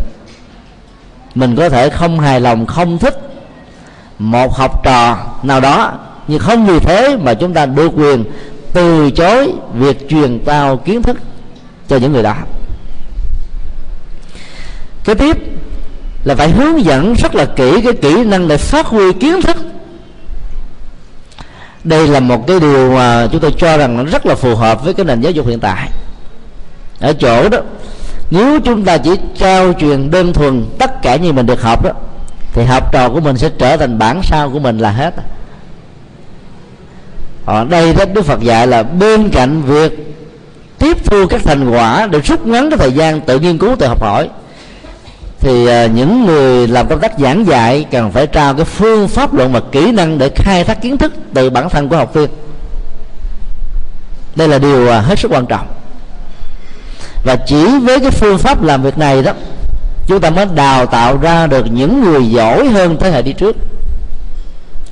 Mình 1.35 1.57
có 1.57 1.69
thể 1.69 1.91
không 1.91 2.21
hài 2.21 2.41
lòng, 2.41 2.67
không 2.67 2.99
thích 2.99 3.19
một 4.19 4.55
học 4.55 4.85
trò 4.85 5.19
nào 5.43 5.61
đó, 5.61 5.93
nhưng 6.29 6.39
không 6.39 6.67
vì 6.67 6.79
thế 6.79 7.17
mà 7.17 7.35
chúng 7.35 7.55
ta 7.55 7.67
được 7.67 7.93
quyền 7.97 8.25
từ 8.73 9.11
chối 9.11 9.53
việc 9.75 10.09
truyền 10.09 10.39
tao 10.45 10.77
kiến 10.77 11.03
thức 11.03 11.17
cho 11.89 11.97
những 11.97 12.13
người 12.13 12.23
đó. 12.23 12.35
Kế 15.05 15.15
tiếp 15.15 15.37
là 16.25 16.35
phải 16.35 16.51
hướng 16.51 16.85
dẫn 16.85 17.15
rất 17.15 17.35
là 17.35 17.45
kỹ 17.45 17.81
cái 17.85 17.93
kỹ 17.93 18.25
năng 18.25 18.49
để 18.49 18.57
phát 18.57 18.87
huy 18.87 19.13
kiến 19.13 19.43
thức. 19.43 19.57
Đây 21.85 22.09
là 22.09 22.21
một 22.21 22.47
cái 22.47 22.61
điều 22.61 22.93
mà 22.93 23.29
chúng 23.33 23.41
tôi 23.41 23.55
cho 23.59 23.77
rằng 23.77 23.97
nó 23.97 24.05
rất 24.05 24.27
là 24.27 24.35
phù 24.35 24.55
hợp 24.55 24.85
với 24.85 24.95
cái 24.95 25.07
nền 25.07 25.21
giáo 25.21 25.33
dục 25.33 25.47
hiện 25.47 25.61
tại. 25.61 25.89
Ở 27.01 27.13
chỗ 27.13 27.49
đó, 27.49 27.59
nếu 28.31 28.61
chúng 28.61 28.85
ta 28.85 28.99
chỉ 28.99 29.11
trao 29.39 29.73
truyền 29.73 30.11
đơn 30.11 30.33
thuần 30.33 30.65
tất 30.79 31.03
cả 31.03 31.17
như 31.17 31.33
mình 31.33 31.47
được 31.47 31.63
học 31.63 31.85
đó, 31.85 31.91
thì 32.53 32.65
học 32.65 32.93
trò 32.93 33.09
của 33.09 33.21
mình 33.21 33.37
sẽ 33.37 33.51
trở 33.59 33.77
thành 33.77 33.99
bản 33.99 34.21
sao 34.23 34.51
của 34.51 34.59
mình 34.59 34.79
là 34.79 34.91
hết 34.91 35.15
ở 37.49 37.65
đây 37.65 37.95
đó, 37.95 38.05
đức 38.13 38.23
phật 38.23 38.41
dạy 38.41 38.67
là 38.67 38.83
bên 38.83 39.31
cạnh 39.31 39.63
việc 39.63 40.17
tiếp 40.79 40.97
thu 41.05 41.27
các 41.27 41.41
thành 41.45 41.71
quả 41.71 42.07
để 42.11 42.21
rút 42.21 42.47
ngắn 42.47 42.71
cái 42.71 42.79
thời 42.79 42.93
gian 42.93 43.21
tự 43.21 43.39
nghiên 43.39 43.59
cứu, 43.59 43.77
tự 43.77 43.87
học 43.87 44.03
hỏi, 44.03 44.29
thì 45.41 45.67
ờ, 45.67 45.87
những 45.87 46.27
người 46.27 46.69
làm 46.69 46.89
công 46.89 47.01
tác 47.01 47.19
giảng 47.19 47.47
dạy 47.47 47.87
cần 47.91 48.13
phải 48.13 48.27
trao 48.27 48.55
cái 48.55 48.65
phương 48.65 49.09
pháp 49.09 49.35
luận 49.35 49.53
và 49.53 49.61
kỹ 49.73 49.93
năng 49.93 50.19
để 50.19 50.31
khai 50.35 50.65
thác 50.65 50.83
kiến 50.83 50.99
thức 50.99 51.13
từ 51.35 51.51
bản 51.51 51.69
thân 51.69 51.89
của 51.89 51.97
học 51.97 52.15
viên. 52.15 52.31
Đây 54.37 54.49
là 54.49 54.59
điều 54.59 54.89
ờ, 54.89 55.01
hết 55.01 55.19
sức 55.19 55.31
quan 55.31 55.47
trọng. 55.47 55.67
Và 57.25 57.37
chỉ 57.47 57.65
với 57.83 58.01
cái 58.01 58.11
phương 58.11 58.39
pháp 58.39 58.63
làm 58.63 58.83
việc 58.83 58.99
này 58.99 59.23
đó, 59.23 59.33
chúng 60.07 60.21
ta 60.21 60.31
mới 60.31 60.47
đào 60.55 60.87
tạo 60.87 61.19
ra 61.19 61.47
được 61.47 61.67
những 61.73 62.05
người 62.05 62.27
giỏi 62.27 62.69
hơn 62.69 62.97
thế 63.01 63.11
hệ 63.11 63.23
đi 63.23 63.33
trước. 63.33 63.57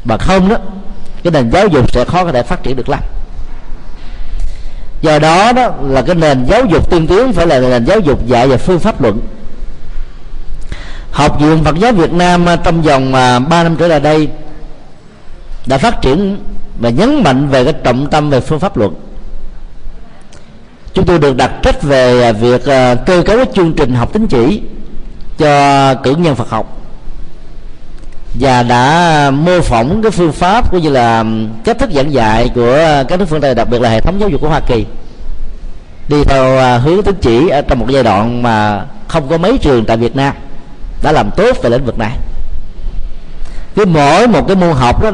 Mà 0.04 0.16
không 0.16 0.48
đó 0.48 0.56
cái 1.22 1.30
nền 1.32 1.50
giáo 1.50 1.68
dục 1.68 1.92
sẽ 1.92 2.04
khó 2.04 2.24
có 2.24 2.32
thể 2.32 2.42
phát 2.42 2.62
triển 2.62 2.76
được 2.76 2.88
lắm. 2.88 3.00
Do 5.00 5.18
đó 5.18 5.52
đó 5.52 5.70
là 5.82 6.02
cái 6.02 6.14
nền 6.14 6.44
giáo 6.44 6.64
dục 6.64 6.90
tiên 6.90 7.06
tiến 7.06 7.32
phải 7.32 7.46
là 7.46 7.60
nền 7.60 7.86
giáo 7.86 8.00
dục 8.00 8.26
dạy 8.26 8.48
về 8.48 8.56
phương 8.56 8.78
pháp 8.78 9.00
luận. 9.00 9.20
Học 11.10 11.40
viện 11.40 11.64
Phật 11.64 11.76
giáo 11.78 11.92
Việt 11.92 12.12
Nam 12.12 12.48
à, 12.48 12.56
trong 12.56 12.82
vòng 12.82 13.14
à, 13.14 13.38
3 13.38 13.62
năm 13.62 13.76
trở 13.76 13.88
lại 13.88 14.00
đây 14.00 14.28
đã 15.66 15.78
phát 15.78 16.02
triển 16.02 16.38
và 16.80 16.90
nhấn 16.90 17.22
mạnh 17.22 17.48
về 17.48 17.64
cái 17.64 17.72
trọng 17.84 18.06
tâm 18.10 18.30
về 18.30 18.40
phương 18.40 18.60
pháp 18.60 18.76
luận. 18.76 18.94
Chúng 20.94 21.06
tôi 21.06 21.18
được 21.18 21.36
đặt 21.36 21.50
trách 21.62 21.82
về 21.82 22.22
à, 22.22 22.32
việc 22.32 22.64
cơ 23.06 23.22
cấu 23.26 23.38
chương 23.54 23.72
trình 23.72 23.94
học 23.94 24.12
tín 24.12 24.26
chỉ 24.26 24.62
cho 25.38 25.94
cử 25.94 26.14
nhân 26.16 26.34
Phật 26.34 26.50
học 26.50 26.75
và 28.40 28.62
đã 28.62 29.30
mô 29.30 29.60
phỏng 29.60 30.02
cái 30.02 30.10
phương 30.10 30.32
pháp 30.32 30.70
cũng 30.70 30.82
như 30.82 30.90
là 30.90 31.24
cách 31.64 31.78
thức 31.78 31.90
giảng 31.92 32.12
dạy 32.12 32.50
của 32.54 33.04
các 33.08 33.18
nước 33.18 33.24
phương 33.28 33.40
Tây, 33.40 33.54
đặc 33.54 33.68
biệt 33.70 33.80
là 33.80 33.90
hệ 33.90 34.00
thống 34.00 34.20
giáo 34.20 34.28
dục 34.28 34.40
của 34.40 34.48
Hoa 34.48 34.60
Kỳ. 34.60 34.86
Đi 36.08 36.24
theo 36.24 36.58
à, 36.58 36.78
hướng 36.78 37.02
tính 37.02 37.16
chỉ 37.20 37.48
ở 37.48 37.62
trong 37.62 37.78
một 37.78 37.86
giai 37.88 38.02
đoạn 38.02 38.42
mà 38.42 38.84
không 39.08 39.28
có 39.28 39.38
mấy 39.38 39.58
trường 39.58 39.84
tại 39.84 39.96
Việt 39.96 40.16
Nam 40.16 40.34
đã 41.02 41.12
làm 41.12 41.30
tốt 41.36 41.56
về 41.62 41.70
lĩnh 41.70 41.84
vực 41.84 41.98
này. 41.98 42.12
Cứ 43.74 43.84
mỗi 43.86 44.26
một 44.26 44.46
cái 44.46 44.56
môn 44.56 44.72
học 44.72 45.02
đó, 45.02 45.10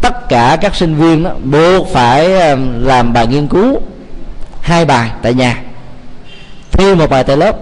tất 0.00 0.28
cả 0.28 0.56
các 0.60 0.74
sinh 0.74 0.94
viên 0.94 1.22
đó 1.22 1.30
buộc 1.44 1.88
phải 1.92 2.40
à, 2.40 2.56
làm 2.80 3.12
bài 3.12 3.26
nghiên 3.26 3.48
cứu 3.48 3.80
hai 4.60 4.84
bài 4.84 5.10
tại 5.22 5.34
nhà, 5.34 5.62
thi 6.72 6.94
một 6.94 7.10
bài 7.10 7.24
tại 7.24 7.36
lớp. 7.36 7.56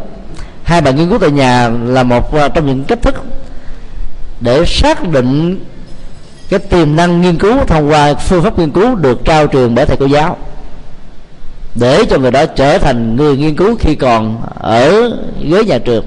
Hai 0.65 0.81
bài 0.81 0.93
nghiên 0.93 1.09
cứu 1.09 1.19
tại 1.19 1.31
nhà 1.31 1.69
là 1.69 2.03
một 2.03 2.35
à, 2.35 2.49
trong 2.49 2.67
những 2.67 2.85
cách 2.85 3.03
thức 3.03 3.15
để 4.45 4.65
xác 4.65 5.09
định 5.09 5.65
cái 6.49 6.61
tiềm 6.61 6.97
năng 6.97 7.21
nghiên 7.21 7.39
cứu 7.39 7.57
thông 7.67 7.91
qua 7.91 8.15
phương 8.15 8.43
pháp 8.43 8.59
nghiên 8.59 8.71
cứu 8.71 8.95
được 8.95 9.25
trao 9.25 9.47
truyền 9.47 9.75
bởi 9.75 9.87
thầy 9.87 9.97
cô 9.97 10.07
giáo, 10.07 10.37
để 11.75 12.05
cho 12.11 12.19
người 12.19 12.31
đó 12.31 12.47
trở 12.47 12.79
thành 12.79 13.17
người 13.17 13.37
nghiên 13.37 13.57
cứu 13.57 13.77
khi 13.81 13.95
còn 13.95 14.43
ở 14.59 15.11
ghế 15.43 15.65
nhà 15.65 15.79
trường. 15.79 16.05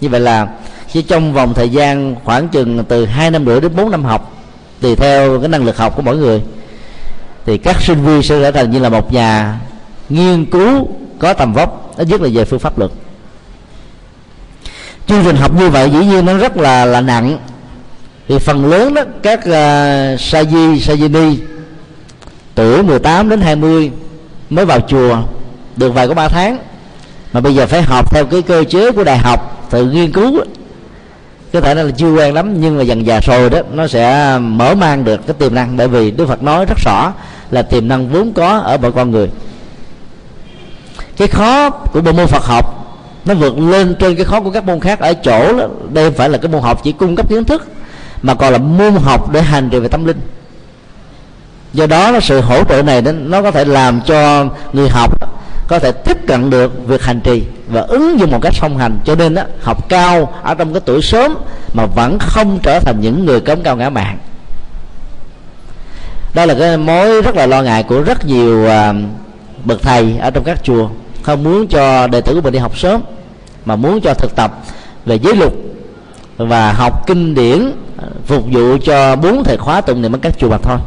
Như 0.00 0.08
vậy 0.08 0.20
là 0.20 0.48
chỉ 0.92 1.02
trong 1.02 1.32
vòng 1.32 1.54
thời 1.54 1.68
gian 1.68 2.14
khoảng 2.24 2.48
chừng 2.48 2.84
từ 2.84 3.06
hai 3.06 3.30
năm 3.30 3.46
rưỡi 3.46 3.60
đến 3.60 3.76
4 3.76 3.90
năm 3.90 4.04
học, 4.04 4.32
tùy 4.80 4.96
theo 4.96 5.40
cái 5.40 5.48
năng 5.48 5.64
lực 5.64 5.76
học 5.76 5.96
của 5.96 6.02
mỗi 6.02 6.16
người, 6.16 6.42
thì 7.46 7.58
các 7.58 7.82
sinh 7.82 8.04
viên 8.04 8.22
sẽ 8.22 8.40
trở 8.40 8.50
thành 8.50 8.70
như 8.70 8.78
là 8.78 8.88
một 8.88 9.12
nhà 9.12 9.60
nghiên 10.08 10.44
cứu 10.44 10.88
có 11.18 11.32
tầm 11.32 11.52
vóc, 11.52 11.92
ít 11.96 12.08
nhất 12.08 12.20
là 12.20 12.28
về 12.32 12.44
phương 12.44 12.60
pháp 12.60 12.78
luật. 12.78 12.90
Chương 15.06 15.24
trình 15.24 15.36
học 15.36 15.54
như 15.58 15.68
vậy 15.68 15.90
dĩ 15.90 16.06
nhiên 16.06 16.26
nó 16.26 16.34
rất 16.34 16.56
là 16.56 16.84
là 16.84 17.00
nặng 17.00 17.38
thì 18.28 18.38
phần 18.38 18.66
lớn 18.66 18.94
đó 18.94 19.02
các 19.22 19.38
uh, 19.38 20.20
sa 20.20 20.44
di 20.44 20.80
sa 20.80 20.96
di 20.96 21.08
ni 21.08 21.38
tuổi 22.54 22.82
18 22.82 23.28
đến 23.28 23.40
20 23.40 23.90
mới 24.50 24.64
vào 24.64 24.80
chùa 24.80 25.16
được 25.76 25.94
vài 25.94 26.08
có 26.08 26.14
3 26.14 26.28
tháng. 26.28 26.58
Mà 27.32 27.40
bây 27.40 27.54
giờ 27.54 27.66
phải 27.66 27.82
học 27.82 28.12
theo 28.12 28.26
cái 28.26 28.42
cơ 28.42 28.64
chế 28.64 28.92
của 28.92 29.04
đại 29.04 29.18
học 29.18 29.68
tự 29.70 29.90
nghiên 29.90 30.12
cứu 30.12 30.40
có 31.52 31.60
thể 31.60 31.74
là 31.74 31.84
chưa 31.96 32.12
quen 32.12 32.34
lắm 32.34 32.60
nhưng 32.60 32.76
mà 32.76 32.82
dần 32.82 33.06
già 33.06 33.20
rồi 33.20 33.50
đó 33.50 33.58
nó 33.72 33.86
sẽ 33.86 34.38
mở 34.38 34.74
mang 34.74 35.04
được 35.04 35.26
cái 35.26 35.34
tiềm 35.38 35.54
năng. 35.54 35.76
Bởi 35.76 35.88
vì 35.88 36.10
đức 36.10 36.28
phật 36.28 36.42
nói 36.42 36.64
rất 36.64 36.78
rõ 36.84 37.12
là 37.50 37.62
tiềm 37.62 37.88
năng 37.88 38.08
vốn 38.08 38.32
có 38.32 38.58
ở 38.58 38.78
mọi 38.78 38.92
con 38.92 39.10
người. 39.10 39.30
Cái 41.16 41.28
khó 41.28 41.70
của 41.70 42.00
bộ 42.00 42.12
môn 42.12 42.26
phật 42.26 42.44
học 42.44 42.74
nó 43.24 43.34
vượt 43.34 43.58
lên 43.58 43.94
trên 43.98 44.16
cái 44.16 44.24
khó 44.24 44.40
của 44.40 44.50
các 44.50 44.64
môn 44.64 44.80
khác. 44.80 45.00
Ở 45.00 45.14
chỗ 45.14 45.52
đó, 45.58 45.66
đây 45.92 46.10
phải 46.10 46.28
là 46.28 46.38
cái 46.38 46.52
môn 46.52 46.62
học 46.62 46.80
chỉ 46.84 46.92
cung 46.92 47.16
cấp 47.16 47.28
kiến 47.28 47.44
thức 47.44 47.68
mà 48.22 48.34
còn 48.34 48.52
là 48.52 48.58
môn 48.58 48.94
học 48.94 49.30
để 49.32 49.42
hành 49.42 49.70
trì 49.70 49.78
về 49.78 49.88
tâm 49.88 50.04
linh. 50.04 50.20
Do 51.72 51.86
đó 51.86 52.20
sự 52.22 52.40
hỗ 52.40 52.64
trợ 52.64 52.82
này 52.82 53.02
nó 53.02 53.42
có 53.42 53.50
thể 53.50 53.64
làm 53.64 54.00
cho 54.00 54.46
người 54.72 54.88
học 54.88 55.12
có 55.68 55.78
thể 55.78 55.92
tiếp 55.92 56.16
cận 56.26 56.50
được 56.50 56.86
việc 56.86 57.02
hành 57.02 57.20
trì 57.20 57.42
và 57.68 57.80
ứng 57.80 58.20
dụng 58.20 58.30
một 58.30 58.38
cách 58.42 58.54
song 58.54 58.78
hành. 58.78 58.98
Cho 59.04 59.14
nên 59.14 59.34
đó, 59.34 59.42
học 59.62 59.88
cao 59.88 60.32
ở 60.42 60.54
trong 60.54 60.72
cái 60.72 60.82
tuổi 60.84 61.02
sớm 61.02 61.34
mà 61.74 61.86
vẫn 61.86 62.18
không 62.20 62.58
trở 62.62 62.80
thành 62.80 63.00
những 63.00 63.26
người 63.26 63.40
cống 63.40 63.62
cao 63.62 63.76
ngã 63.76 63.90
mạng 63.90 64.18
đó 66.38 66.46
là 66.46 66.54
cái 66.54 66.76
mối 66.76 67.22
rất 67.22 67.36
là 67.36 67.46
lo 67.46 67.62
ngại 67.62 67.82
của 67.82 68.02
rất 68.02 68.26
nhiều 68.26 68.66
uh, 68.66 68.96
bậc 69.64 69.82
thầy 69.82 70.18
ở 70.20 70.30
trong 70.30 70.44
các 70.44 70.64
chùa. 70.64 70.88
Không 71.22 71.44
muốn 71.44 71.66
cho 71.66 72.06
đệ 72.06 72.20
tử 72.20 72.34
của 72.34 72.40
mình 72.40 72.52
đi 72.52 72.58
học 72.58 72.78
sớm 72.78 73.00
mà 73.64 73.76
muốn 73.76 74.00
cho 74.00 74.14
thực 74.14 74.36
tập 74.36 74.52
về 75.06 75.18
giới 75.18 75.36
luật 75.36 75.52
và 76.36 76.72
học 76.72 77.06
kinh 77.06 77.34
điển 77.34 77.72
phục 78.26 78.44
vụ 78.52 78.76
cho 78.84 79.16
bốn 79.16 79.44
thời 79.44 79.56
khóa 79.56 79.80
tụng 79.80 80.02
niệm 80.02 80.12
ở 80.12 80.18
các 80.22 80.38
chùa 80.38 80.48
mà 80.48 80.58
thôi. 80.58 80.78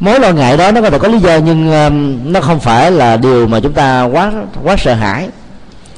Mối 0.00 0.20
lo 0.20 0.30
ngại 0.30 0.56
đó 0.56 0.72
nó 0.72 0.80
có 0.80 0.90
thể 0.90 0.98
có 0.98 1.08
lý 1.08 1.18
do 1.18 1.36
nhưng 1.36 1.72
um, 1.72 2.18
nó 2.32 2.40
không 2.40 2.60
phải 2.60 2.90
là 2.90 3.16
điều 3.16 3.46
mà 3.46 3.60
chúng 3.60 3.72
ta 3.72 4.02
quá 4.02 4.32
quá 4.64 4.76
sợ 4.78 4.94
hãi. 4.94 5.28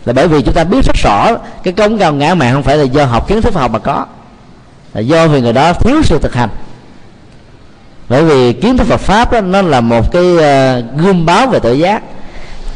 Là 0.05 0.12
bởi 0.12 0.29
vì 0.29 0.43
chúng 0.43 0.55
ta 0.55 0.64
biết 0.64 0.85
rất 0.85 0.97
rõ 0.97 1.37
cái 1.62 1.73
công 1.73 1.99
cao 1.99 2.12
ngã 2.12 2.35
mạng 2.35 2.55
không 2.55 2.62
phải 2.62 2.77
là 2.77 2.85
do 2.85 3.05
học 3.05 3.29
kiến 3.29 3.43
thức 3.43 3.55
học 3.55 3.70
mà 3.70 3.79
có 3.79 4.07
là 4.95 5.01
do 5.01 5.29
vì 5.29 5.41
người 5.41 5.53
đó 5.53 5.73
thiếu 5.73 6.03
sự 6.03 6.18
thực 6.18 6.35
hành. 6.35 6.49
Bởi 8.09 8.25
vì 8.25 8.53
kiến 8.53 8.77
thức 8.77 8.87
Phật 8.87 9.01
pháp 9.01 9.33
đó, 9.33 9.41
nó 9.41 9.62
là 9.62 9.81
một 9.81 10.12
cái 10.12 10.37
ờ, 10.39 10.79
uh, 10.79 11.01
gương 11.01 11.27
báo 11.27 11.47
về 11.47 11.59
tự 11.59 11.73
giác 11.73 12.03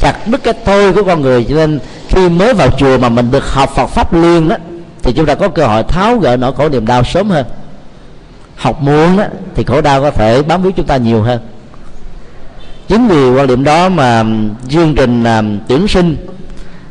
chặt 0.00 0.16
đứt 0.26 0.42
cái 0.44 0.54
tôi 0.54 0.92
của 0.92 1.02
con 1.02 1.22
người. 1.22 1.46
Cho 1.48 1.54
nên 1.54 1.78
khi 2.08 2.28
mới 2.28 2.54
vào 2.54 2.68
chùa 2.70 2.98
mà 2.98 3.08
mình 3.08 3.30
được 3.30 3.52
học 3.52 3.70
Phật 3.74 3.86
pháp 3.86 4.14
liên 4.14 4.48
đó 4.48 4.56
thì 5.06 5.12
chúng 5.12 5.26
ta 5.26 5.34
có 5.34 5.48
cơ 5.48 5.66
hội 5.66 5.82
tháo 5.82 6.18
gỡ 6.18 6.36
nỗi 6.36 6.52
khổ 6.52 6.68
niềm 6.68 6.86
đau 6.86 7.04
sớm 7.04 7.30
hơn. 7.30 7.46
Học 8.56 8.82
muôn 8.82 9.16
đó, 9.16 9.24
thì 9.54 9.64
khổ 9.64 9.80
đau 9.80 10.00
có 10.02 10.10
thể 10.10 10.42
bám 10.42 10.62
víu 10.62 10.72
chúng 10.72 10.86
ta 10.86 10.96
nhiều 10.96 11.22
hơn. 11.22 11.40
Chính 12.88 13.08
vì 13.08 13.30
quan 13.30 13.46
điểm 13.46 13.64
đó 13.64 13.88
mà 13.88 14.24
chương 14.68 14.94
trình 14.94 15.22
uh, 15.22 15.68
tuyển 15.68 15.88
sinh 15.88 16.16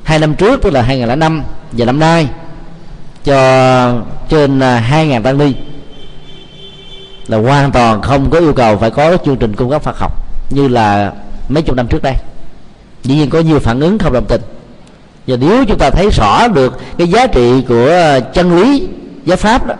hai 0.03 0.19
năm 0.19 0.35
trước 0.35 0.61
tức 0.61 0.73
là 0.73 0.81
2005 0.81 1.43
và 1.71 1.85
năm 1.85 1.99
nay 1.99 2.27
cho 3.23 3.35
trên 4.29 4.59
à, 4.59 4.87
2.000 4.91 5.23
tăng 5.23 5.37
ni 5.37 5.53
là 7.27 7.37
hoàn 7.37 7.71
toàn 7.71 8.01
không 8.01 8.29
có 8.29 8.39
yêu 8.39 8.53
cầu 8.53 8.77
phải 8.77 8.91
có 8.91 9.17
chương 9.25 9.37
trình 9.37 9.55
cung 9.55 9.69
cấp 9.69 9.83
Phật 9.83 9.97
học 9.97 10.11
như 10.49 10.67
là 10.67 11.13
mấy 11.49 11.63
chục 11.63 11.75
năm 11.75 11.87
trước 11.87 12.03
đây. 12.03 12.13
Dĩ 13.03 13.15
nhiên 13.15 13.29
có 13.29 13.39
nhiều 13.39 13.59
phản 13.59 13.79
ứng 13.79 13.99
không 13.99 14.13
đồng 14.13 14.25
tình 14.25 14.41
và 15.27 15.37
nếu 15.39 15.65
chúng 15.65 15.77
ta 15.77 15.89
thấy 15.89 16.09
rõ 16.09 16.47
được 16.47 16.79
cái 16.97 17.07
giá 17.07 17.27
trị 17.27 17.63
của 17.67 18.19
chân 18.33 18.57
lý 18.57 18.87
giáo 19.25 19.37
pháp 19.37 19.67
đó 19.67 19.73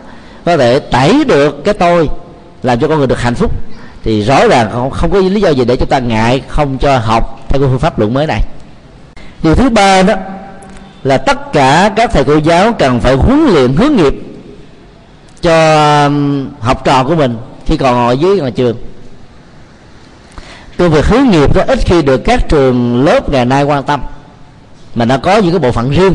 có 0.46 0.58
thể 0.58 0.80
tẩy 0.80 1.24
được 1.24 1.64
cái 1.64 1.74
tôi 1.74 2.10
làm 2.64 2.80
cho 2.80 2.88
con 2.88 2.98
người 2.98 3.08
được 3.08 3.22
hạnh 3.22 3.36
phúc 3.36 3.52
thì 4.04 4.22
rõ 4.22 4.48
ràng 4.48 4.70
không, 4.72 4.91
không 4.91 5.12
có 5.12 5.20
lý 5.20 5.41
do 5.41 5.50
gì 5.50 5.66
để 5.66 5.76
chúng 5.76 5.89
ta 5.89 6.00
ngại 6.00 6.41
không 6.48 6.78
cho 6.78 6.98
học 6.98 7.39
theo 7.50 7.62
cái 7.62 7.70
phương 7.70 7.80
pháp 7.80 8.00
luận 8.00 8.14
mới 8.14 8.28
này. 8.28 8.41
Điều 9.43 9.56
thứ 9.56 9.70
ba 9.70 10.04
đó 10.04 10.14
là 11.04 11.18
tất 11.18 11.54
cả 11.54 11.91
các 11.96 12.10
thầy 12.14 12.24
cô 12.24 12.38
giáo 12.38 12.74
cần 12.80 13.00
phải 13.00 13.16
huấn 13.16 13.46
luyện 13.46 13.74
hướng 13.74 13.96
nghiệp 13.96 14.14
cho 15.41 16.10
học 16.60 16.86
trò 16.86 17.04
của 17.04 17.16
mình 17.16 17.38
khi 17.66 17.78
còn 17.78 18.08
ở 18.08 18.12
dưới 18.12 18.41
nhà 18.41 18.50
trường. 18.50 18.78
Công 20.78 20.89
việc 20.89 21.06
hướng 21.06 21.30
nghiệp 21.30 21.56
đó 21.56 21.64
ít 21.68 21.80
khi 21.86 22.02
được 22.02 22.18
các 22.18 22.50
trường 22.50 23.04
lớp 23.06 23.30
ngày 23.30 23.46
nay 23.46 23.64
quan 23.64 23.84
tâm 23.84 24.02
mà 24.96 25.06
nó 25.06 25.18
có 25.18 25.38
những 25.38 25.52
cái 25.52 25.60
bộ 25.60 25.72
phận 25.72 25.89
riêng. 25.89 26.14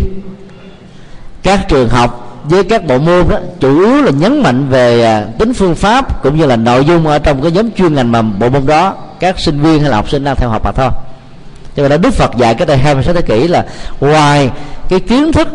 Các 1.42 1.68
trường 1.68 1.88
học 1.88 2.40
với 2.44 2.64
các 2.64 2.86
bộ 2.86 2.98
môn 2.98 3.28
đó 3.28 3.38
chủ 3.60 3.80
yếu 3.80 4.02
là 4.02 4.10
nhấn 4.10 4.42
mạnh 4.42 4.68
về 4.68 5.02
à, 5.02 5.24
tính 5.38 5.54
phương 5.54 5.74
pháp 5.74 6.22
cũng 6.22 6.38
như 6.38 6.46
là 6.46 6.56
nội 6.56 6.84
dung 6.84 7.06
ở 7.06 7.18
trong 7.18 7.42
cái 7.42 7.52
nhóm 7.52 7.70
chuyên 7.70 7.94
ngành 7.94 8.12
mà 8.12 8.22
bộ 8.22 8.48
môn 8.48 8.66
đó, 8.66 8.94
các 9.20 9.38
sinh 9.38 9.60
viên 9.60 9.80
hay 9.80 9.90
là 9.90 9.96
học 9.96 10.10
sinh 10.10 10.24
đang 10.24 10.36
theo 10.36 10.48
học 10.48 10.64
mà 10.64 10.72
thôi. 10.72 10.90
Cho 11.76 11.88
nên 11.88 12.00
Đức 12.00 12.14
Phật 12.14 12.36
dạy 12.36 12.54
cái 12.54 12.66
đây 12.66 12.76
26 12.76 13.14
thế 13.14 13.22
kỷ 13.22 13.48
là 13.48 13.66
ngoài 14.00 14.50
cái 14.88 15.00
kiến 15.00 15.32
thức 15.32 15.48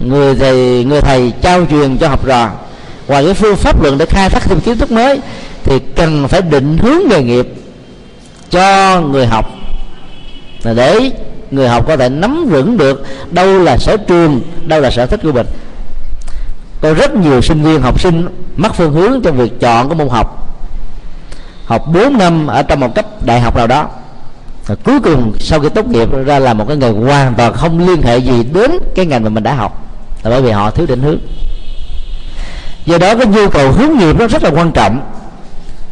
người 0.00 0.34
thầy 0.34 0.84
người 0.84 1.00
thầy 1.00 1.32
trao 1.40 1.66
truyền 1.70 1.98
cho 1.98 2.08
học 2.08 2.26
trò 2.26 2.50
ngoài 3.08 3.24
cái 3.24 3.34
phương 3.34 3.56
pháp 3.56 3.82
luận 3.82 3.98
để 3.98 4.06
khai 4.06 4.30
thác 4.30 4.42
thêm 4.42 4.60
kiến 4.60 4.78
thức 4.78 4.92
mới 4.92 5.20
thì 5.64 5.78
cần 5.96 6.28
phải 6.28 6.42
định 6.42 6.78
hướng 6.78 7.08
nghề 7.08 7.22
nghiệp 7.22 7.48
cho 8.50 9.00
người 9.00 9.26
học. 9.26 9.50
Là 10.62 10.74
để 10.74 11.10
người 11.50 11.68
học 11.68 11.84
có 11.86 11.96
thể 11.96 12.08
nắm 12.08 12.46
vững 12.50 12.76
được 12.76 13.06
đâu 13.30 13.58
là 13.58 13.78
sở 13.78 13.96
trường, 13.96 14.40
đâu 14.66 14.80
là 14.80 14.90
sở 14.90 15.06
thích 15.06 15.20
của 15.22 15.32
mình. 15.32 15.46
Có 16.80 16.94
rất 16.94 17.14
nhiều 17.14 17.42
sinh 17.42 17.62
viên, 17.62 17.82
học 17.82 18.00
sinh 18.00 18.28
mất 18.56 18.74
phương 18.74 18.92
hướng 18.92 19.22
trong 19.22 19.36
việc 19.36 19.60
chọn 19.60 19.88
cái 19.88 19.98
môn 19.98 20.08
học. 20.08 20.56
Học 21.64 21.82
4 21.94 22.18
năm 22.18 22.46
ở 22.46 22.62
trong 22.62 22.80
một 22.80 22.94
cấp 22.94 23.06
đại 23.24 23.40
học 23.40 23.56
nào 23.56 23.66
đó. 23.66 23.88
Và 24.66 24.74
cuối 24.74 25.00
cùng 25.00 25.32
sau 25.40 25.60
khi 25.60 25.68
tốt 25.68 25.86
nghiệp 25.86 26.08
ra 26.26 26.38
là 26.38 26.54
một 26.54 26.64
cái 26.68 26.76
nghề 26.76 26.90
hoàn 26.90 27.34
toàn 27.34 27.52
không 27.52 27.88
liên 27.88 28.02
hệ 28.02 28.18
gì 28.18 28.44
đến 28.54 28.70
cái 28.94 29.06
ngành 29.06 29.24
mà 29.24 29.28
mình 29.28 29.42
đã 29.42 29.54
học. 29.54 29.84
Là 30.22 30.30
bởi 30.30 30.42
vì 30.42 30.50
họ 30.50 30.70
thiếu 30.70 30.86
định 30.86 31.02
hướng. 31.02 31.18
Do 32.86 32.98
đó 32.98 33.14
cái 33.14 33.26
nhu 33.26 33.48
cầu 33.48 33.72
hướng 33.72 33.98
nghiệp 33.98 34.16
nó 34.18 34.26
rất 34.26 34.42
là 34.42 34.50
quan 34.50 34.72
trọng. 34.72 35.00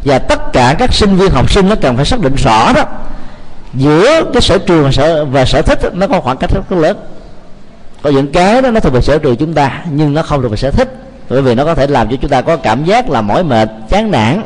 Và 0.05 0.19
tất 0.19 0.53
cả 0.53 0.75
các 0.79 0.93
sinh 0.93 1.15
viên, 1.15 1.31
học 1.31 1.51
sinh 1.51 1.69
nó 1.69 1.75
cần 1.75 1.95
phải 1.95 2.05
xác 2.05 2.19
định 2.19 2.35
rõ 2.35 2.73
đó 2.73 2.83
giữa 3.73 4.23
cái 4.33 4.41
sở 4.41 4.57
trường 4.57 4.83
và 4.83 4.91
sở, 4.91 5.25
và 5.25 5.45
sở 5.45 5.61
thích 5.61 5.79
nó 5.93 6.07
có 6.07 6.21
khoảng 6.21 6.37
cách 6.37 6.49
rất 6.53 6.71
lớn. 6.71 6.97
Có 8.01 8.09
những 8.09 8.31
cái 8.31 8.61
đó 8.61 8.71
nó 8.71 8.79
thuộc 8.79 8.93
về 8.93 9.01
sở 9.01 9.17
trường 9.17 9.35
chúng 9.35 9.53
ta 9.53 9.85
nhưng 9.91 10.13
nó 10.13 10.21
không 10.21 10.41
thuộc 10.41 10.51
về 10.51 10.57
sở 10.57 10.71
thích. 10.71 10.95
Bởi 11.29 11.41
vì 11.41 11.55
nó 11.55 11.65
có 11.65 11.75
thể 11.75 11.87
làm 11.87 12.09
cho 12.09 12.15
chúng 12.21 12.29
ta 12.29 12.41
có 12.41 12.57
cảm 12.57 12.85
giác 12.85 13.09
là 13.09 13.21
mỏi 13.21 13.43
mệt 13.43 13.69
chán 13.89 14.11
nản. 14.11 14.41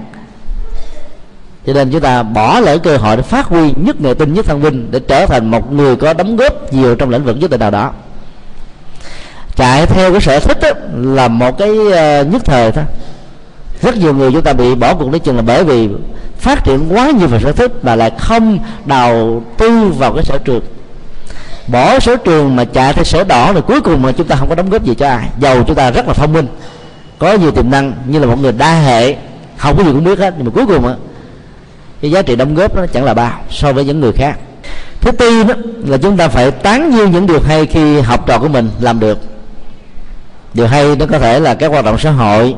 Cho 1.65 1.73
nên 1.73 1.91
chúng 1.91 2.01
ta 2.01 2.23
bỏ 2.23 2.59
lỡ 2.59 2.78
cơ 2.78 2.97
hội 2.97 3.17
để 3.17 3.21
phát 3.21 3.45
huy 3.45 3.73
nhất 3.75 4.01
nghệ 4.01 4.13
tinh 4.13 4.34
nhất 4.34 4.45
thân 4.45 4.61
vinh 4.61 4.91
để 4.91 4.99
trở 4.99 5.25
thành 5.25 5.51
một 5.51 5.71
người 5.71 5.95
có 5.95 6.13
đóng 6.13 6.36
góp 6.36 6.73
nhiều 6.73 6.95
trong 6.95 7.09
lĩnh 7.09 7.23
vực 7.23 7.38
nhất 7.39 7.51
định 7.51 7.59
nào 7.59 7.71
đó. 7.71 7.91
Chạy 9.55 9.86
theo 9.86 10.11
cái 10.11 10.21
sở 10.21 10.39
thích 10.39 10.57
đó, 10.61 10.69
là 10.93 11.28
một 11.28 11.57
cái 11.57 11.69
ờ, 11.91 12.23
nhất 12.23 12.41
thời 12.45 12.71
thôi. 12.71 12.84
Rất 13.82 13.97
nhiều 13.97 14.13
người 14.13 14.32
chúng 14.32 14.41
ta 14.41 14.53
bị 14.53 14.75
bỏ 14.75 14.93
cuộc 14.93 15.09
nói 15.09 15.19
chừng 15.19 15.36
là 15.36 15.41
bởi 15.41 15.63
vì 15.63 15.89
phát 16.39 16.63
triển 16.63 16.93
quá 16.93 17.11
nhiều 17.11 17.27
về 17.27 17.39
sở 17.39 17.51
thích 17.51 17.71
mà 17.85 17.95
lại 17.95 18.11
không 18.17 18.59
đầu 18.85 19.43
tư 19.57 19.91
vào 19.97 20.13
cái 20.13 20.23
sở 20.23 20.38
trường. 20.38 20.61
Bỏ 21.67 21.99
sở 21.99 22.15
trường 22.15 22.55
mà 22.55 22.65
chạy 22.65 22.93
theo 22.93 23.03
sở 23.03 23.23
đỏ 23.23 23.53
thì 23.53 23.61
cuối 23.67 23.81
cùng 23.81 24.01
mà 24.01 24.11
chúng 24.11 24.27
ta 24.27 24.35
không 24.35 24.49
có 24.49 24.55
đóng 24.55 24.69
góp 24.69 24.83
gì 24.83 24.95
cho 24.95 25.07
ai. 25.07 25.29
Giàu 25.39 25.63
chúng 25.63 25.75
ta 25.75 25.91
rất 25.91 26.07
là 26.07 26.13
thông 26.13 26.33
minh 26.33 26.47
có 27.19 27.33
nhiều 27.33 27.51
tiềm 27.51 27.69
năng 27.69 27.93
như 28.05 28.19
là 28.19 28.25
một 28.25 28.39
người 28.39 28.51
đa 28.51 28.79
hệ 28.79 29.15
không 29.57 29.77
có 29.77 29.83
gì 29.83 29.91
cũng 29.91 30.03
biết 30.03 30.19
hết 30.19 30.33
nhưng 30.38 30.45
mà 30.45 30.51
cuối 30.55 30.65
cùng 30.65 30.88
á 30.88 30.93
cái 32.01 32.11
giá 32.11 32.21
trị 32.21 32.35
đóng 32.35 32.55
góp 32.55 32.75
nó 32.75 32.85
chẳng 32.85 33.03
là 33.03 33.13
bao 33.13 33.39
so 33.49 33.73
với 33.73 33.85
những 33.85 33.99
người 33.99 34.11
khác. 34.11 34.38
Thứ 35.01 35.11
tư 35.11 35.43
đó 35.43 35.53
là 35.85 35.97
chúng 35.97 36.17
ta 36.17 36.27
phải 36.27 36.51
tán 36.51 36.91
dương 36.91 37.11
những 37.11 37.27
điều 37.27 37.39
hay 37.39 37.65
khi 37.65 38.01
học 38.01 38.27
trò 38.27 38.39
của 38.39 38.47
mình 38.47 38.69
làm 38.81 38.99
được. 38.99 39.19
Điều 40.53 40.67
hay 40.67 40.95
nó 40.95 41.05
có 41.05 41.19
thể 41.19 41.39
là 41.39 41.53
các 41.53 41.71
hoạt 41.71 41.85
động 41.85 41.97
xã 41.99 42.11
hội 42.11 42.55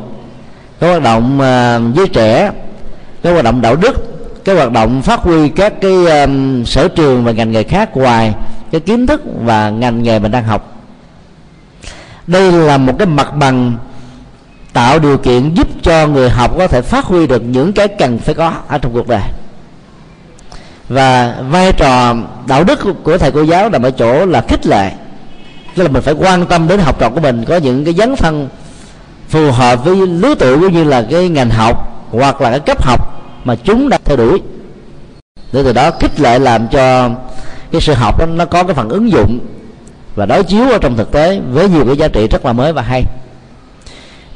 các 0.80 0.88
hoạt 0.88 1.04
động 1.04 1.42
à, 1.42 1.76
uh, 1.76 1.96
với 1.96 2.08
trẻ 2.08 2.52
các 3.24 3.32
hoạt 3.32 3.44
động 3.44 3.62
đạo 3.62 3.76
đức 3.76 4.20
cái 4.46 4.56
hoạt 4.56 4.72
động 4.72 5.02
phát 5.02 5.20
huy 5.20 5.50
các 5.50 5.74
cái 5.82 6.22
um, 6.22 6.64
sở 6.64 6.88
trường 6.88 7.24
và 7.24 7.32
ngành 7.32 7.52
nghề 7.52 7.64
khác 7.64 7.98
ngoài 7.98 8.34
cái 8.72 8.82
kiến 8.82 9.08
thức 9.08 9.22
và 9.44 9.70
ngành 9.70 10.04
nghề 10.04 10.20
mình 10.20 10.32
đang 10.32 10.44
học. 10.44 10.82
Đây 12.28 12.52
là 12.52 12.78
một 12.78 12.94
cái 12.98 13.08
mặt 13.08 13.36
bằng 13.36 13.78
tạo 14.74 15.00
điều 15.00 15.18
kiện 15.18 15.54
giúp 15.54 15.68
cho 15.82 16.08
người 16.08 16.30
học 16.30 16.52
có 16.58 16.68
thể 16.68 16.82
phát 16.82 17.06
huy 17.06 17.28
được 17.28 17.42
những 17.46 17.74
cái 17.74 17.88
cần 17.88 18.20
phải 18.20 18.36
có 18.36 18.54
ở 18.68 18.78
trong 18.78 18.94
cuộc 18.94 19.08
đời. 19.08 19.22
Và 20.90 21.36
vai 21.50 21.74
trò 21.74 22.16
đạo 22.48 22.64
đức 22.64 22.80
của 23.04 23.18
thầy 23.18 23.32
cô 23.32 23.42
giáo 23.42 23.70
nằm 23.70 23.84
ở 23.84 23.92
chỗ 23.92 24.26
là 24.26 24.42
khích 24.42 24.66
lệ. 24.66 24.92
Tức 25.76 25.84
là 25.84 25.90
mình 25.90 26.02
phải 26.02 26.14
quan 26.14 26.46
tâm 26.46 26.68
đến 26.68 26.80
học 26.80 27.00
trò 27.00 27.10
của 27.10 27.20
mình 27.20 27.46
có 27.46 27.58
những 27.58 27.86
cái 27.86 27.94
dấn 27.94 28.16
thân 28.16 28.50
phù 29.30 29.52
hợp 29.52 29.86
với 29.86 29.96
lứa 29.96 30.36
tuổi 30.40 30.60
cũng 30.60 30.74
như 30.74 30.84
là 30.84 31.06
cái 31.12 31.30
ngành 31.30 31.50
học 31.50 31.99
hoặc 32.12 32.42
là 32.42 32.50
cái 32.50 32.60
cấp 32.60 32.84
học 32.84 33.22
mà 33.44 33.56
chúng 33.56 33.90
đang 33.90 34.02
theo 34.06 34.18
đuổi. 34.18 34.42
Để 35.54 35.64
từ 35.64 35.74
đó 35.74 35.92
khích 35.92 36.20
lệ 36.20 36.40
làm 36.40 36.68
cho 36.68 37.10
cái 37.72 37.82
sự 37.82 37.94
học 37.94 38.20
đó 38.20 38.26
nó 38.26 38.46
có 38.46 38.64
cái 38.64 38.76
phần 38.76 38.90
ứng 38.90 39.12
dụng 39.12 39.40
và 40.16 40.26
đối 40.26 40.44
chiếu 40.44 40.70
ở 40.72 40.78
trong 40.78 40.98
thực 40.98 41.12
tế 41.12 41.40
với 41.52 41.70
nhiều 41.70 41.86
cái 41.86 41.98
giá 41.98 42.08
trị 42.08 42.28
rất 42.28 42.46
là 42.46 42.54
mới 42.54 42.74
và 42.74 42.82
hay. 42.82 43.04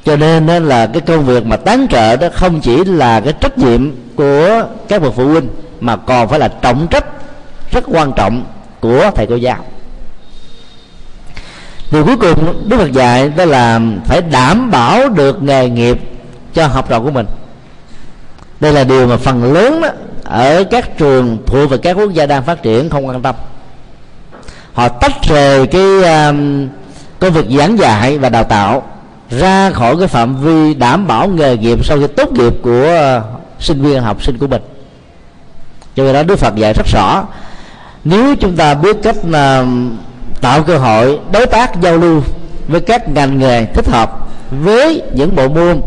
Cho 0.05 0.15
nên 0.15 0.65
là 0.65 0.88
cái 0.88 1.01
công 1.01 1.26
việc 1.26 1.45
mà 1.45 1.57
tán 1.57 1.88
trợ 1.88 2.15
đó 2.15 2.28
không 2.34 2.61
chỉ 2.61 2.84
là 2.84 3.21
cái 3.21 3.34
trách 3.34 3.57
nhiệm 3.57 3.91
của 4.15 4.65
các 4.88 5.01
bậc 5.01 5.13
phụ 5.15 5.28
huynh 5.28 5.47
mà 5.80 5.95
còn 5.95 6.28
phải 6.28 6.39
là 6.39 6.47
trọng 6.47 6.88
trách 6.88 7.05
rất 7.71 7.84
quan 7.88 8.11
trọng 8.15 8.45
của 8.80 9.11
thầy 9.15 9.28
cô 9.28 9.36
giáo. 9.36 9.57
Điều 11.91 12.05
cuối 12.05 12.17
cùng 12.17 12.69
đức 12.69 12.78
phật 12.78 12.91
dạy 12.91 13.30
đó 13.30 13.45
là 13.45 13.82
phải 14.05 14.21
đảm 14.21 14.71
bảo 14.71 15.09
được 15.09 15.43
nghề 15.43 15.69
nghiệp 15.69 15.97
cho 16.53 16.67
học 16.67 16.89
trò 16.89 16.99
của 16.99 17.11
mình 17.11 17.26
đây 18.64 18.74
là 18.74 18.84
điều 18.84 19.07
mà 19.07 19.18
phần 19.18 19.53
lớn 19.53 19.82
đó, 19.82 19.89
ở 20.24 20.64
các 20.64 20.97
trường 20.97 21.38
thuộc 21.45 21.70
về 21.70 21.78
các 21.78 21.97
quốc 21.97 22.14
gia 22.14 22.26
đang 22.26 22.43
phát 22.43 22.64
triển 22.64 22.89
không 22.89 23.07
quan 23.07 23.22
tâm. 23.22 23.36
Họ 24.74 24.89
tách 24.89 25.24
rời 25.24 25.68
cái 25.68 25.82
um, 26.03 26.68
công 27.20 27.34
việc 27.34 27.45
giảng 27.57 27.80
dạy 27.80 28.18
và 28.18 28.30
đào 28.30 28.43
tạo 28.43 28.84
ra 29.30 29.72
khỏi 29.72 29.95
cái 29.99 30.07
phạm 30.07 30.36
vi 30.36 30.74
đảm 30.74 31.07
bảo 31.07 31.28
nghề 31.28 31.57
nghiệp 31.57 31.86
sau 31.86 31.97
khi 31.97 32.07
tốt 32.07 32.32
nghiệp 32.32 32.53
của 32.61 33.18
uh, 33.18 33.41
sinh 33.59 33.82
viên 33.82 34.01
học 34.01 34.24
sinh 34.24 34.38
của 34.38 34.47
mình. 34.47 34.61
Cho 35.95 36.03
nên 36.03 36.14
đó 36.14 36.24
đức 36.24 36.39
phật 36.39 36.55
dạy 36.55 36.74
rất 36.74 36.86
rõ 36.93 37.24
nếu 38.03 38.36
chúng 38.36 38.55
ta 38.55 38.74
biết 38.74 38.97
cách 39.03 39.16
uh, 39.30 39.68
tạo 40.41 40.64
cơ 40.64 40.78
hội 40.78 41.20
đối 41.32 41.45
tác 41.45 41.82
giao 41.82 41.97
lưu 41.97 42.22
với 42.68 42.82
các 42.82 43.09
ngành 43.09 43.39
nghề 43.39 43.66
thích 43.66 43.88
hợp 43.88 44.30
với 44.51 45.01
những 45.14 45.36
bộ 45.36 45.47
môn 45.47 45.82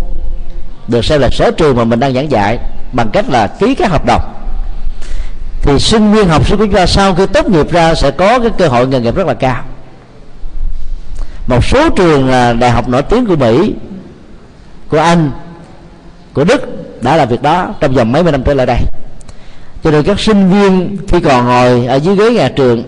được 0.88 1.04
xem 1.04 1.20
là 1.20 1.30
sở 1.30 1.50
trường 1.50 1.76
mà 1.76 1.84
mình 1.84 2.00
đang 2.00 2.14
giảng 2.14 2.30
dạy 2.30 2.58
bằng 2.92 3.10
cách 3.12 3.28
là 3.28 3.46
ký 3.46 3.74
các 3.74 3.90
hợp 3.90 4.06
đồng. 4.06 4.32
Thì 5.62 5.78
sinh 5.78 6.12
viên, 6.12 6.28
học 6.28 6.48
sinh 6.48 6.58
của 6.58 6.64
chúng 6.64 6.74
ta 6.74 6.86
sau 6.86 7.14
khi 7.14 7.26
tốt 7.26 7.48
nghiệp 7.48 7.70
ra 7.70 7.94
sẽ 7.94 8.10
có 8.10 8.38
cái 8.38 8.50
cơ 8.58 8.68
hội 8.68 8.86
nghề 8.86 9.00
nghiệp 9.00 9.14
rất 9.14 9.26
là 9.26 9.34
cao. 9.34 9.64
Một 11.46 11.64
số 11.64 11.88
trường 11.88 12.28
là 12.28 12.52
đại 12.52 12.70
học 12.70 12.88
nổi 12.88 13.02
tiếng 13.02 13.26
của 13.26 13.36
mỹ, 13.36 13.74
của 14.88 14.98
anh, 14.98 15.30
của 16.34 16.44
đức 16.44 16.62
đã 17.02 17.16
làm 17.16 17.28
việc 17.28 17.42
đó 17.42 17.74
trong 17.80 17.94
vòng 17.94 18.12
mấy 18.12 18.22
mươi 18.22 18.32
năm 18.32 18.42
trở 18.42 18.54
lại 18.54 18.66
đây. 18.66 18.78
Cho 19.84 19.90
nên 19.90 20.02
các 20.02 20.20
sinh 20.20 20.50
viên 20.50 20.96
khi 21.08 21.20
còn 21.20 21.46
ngồi 21.46 21.86
ở 21.86 21.96
dưới 21.96 22.16
ghế 22.16 22.30
nhà 22.30 22.48
trường, 22.48 22.82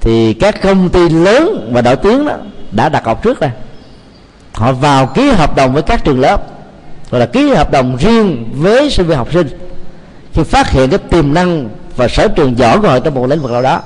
thì 0.00 0.34
các 0.34 0.62
công 0.62 0.88
ty 0.88 1.08
lớn 1.08 1.70
và 1.72 1.82
nổi 1.82 1.96
tiếng 1.96 2.26
đó 2.26 2.32
đã 2.72 2.88
đặt 2.88 3.00
cọc 3.00 3.22
trước 3.22 3.40
rồi 3.40 3.50
họ 4.52 4.72
vào 4.72 5.06
ký 5.06 5.30
hợp 5.30 5.56
đồng 5.56 5.72
với 5.72 5.82
các 5.82 6.04
trường 6.04 6.20
lớp 6.20 6.42
gọi 7.10 7.20
là 7.20 7.26
ký 7.26 7.50
hợp 7.50 7.70
đồng 7.70 7.96
riêng 7.96 8.48
với 8.54 8.90
sinh 8.90 9.06
viên 9.06 9.18
học 9.18 9.28
sinh. 9.32 9.48
Khi 10.34 10.42
phát 10.42 10.70
hiện 10.70 10.90
cái 10.90 10.98
tiềm 10.98 11.34
năng 11.34 11.68
và 11.96 12.08
sở 12.08 12.28
trường 12.28 12.58
giỏi 12.58 12.80
của 12.80 12.88
họ 12.88 12.98
trong 12.98 13.14
một 13.14 13.26
lĩnh 13.26 13.40
vực 13.40 13.50
nào 13.50 13.62
đó 13.62 13.80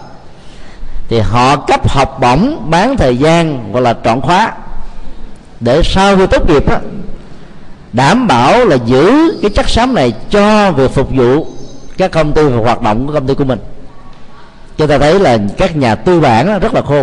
thì 1.09 1.19
họ 1.21 1.57
cấp 1.57 1.89
học 1.89 2.19
bổng 2.21 2.71
bán 2.71 2.97
thời 2.97 3.17
gian 3.17 3.73
gọi 3.73 3.83
là 3.83 3.95
trọn 4.05 4.21
khóa 4.21 4.53
để 5.61 5.83
sau 5.85 6.17
khi 6.17 6.27
tốt 6.27 6.49
nghiệp 6.49 6.69
đó, 6.69 6.77
đảm 7.93 8.27
bảo 8.27 8.65
là 8.65 8.77
giữ 8.87 9.39
cái 9.43 9.51
chất 9.51 9.69
xám 9.69 9.95
này 9.95 10.13
cho 10.31 10.73
việc 10.73 10.91
phục 10.91 11.11
vụ 11.11 11.47
các 11.99 12.11
công 12.11 12.33
ty 12.33 12.43
và 12.43 12.57
hoạt 12.57 12.83
động 12.83 13.07
của 13.07 13.13
công 13.13 13.27
ty 13.27 13.35
của 13.35 13.45
mình. 13.45 13.59
Chúng 14.77 14.89
ta 14.89 14.99
thấy 14.99 15.21
là 15.21 15.39
các 15.57 15.77
nhà 15.77 15.95
tư 15.95 16.21
bản 16.21 16.61
rất 16.61 16.75
là 16.75 16.83
khô. 16.83 17.03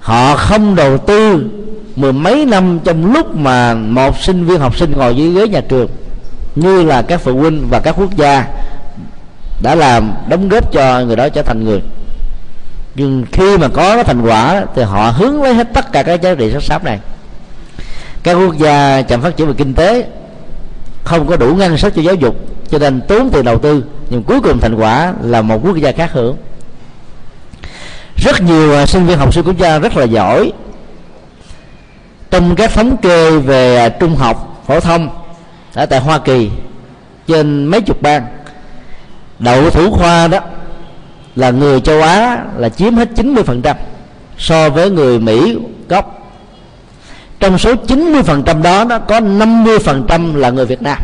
Họ 0.00 0.36
không 0.36 0.74
đầu 0.74 0.98
tư 0.98 1.50
mười 1.96 2.12
mấy 2.12 2.44
năm 2.44 2.78
trong 2.84 3.12
lúc 3.12 3.36
mà 3.36 3.74
một 3.74 4.18
sinh 4.18 4.44
viên 4.44 4.60
học 4.60 4.76
sinh 4.78 4.92
ngồi 4.96 5.16
dưới 5.16 5.30
ghế 5.32 5.48
nhà 5.48 5.60
trường, 5.68 5.88
như 6.54 6.82
là 6.82 7.02
các 7.02 7.20
phụ 7.20 7.38
huynh 7.38 7.68
và 7.70 7.80
các 7.80 7.94
quốc 7.98 8.16
gia 8.16 8.46
đã 9.62 9.74
làm 9.74 10.12
đóng 10.28 10.48
góp 10.48 10.72
cho 10.72 11.00
người 11.00 11.16
đó 11.16 11.28
trở 11.28 11.42
thành 11.42 11.64
người. 11.64 11.82
Nhưng 12.94 13.24
khi 13.32 13.58
mà 13.58 13.68
có 13.68 13.94
cái 13.94 14.04
thành 14.04 14.22
quả 14.22 14.64
thì 14.74 14.82
họ 14.82 15.10
hướng 15.10 15.42
lấy 15.42 15.54
hết 15.54 15.68
tất 15.74 15.92
cả 15.92 16.02
các 16.02 16.22
giá 16.22 16.34
trị 16.34 16.54
sắc 16.60 16.84
này. 16.84 17.00
Các 18.22 18.34
quốc 18.34 18.58
gia 18.58 19.02
chậm 19.02 19.20
phát 19.20 19.36
triển 19.36 19.46
về 19.48 19.54
kinh 19.58 19.74
tế, 19.74 20.06
không 21.04 21.26
có 21.26 21.36
đủ 21.36 21.54
ngân 21.54 21.78
sách 21.78 21.92
cho 21.96 22.02
giáo 22.02 22.14
dục, 22.14 22.36
cho 22.70 22.78
nên 22.78 23.00
tốn 23.00 23.30
tiền 23.30 23.44
đầu 23.44 23.58
tư, 23.58 23.84
nhưng 24.10 24.22
cuối 24.22 24.40
cùng 24.40 24.60
thành 24.60 24.74
quả 24.74 25.14
là 25.22 25.42
một 25.42 25.60
quốc 25.64 25.76
gia 25.76 25.92
khác 25.92 26.10
hưởng. 26.12 26.36
Rất 28.16 28.42
nhiều 28.42 28.86
sinh 28.86 29.06
viên, 29.06 29.18
học 29.18 29.34
sinh 29.34 29.44
quốc 29.44 29.58
gia 29.58 29.78
rất 29.78 29.96
là 29.96 30.04
giỏi 30.04 30.52
trong 32.32 32.54
các 32.56 32.72
thống 32.72 32.96
kê 32.96 33.38
về 33.38 33.76
à, 33.76 33.88
trung 33.88 34.16
học 34.16 34.62
phổ 34.66 34.80
thông 34.80 35.08
ở 35.74 35.86
tại 35.86 36.00
Hoa 36.00 36.18
Kỳ 36.18 36.50
trên 37.26 37.64
mấy 37.66 37.80
chục 37.80 38.02
bang. 38.02 38.26
Đậu 39.38 39.70
thủ 39.70 39.90
khoa 39.90 40.28
đó 40.28 40.38
là 41.36 41.50
người 41.50 41.80
châu 41.80 42.02
Á 42.02 42.44
là 42.56 42.68
chiếm 42.68 42.94
hết 42.94 43.08
90% 43.16 43.74
so 44.38 44.70
với 44.70 44.90
người 44.90 45.18
Mỹ 45.18 45.58
gốc. 45.88 46.32
Trong 47.40 47.58
số 47.58 47.74
90% 47.74 48.62
đó 48.62 48.84
nó 48.84 48.98
có 48.98 49.20
50% 49.20 50.36
là 50.36 50.50
người 50.50 50.66
Việt 50.66 50.82
Nam. 50.82 50.98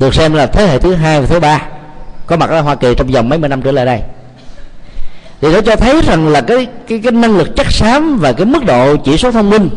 Được 0.00 0.14
xem 0.14 0.34
là 0.34 0.46
thế 0.46 0.66
hệ 0.66 0.78
thứ 0.78 0.94
hai 0.94 1.20
và 1.20 1.26
thứ 1.26 1.40
ba 1.40 1.62
có 2.26 2.36
mặt 2.36 2.50
ở 2.50 2.60
Hoa 2.60 2.74
Kỳ 2.74 2.94
trong 2.94 3.06
vòng 3.06 3.28
mấy 3.28 3.38
mươi 3.38 3.48
năm 3.48 3.62
trở 3.62 3.72
lại 3.72 3.86
đây 3.86 4.02
thì 5.40 5.52
nó 5.52 5.60
cho 5.60 5.76
thấy 5.76 6.02
rằng 6.02 6.28
là 6.28 6.40
cái 6.40 6.66
cái 6.88 6.98
cái 6.98 7.12
năng 7.12 7.36
lực 7.36 7.56
chắc 7.56 7.72
xám 7.72 8.18
và 8.18 8.32
cái 8.32 8.46
mức 8.46 8.64
độ 8.64 8.96
chỉ 8.96 9.16
số 9.16 9.30
thông 9.30 9.50
minh 9.50 9.68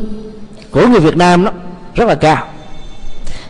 của 0.72 0.88
người 0.88 0.99
Việt 0.99 1.18
Nam 1.18 1.45
đó 1.45 1.51
rất 1.95 2.05
là 2.07 2.16
cao. 2.16 2.47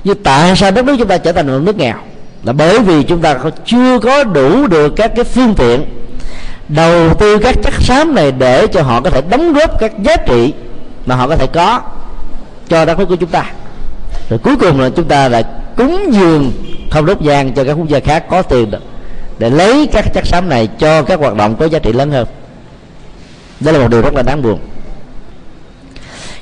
Nhưng 0.04 0.24
tại 0.24 0.56
sao 0.56 0.72
đất 0.72 0.86
nước 0.86 0.96
chúng 1.00 1.08
ta 1.08 1.18
trở 1.18 1.32
thành 1.32 1.48
một 1.48 1.60
nước 1.60 1.78
nghèo? 1.78 1.96
Là 2.44 2.54
bởi 2.54 2.80
vì 2.80 3.04
chúng 3.04 3.22
ta 3.22 3.38
chưa 3.66 4.00
có 4.00 4.24
đủ 4.24 4.68
được 4.68 4.94
các 4.96 5.12
cái 5.16 5.24
phương 5.24 5.56
tiện 5.58 5.86
đầu 6.68 7.14
tư 7.14 7.38
các 7.38 7.56
chất 7.64 7.74
xám 7.80 8.16
này 8.16 8.32
để 8.32 8.68
cho 8.68 8.82
họ 8.82 9.02
có 9.02 9.10
thể 9.10 9.22
đóng 9.30 9.54
góp 9.54 9.80
các 9.80 9.92
giá 10.04 10.16
trị 10.16 10.54
mà 11.06 11.16
họ 11.16 11.28
có 11.28 11.36
thể 11.36 11.48
có 11.48 11.82
cho 12.70 12.86
đất 12.86 13.00
nước 13.00 13.06
của 13.06 13.16
chúng 13.16 13.30
ta. 13.30 13.46
Rồi 14.30 14.40
cuối 14.44 14.56
cùng 14.56 14.80
là 14.80 14.90
chúng 14.90 15.08
ta 15.08 15.30
lại 15.30 15.44
cúng 15.78 16.10
dường 16.12 16.52
không 16.92 17.06
đốt 17.06 17.18
vàng 17.20 17.54
cho 17.54 17.64
các 17.64 17.74
quốc 17.74 17.88
gia 17.88 18.00
khác 18.00 18.26
có 18.30 18.42
tiền 18.42 18.72
được 18.72 18.82
để 19.44 19.50
lấy 19.50 19.88
các 19.92 20.14
chất 20.14 20.26
xám 20.28 20.50
này 20.50 20.68
cho 20.80 21.04
các 21.04 21.20
hoạt 21.20 21.36
động 21.36 21.56
có 21.56 21.66
giá 21.66 21.80
trị 21.80 21.94
lớn 21.94 22.12
hơn. 22.12 22.28
Đó 23.60 23.72
là 23.72 23.80
một 23.80 23.88
điều 23.88 24.02
rất 24.02 24.14
là 24.14 24.22
đáng 24.22 24.42
buồn. 24.42 24.60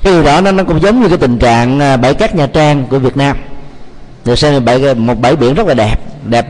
Cái 0.01 0.13
điều 0.13 0.23
đó 0.23 0.41
nó, 0.41 0.51
nó 0.51 0.63
cũng 0.63 0.81
giống 0.81 1.01
như 1.01 1.09
cái 1.09 1.17
tình 1.17 1.39
trạng 1.39 1.79
à, 1.79 1.97
bãi 1.97 2.13
cát 2.13 2.35
nha 2.35 2.47
trang 2.47 2.87
của 2.89 2.99
việt 2.99 3.17
nam. 3.17 3.37
Được 4.25 4.35
xem 4.35 4.53
là 4.53 4.59
bãi, 4.59 4.95
một 4.95 5.19
bãi 5.21 5.35
biển 5.35 5.53
rất 5.53 5.67
là 5.67 5.73
đẹp 5.73 5.95
đẹp 6.25 6.47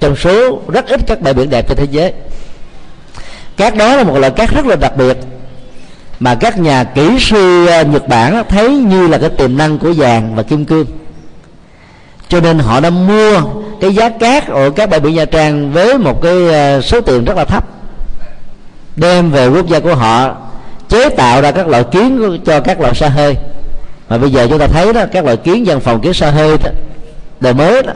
trong 0.00 0.16
số 0.16 0.60
rất 0.68 0.86
ít 0.86 1.00
các 1.06 1.20
bãi 1.20 1.34
biển 1.34 1.50
đẹp 1.50 1.68
trên 1.68 1.78
thế 1.78 1.86
giới. 1.90 2.12
Cát 3.56 3.76
đó 3.76 3.96
là 3.96 4.02
một 4.02 4.18
loại 4.18 4.32
cát 4.32 4.54
rất 4.54 4.66
là 4.66 4.76
đặc 4.76 4.96
biệt 4.96 5.16
mà 6.20 6.34
các 6.34 6.58
nhà 6.58 6.84
kỹ 6.84 7.18
sư 7.20 7.66
à, 7.66 7.82
Nhật 7.82 8.08
Bản 8.08 8.42
thấy 8.48 8.70
như 8.70 9.08
là 9.08 9.18
cái 9.18 9.30
tiềm 9.30 9.56
năng 9.56 9.78
của 9.78 9.92
vàng 9.96 10.34
và 10.34 10.42
kim 10.42 10.64
cương. 10.64 10.86
Cho 12.28 12.40
nên 12.40 12.58
họ 12.58 12.80
đã 12.80 12.90
mua 12.90 13.42
cái 13.82 13.94
giá 13.94 14.08
cát 14.08 14.48
ở 14.48 14.70
các 14.70 14.90
bãi 14.90 15.00
biển 15.00 15.14
Nha 15.14 15.24
Trang 15.24 15.72
với 15.72 15.98
một 15.98 16.22
cái 16.22 16.48
ờ, 16.48 16.80
số 16.80 17.00
tiền 17.00 17.24
rất 17.24 17.36
là 17.36 17.44
thấp 17.44 17.64
đem 18.96 19.30
về 19.30 19.48
quốc 19.48 19.66
gia 19.66 19.80
của 19.80 19.94
họ 19.94 20.36
chế 20.88 21.08
tạo 21.08 21.42
ra 21.42 21.50
các 21.50 21.68
loại 21.68 21.84
kiến 21.84 22.38
cho 22.44 22.60
các 22.60 22.80
loại 22.80 22.94
xa 22.94 23.08
hơi. 23.08 23.36
Mà 24.08 24.18
bây 24.18 24.30
giờ 24.30 24.46
chúng 24.50 24.58
ta 24.58 24.66
thấy 24.66 24.92
đó 24.92 25.04
các 25.12 25.24
loại 25.24 25.36
kiến 25.36 25.64
văn 25.66 25.80
phòng 25.80 26.00
kiến 26.00 26.14
xa 26.14 26.30
hơi 26.30 26.56
đó, 26.64 26.70
đời 27.40 27.54
mới 27.54 27.82
đó 27.82 27.92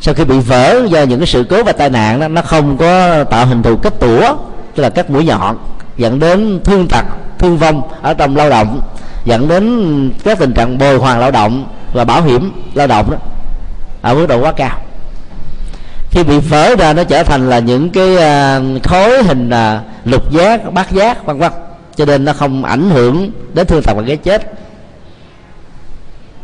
sau 0.00 0.14
khi 0.14 0.24
bị 0.24 0.38
vỡ 0.38 0.86
do 0.88 1.02
những 1.02 1.20
cái 1.20 1.26
sự 1.26 1.44
cố 1.50 1.62
và 1.62 1.72
tai 1.72 1.90
nạn 1.90 2.20
đó 2.20 2.28
nó 2.28 2.42
không 2.42 2.76
có 2.76 3.24
tạo 3.24 3.46
hình 3.46 3.62
thù 3.62 3.76
kết 3.76 4.00
tủa 4.00 4.36
tức 4.74 4.82
là 4.82 4.90
các 4.90 5.10
mũi 5.10 5.24
nhọn 5.24 5.58
dẫn 5.96 6.18
đến 6.18 6.60
thương 6.64 6.88
tật 6.88 7.04
thương 7.38 7.58
vong 7.58 7.82
ở 8.02 8.14
trong 8.14 8.36
lao 8.36 8.50
động 8.50 8.80
dẫn 9.24 9.48
đến 9.48 10.10
các 10.24 10.38
tình 10.38 10.52
trạng 10.52 10.78
bồi 10.78 10.98
hoàn 10.98 11.20
lao 11.20 11.30
động 11.30 11.66
và 11.92 12.04
bảo 12.04 12.22
hiểm 12.22 12.52
lao 12.74 12.86
động 12.86 13.10
đó 13.10 13.16
ở 14.02 14.14
mức 14.14 14.26
độ 14.26 14.40
quá 14.40 14.52
cao 14.52 14.83
khi 16.14 16.22
bị 16.22 16.38
vỡ 16.38 16.76
ra 16.76 16.92
nó 16.92 17.04
trở 17.04 17.22
thành 17.22 17.48
là 17.48 17.58
những 17.58 17.90
cái 17.90 18.16
à, 18.16 18.60
khối 18.84 19.22
hình 19.22 19.50
là 19.50 19.82
lục 20.04 20.32
giác, 20.32 20.72
bát 20.72 20.92
giác, 20.92 21.26
vân 21.26 21.38
vân. 21.38 21.52
Cho 21.96 22.04
nên 22.04 22.24
nó 22.24 22.32
không 22.32 22.64
ảnh 22.64 22.90
hưởng 22.90 23.30
đến 23.54 23.66
thương 23.66 23.82
tật 23.82 23.94
và 23.96 24.02
cái 24.06 24.16
chết. 24.16 24.52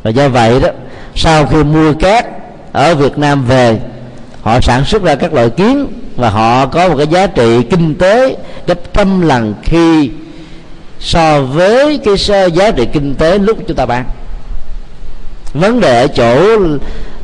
Và 0.02 0.10
do 0.10 0.28
vậy 0.28 0.60
đó, 0.60 0.68
sau 1.14 1.46
khi 1.46 1.64
mua 1.64 1.92
cát 1.92 2.26
ở 2.72 2.94
Việt 2.94 3.18
Nam 3.18 3.44
về, 3.44 3.80
họ 4.42 4.60
sản 4.60 4.84
xuất 4.84 5.02
ra 5.02 5.14
các 5.14 5.32
loại 5.32 5.50
kiến 5.50 5.86
và 6.16 6.30
họ 6.30 6.66
có 6.66 6.88
một 6.88 6.94
cái 6.96 7.06
giá 7.06 7.26
trị 7.26 7.62
kinh 7.62 7.94
tế 7.94 8.36
gấp 8.66 8.78
trăm 8.94 9.20
lần 9.20 9.54
khi 9.62 10.10
so 11.00 11.42
với 11.42 11.98
cái 12.04 12.16
giá 12.52 12.70
trị 12.70 12.88
kinh 12.92 13.14
tế 13.14 13.38
lúc 13.38 13.58
chúng 13.66 13.76
ta 13.76 13.86
bán 13.86 14.04
vấn 15.54 15.80
đề 15.80 16.00
ở 16.00 16.06
chỗ 16.06 16.58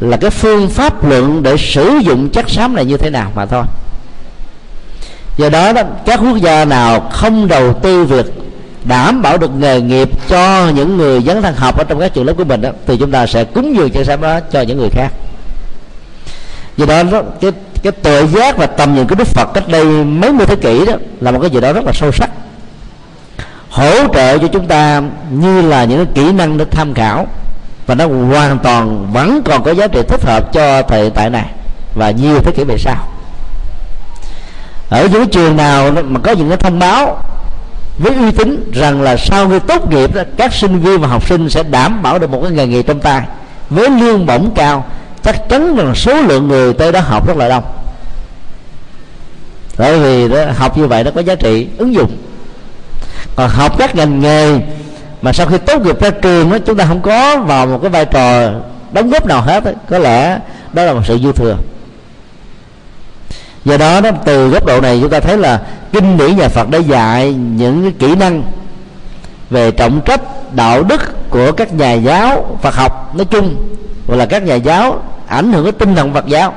là 0.00 0.16
cái 0.16 0.30
phương 0.30 0.68
pháp 0.68 1.04
luận 1.04 1.42
để 1.42 1.56
sử 1.56 1.90
dụng 2.02 2.28
chất 2.28 2.50
xám 2.50 2.74
này 2.74 2.84
như 2.84 2.96
thế 2.96 3.10
nào 3.10 3.32
mà 3.34 3.46
thôi. 3.46 3.64
Do 5.36 5.48
đó, 5.48 5.72
đó 5.72 5.82
các 6.06 6.20
quốc 6.22 6.36
gia 6.36 6.64
nào 6.64 7.00
không 7.12 7.48
đầu 7.48 7.72
tư 7.72 8.04
việc 8.04 8.26
đảm 8.84 9.22
bảo 9.22 9.38
được 9.38 9.50
nghề 9.58 9.80
nghiệp 9.80 10.28
cho 10.28 10.68
những 10.74 10.96
người 10.96 11.22
dấn 11.22 11.42
thân 11.42 11.54
học 11.54 11.78
ở 11.78 11.84
trong 11.84 12.00
các 12.00 12.14
trường 12.14 12.24
lớp 12.24 12.32
của 12.36 12.44
mình 12.44 12.60
đó, 12.60 12.70
thì 12.86 12.96
chúng 12.96 13.10
ta 13.10 13.26
sẽ 13.26 13.44
cúng 13.44 13.76
dường 13.76 13.90
chất 13.90 14.04
xám 14.06 14.20
đó 14.20 14.40
cho 14.40 14.60
những 14.60 14.78
người 14.78 14.90
khác. 14.90 15.12
Do 16.76 16.86
đó 16.86 17.22
cái 17.40 17.52
cái 17.82 17.92
tự 17.92 18.26
giác 18.26 18.56
và 18.56 18.66
tầm 18.66 18.94
nhìn 18.94 19.06
của 19.06 19.14
đức 19.14 19.28
phật 19.28 19.48
cách 19.54 19.68
đây 19.68 19.84
mấy 20.04 20.32
mươi 20.32 20.46
thế 20.46 20.56
kỷ 20.56 20.86
đó 20.86 20.92
là 21.20 21.30
một 21.30 21.38
cái 21.40 21.50
gì 21.50 21.60
đó 21.60 21.72
rất 21.72 21.84
là 21.84 21.92
sâu 21.94 22.12
sắc. 22.12 22.30
Hỗ 23.70 24.14
trợ 24.14 24.38
cho 24.38 24.48
chúng 24.48 24.66
ta 24.66 25.02
như 25.30 25.62
là 25.62 25.84
những 25.84 26.06
kỹ 26.14 26.32
năng 26.32 26.58
để 26.58 26.64
tham 26.70 26.94
khảo 26.94 27.26
và 27.86 27.94
nó 27.94 28.06
hoàn 28.06 28.58
toàn 28.58 29.12
vẫn 29.12 29.42
còn 29.44 29.62
có 29.62 29.74
giá 29.74 29.86
trị 29.86 30.00
thích 30.08 30.24
hợp 30.24 30.52
cho 30.52 30.82
thời 30.82 31.10
tại 31.10 31.30
này 31.30 31.50
và 31.94 32.10
nhiều 32.10 32.40
thế 32.40 32.52
kỷ 32.52 32.64
về 32.64 32.78
sau. 32.78 33.08
Ở 34.88 35.08
những 35.12 35.28
trường 35.28 35.56
nào 35.56 35.90
mà 35.90 36.20
có 36.20 36.32
những 36.32 36.48
cái 36.48 36.58
thông 36.58 36.78
báo 36.78 37.22
với 37.98 38.14
uy 38.14 38.30
tín 38.30 38.70
rằng 38.72 39.02
là 39.02 39.16
sau 39.16 39.48
khi 39.48 39.58
tốt 39.58 39.90
nghiệp 39.90 40.10
các 40.36 40.54
sinh 40.54 40.80
viên 40.80 41.00
và 41.00 41.08
học 41.08 41.28
sinh 41.28 41.50
sẽ 41.50 41.62
đảm 41.62 42.02
bảo 42.02 42.18
được 42.18 42.30
một 42.30 42.40
cái 42.42 42.52
nghề 42.52 42.66
nghiệp 42.66 42.82
trong 42.82 43.00
tay 43.00 43.22
với 43.70 43.90
lương 43.90 44.26
bổng 44.26 44.50
cao 44.54 44.84
chắc 45.22 45.48
chắn 45.48 45.76
rằng 45.76 45.94
số 45.94 46.22
lượng 46.22 46.48
người 46.48 46.72
tới 46.72 46.92
đó 46.92 47.00
học 47.00 47.26
rất 47.26 47.36
là 47.36 47.48
đông. 47.48 47.64
Bởi 49.78 49.98
vì 49.98 50.28
đó, 50.28 50.44
học 50.56 50.78
như 50.78 50.86
vậy 50.86 51.04
nó 51.04 51.10
có 51.10 51.20
giá 51.20 51.34
trị 51.34 51.68
ứng 51.78 51.94
dụng. 51.94 52.16
Còn 53.36 53.50
học 53.50 53.78
các 53.78 53.94
ngành 53.94 54.20
nghề 54.20 54.60
mà 55.22 55.32
sau 55.32 55.46
khi 55.46 55.58
tốt 55.58 55.82
nghiệp 55.82 56.00
ra 56.00 56.10
trường 56.10 56.50
đó 56.50 56.58
chúng 56.66 56.76
ta 56.76 56.84
không 56.86 57.00
có 57.00 57.38
vào 57.38 57.66
một 57.66 57.78
cái 57.82 57.90
vai 57.90 58.04
trò 58.04 58.50
đóng 58.92 59.10
góp 59.10 59.26
nào 59.26 59.42
hết 59.42 59.64
có 59.90 59.98
lẽ 59.98 60.38
đó 60.72 60.84
là 60.84 60.92
một 60.92 61.02
sự 61.04 61.18
dư 61.18 61.32
thừa. 61.32 61.56
Do 63.64 63.76
đó, 63.76 64.00
đó 64.00 64.10
từ 64.24 64.48
góc 64.48 64.66
độ 64.66 64.80
này 64.80 64.98
chúng 65.00 65.10
ta 65.10 65.20
thấy 65.20 65.38
là 65.38 65.60
kinh 65.92 66.16
điển 66.16 66.36
nhà 66.36 66.48
Phật 66.48 66.70
đã 66.70 66.78
dạy 66.78 67.34
những 67.34 67.82
cái 67.82 67.92
kỹ 67.98 68.14
năng 68.14 68.42
về 69.50 69.70
trọng 69.70 70.00
trách 70.00 70.20
đạo 70.54 70.82
đức 70.82 71.30
của 71.30 71.52
các 71.52 71.74
nhà 71.74 71.92
giáo 71.92 72.58
Phật 72.62 72.74
học 72.74 73.16
nói 73.16 73.24
chung 73.24 73.56
hoặc 74.06 74.16
là 74.16 74.26
các 74.26 74.42
nhà 74.42 74.54
giáo 74.54 75.02
ảnh 75.26 75.52
hưởng 75.52 75.64
đến 75.64 75.74
tinh 75.78 75.94
thần 75.94 76.14
Phật 76.14 76.26
giáo. 76.26 76.54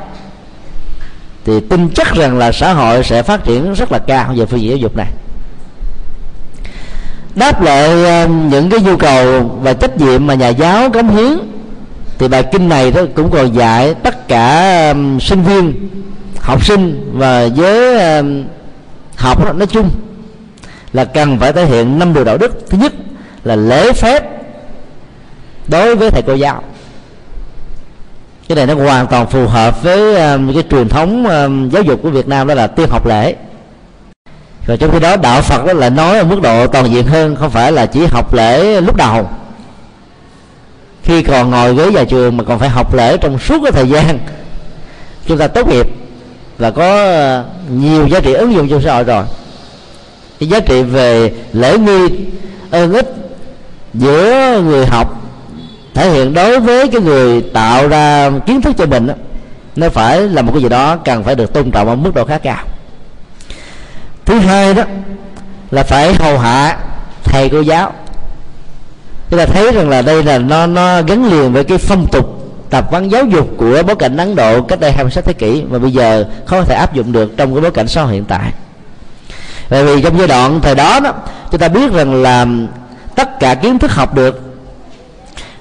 Thì 1.45 1.59
tin 1.59 1.89
chắc 1.95 2.15
rằng 2.15 2.37
là 2.37 2.51
xã 2.51 2.73
hội 2.73 3.03
sẽ 3.03 3.23
phát 3.23 3.43
triển 3.43 3.73
rất 3.73 3.91
là 3.91 3.99
cao. 3.99 4.33
Về 4.35 4.45
phương 4.45 4.61
diện 4.61 4.69
giáo 4.69 4.77
dục 4.77 4.95
này 4.95 5.07
đáp 7.39 7.61
lại 7.61 8.05
ờ, 8.05 8.27
những 8.27 8.69
cái 8.69 8.79
nhu 8.79 8.97
cầu 8.97 9.41
và 9.61 9.73
trách 9.73 9.97
nhiệm 9.97 10.27
mà 10.27 10.33
nhà 10.33 10.47
giáo 10.49 10.89
cống 10.89 11.09
hiến 11.09 11.37
thì 12.17 12.27
bài 12.27 12.43
kinh 12.51 12.69
này 12.69 12.91
đó 12.91 13.01
cũng 13.15 13.31
còn 13.31 13.55
dạy 13.55 13.93
tất 13.93 14.27
cả 14.27 14.93
sinh 15.21 15.43
viên 15.43 15.89
học 16.39 16.65
sinh 16.65 17.11
và 17.13 17.43
giới 17.43 18.03
học 19.15 19.45
đó, 19.45 19.53
nói 19.53 19.67
chung 19.67 19.89
là 20.93 21.05
cần 21.05 21.39
phải 21.39 21.53
thể 21.53 21.65
hiện 21.65 21.99
năm 21.99 22.13
điều 22.13 22.23
đạo 22.23 22.37
đức. 22.37 22.69
Thứ 22.69 22.77
nhất 22.77 22.93
là 23.43 23.55
lễ 23.55 23.93
phép 23.93 24.23
đối 25.67 25.95
với 25.95 26.11
thầy 26.11 26.21
cô 26.21 26.33
giáo. 26.33 26.63
Cái 28.47 28.55
này 28.55 28.67
nó 28.67 28.73
hoàn 28.73 29.07
toàn 29.07 29.27
phù 29.27 29.47
hợp 29.47 29.83
với 29.83 30.15
cái 30.53 30.63
truyền 30.71 30.89
thống 30.89 31.25
giáo 31.71 31.83
dục 31.83 31.99
của 32.03 32.09
Việt 32.09 32.27
Nam 32.27 32.47
đó 32.47 32.53
là 32.53 32.67
tiên 32.67 32.87
học 32.89 33.05
lễ 33.05 33.35
rồi 34.65 34.77
trong 34.77 34.91
khi 34.91 34.99
đó 34.99 35.15
đạo 35.15 35.41
Phật 35.41 35.65
đó 35.65 35.73
là 35.73 35.89
nói 35.89 36.17
ở 36.17 36.23
mức 36.23 36.41
độ 36.41 36.67
toàn 36.67 36.91
diện 36.91 37.05
hơn 37.05 37.35
không 37.35 37.51
phải 37.51 37.71
là 37.71 37.85
chỉ 37.85 38.05
học 38.05 38.33
lễ 38.33 38.81
lúc 38.81 38.95
đầu. 38.95 39.29
Khi 41.03 41.23
còn 41.23 41.51
ngồi 41.51 41.75
ghế 41.75 41.91
nhà 41.91 42.03
trường 42.03 42.37
mà 42.37 42.43
còn 42.43 42.59
phải 42.59 42.69
học 42.69 42.93
lễ 42.93 43.17
trong 43.17 43.39
suốt 43.39 43.59
cái 43.63 43.71
thời 43.71 43.89
gian 43.89 44.19
chúng 45.27 45.37
ta 45.37 45.47
tốt 45.47 45.67
nghiệp 45.67 45.87
và 46.57 46.71
có 46.71 47.03
ờ, 47.05 47.45
nhiều 47.69 48.07
giá 48.07 48.19
trị 48.19 48.33
ứng 48.33 48.53
dụng 48.53 48.69
trong 48.69 48.81
xã 48.81 48.93
hội 48.93 49.03
rồi. 49.03 49.23
Cái 50.39 50.49
giá 50.49 50.59
trị 50.59 50.83
về 50.83 51.33
lễ 51.53 51.77
nghi 51.77 52.09
ơn 52.71 52.93
ích 52.93 53.13
giữa 53.93 54.61
người 54.65 54.85
học 54.85 55.21
thể 55.93 56.09
hiện 56.09 56.33
đối 56.33 56.59
với 56.59 56.87
cái 56.87 57.01
người 57.01 57.41
tạo 57.41 57.87
ra 57.87 58.31
kiến 58.45 58.61
thức 58.61 58.75
cho 58.77 58.85
mình 58.85 59.07
đó, 59.07 59.13
nó 59.75 59.89
phải 59.89 60.21
là 60.21 60.41
một 60.41 60.51
cái 60.53 60.61
gì 60.61 60.69
đó 60.69 60.95
cần 60.95 61.23
phải 61.23 61.35
được 61.35 61.53
tôn 61.53 61.71
trọng 61.71 61.87
ở 61.89 61.95
mức 61.95 62.15
độ 62.15 62.25
khá 62.25 62.37
cao 62.37 62.65
thứ 64.29 64.39
hai 64.39 64.73
đó 64.73 64.83
là 65.71 65.83
phải 65.83 66.13
hầu 66.13 66.39
hạ 66.39 66.77
thầy 67.23 67.49
cô 67.49 67.61
giáo. 67.61 67.93
Chúng 69.29 69.39
ta 69.39 69.45
thấy 69.45 69.71
rằng 69.71 69.89
là 69.89 70.01
đây 70.01 70.23
là 70.23 70.37
nó 70.37 70.67
nó 70.67 71.01
gắn 71.01 71.25
liền 71.25 71.53
với 71.53 71.63
cái 71.63 71.77
phong 71.77 72.05
tục 72.11 72.25
tập 72.69 72.87
quán 72.91 73.11
giáo 73.11 73.25
dục 73.25 73.49
của 73.57 73.83
bối 73.87 73.95
cảnh 73.95 74.17
Ấn 74.17 74.35
Độ 74.35 74.61
cách 74.61 74.79
đây 74.79 74.91
26 74.91 75.21
thế 75.21 75.33
kỷ 75.33 75.63
mà 75.69 75.79
bây 75.79 75.91
giờ 75.91 76.25
không 76.45 76.65
thể 76.65 76.75
áp 76.75 76.93
dụng 76.93 77.11
được 77.11 77.37
trong 77.37 77.53
cái 77.53 77.61
bối 77.61 77.71
cảnh 77.71 77.87
xã 77.87 78.03
hội 78.03 78.13
hiện 78.13 78.25
tại. 78.25 78.51
Bởi 79.69 79.85
vì 79.85 80.01
trong 80.01 80.17
giai 80.17 80.27
đoạn 80.27 80.59
thời 80.61 80.75
đó 80.75 80.99
đó, 80.99 81.13
chúng 81.51 81.59
ta 81.59 81.67
biết 81.67 81.93
rằng 81.93 82.21
là 82.21 82.45
tất 83.15 83.39
cả 83.39 83.55
kiến 83.55 83.79
thức 83.79 83.91
học 83.91 84.13
được 84.13 84.41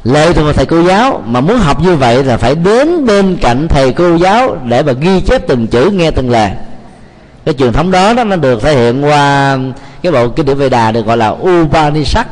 lệ 0.05 0.33
thuộc 0.33 0.45
vào 0.45 0.53
thầy 0.53 0.67
cô 0.67 0.83
giáo 0.83 1.23
mà 1.27 1.41
muốn 1.41 1.59
học 1.59 1.81
như 1.83 1.97
vậy 1.97 2.25
là 2.25 2.37
phải 2.37 2.55
đến 2.55 3.07
bên 3.07 3.37
cạnh 3.41 3.69
thầy 3.69 3.93
cô 3.93 4.17
giáo 4.17 4.57
để 4.65 4.83
mà 4.83 4.93
ghi 4.93 5.21
chép 5.21 5.47
từng 5.49 5.67
chữ, 5.67 5.91
nghe 5.91 6.11
từng 6.11 6.31
lời 6.31 6.51
cái 7.45 7.55
truyền 7.55 7.73
thống 7.73 7.91
đó, 7.91 8.15
đó 8.15 8.25
nó 8.25 8.37
được 8.37 8.63
thể 8.63 8.75
hiện 8.77 9.05
qua 9.05 9.59
cái 10.03 10.13
bộ 10.13 10.29
kinh 10.29 10.47
điển 10.47 10.57
Veda 10.57 10.93
được 10.93 11.07
gọi 11.07 11.17
là 11.17 11.29
Upanishad. 11.29 12.27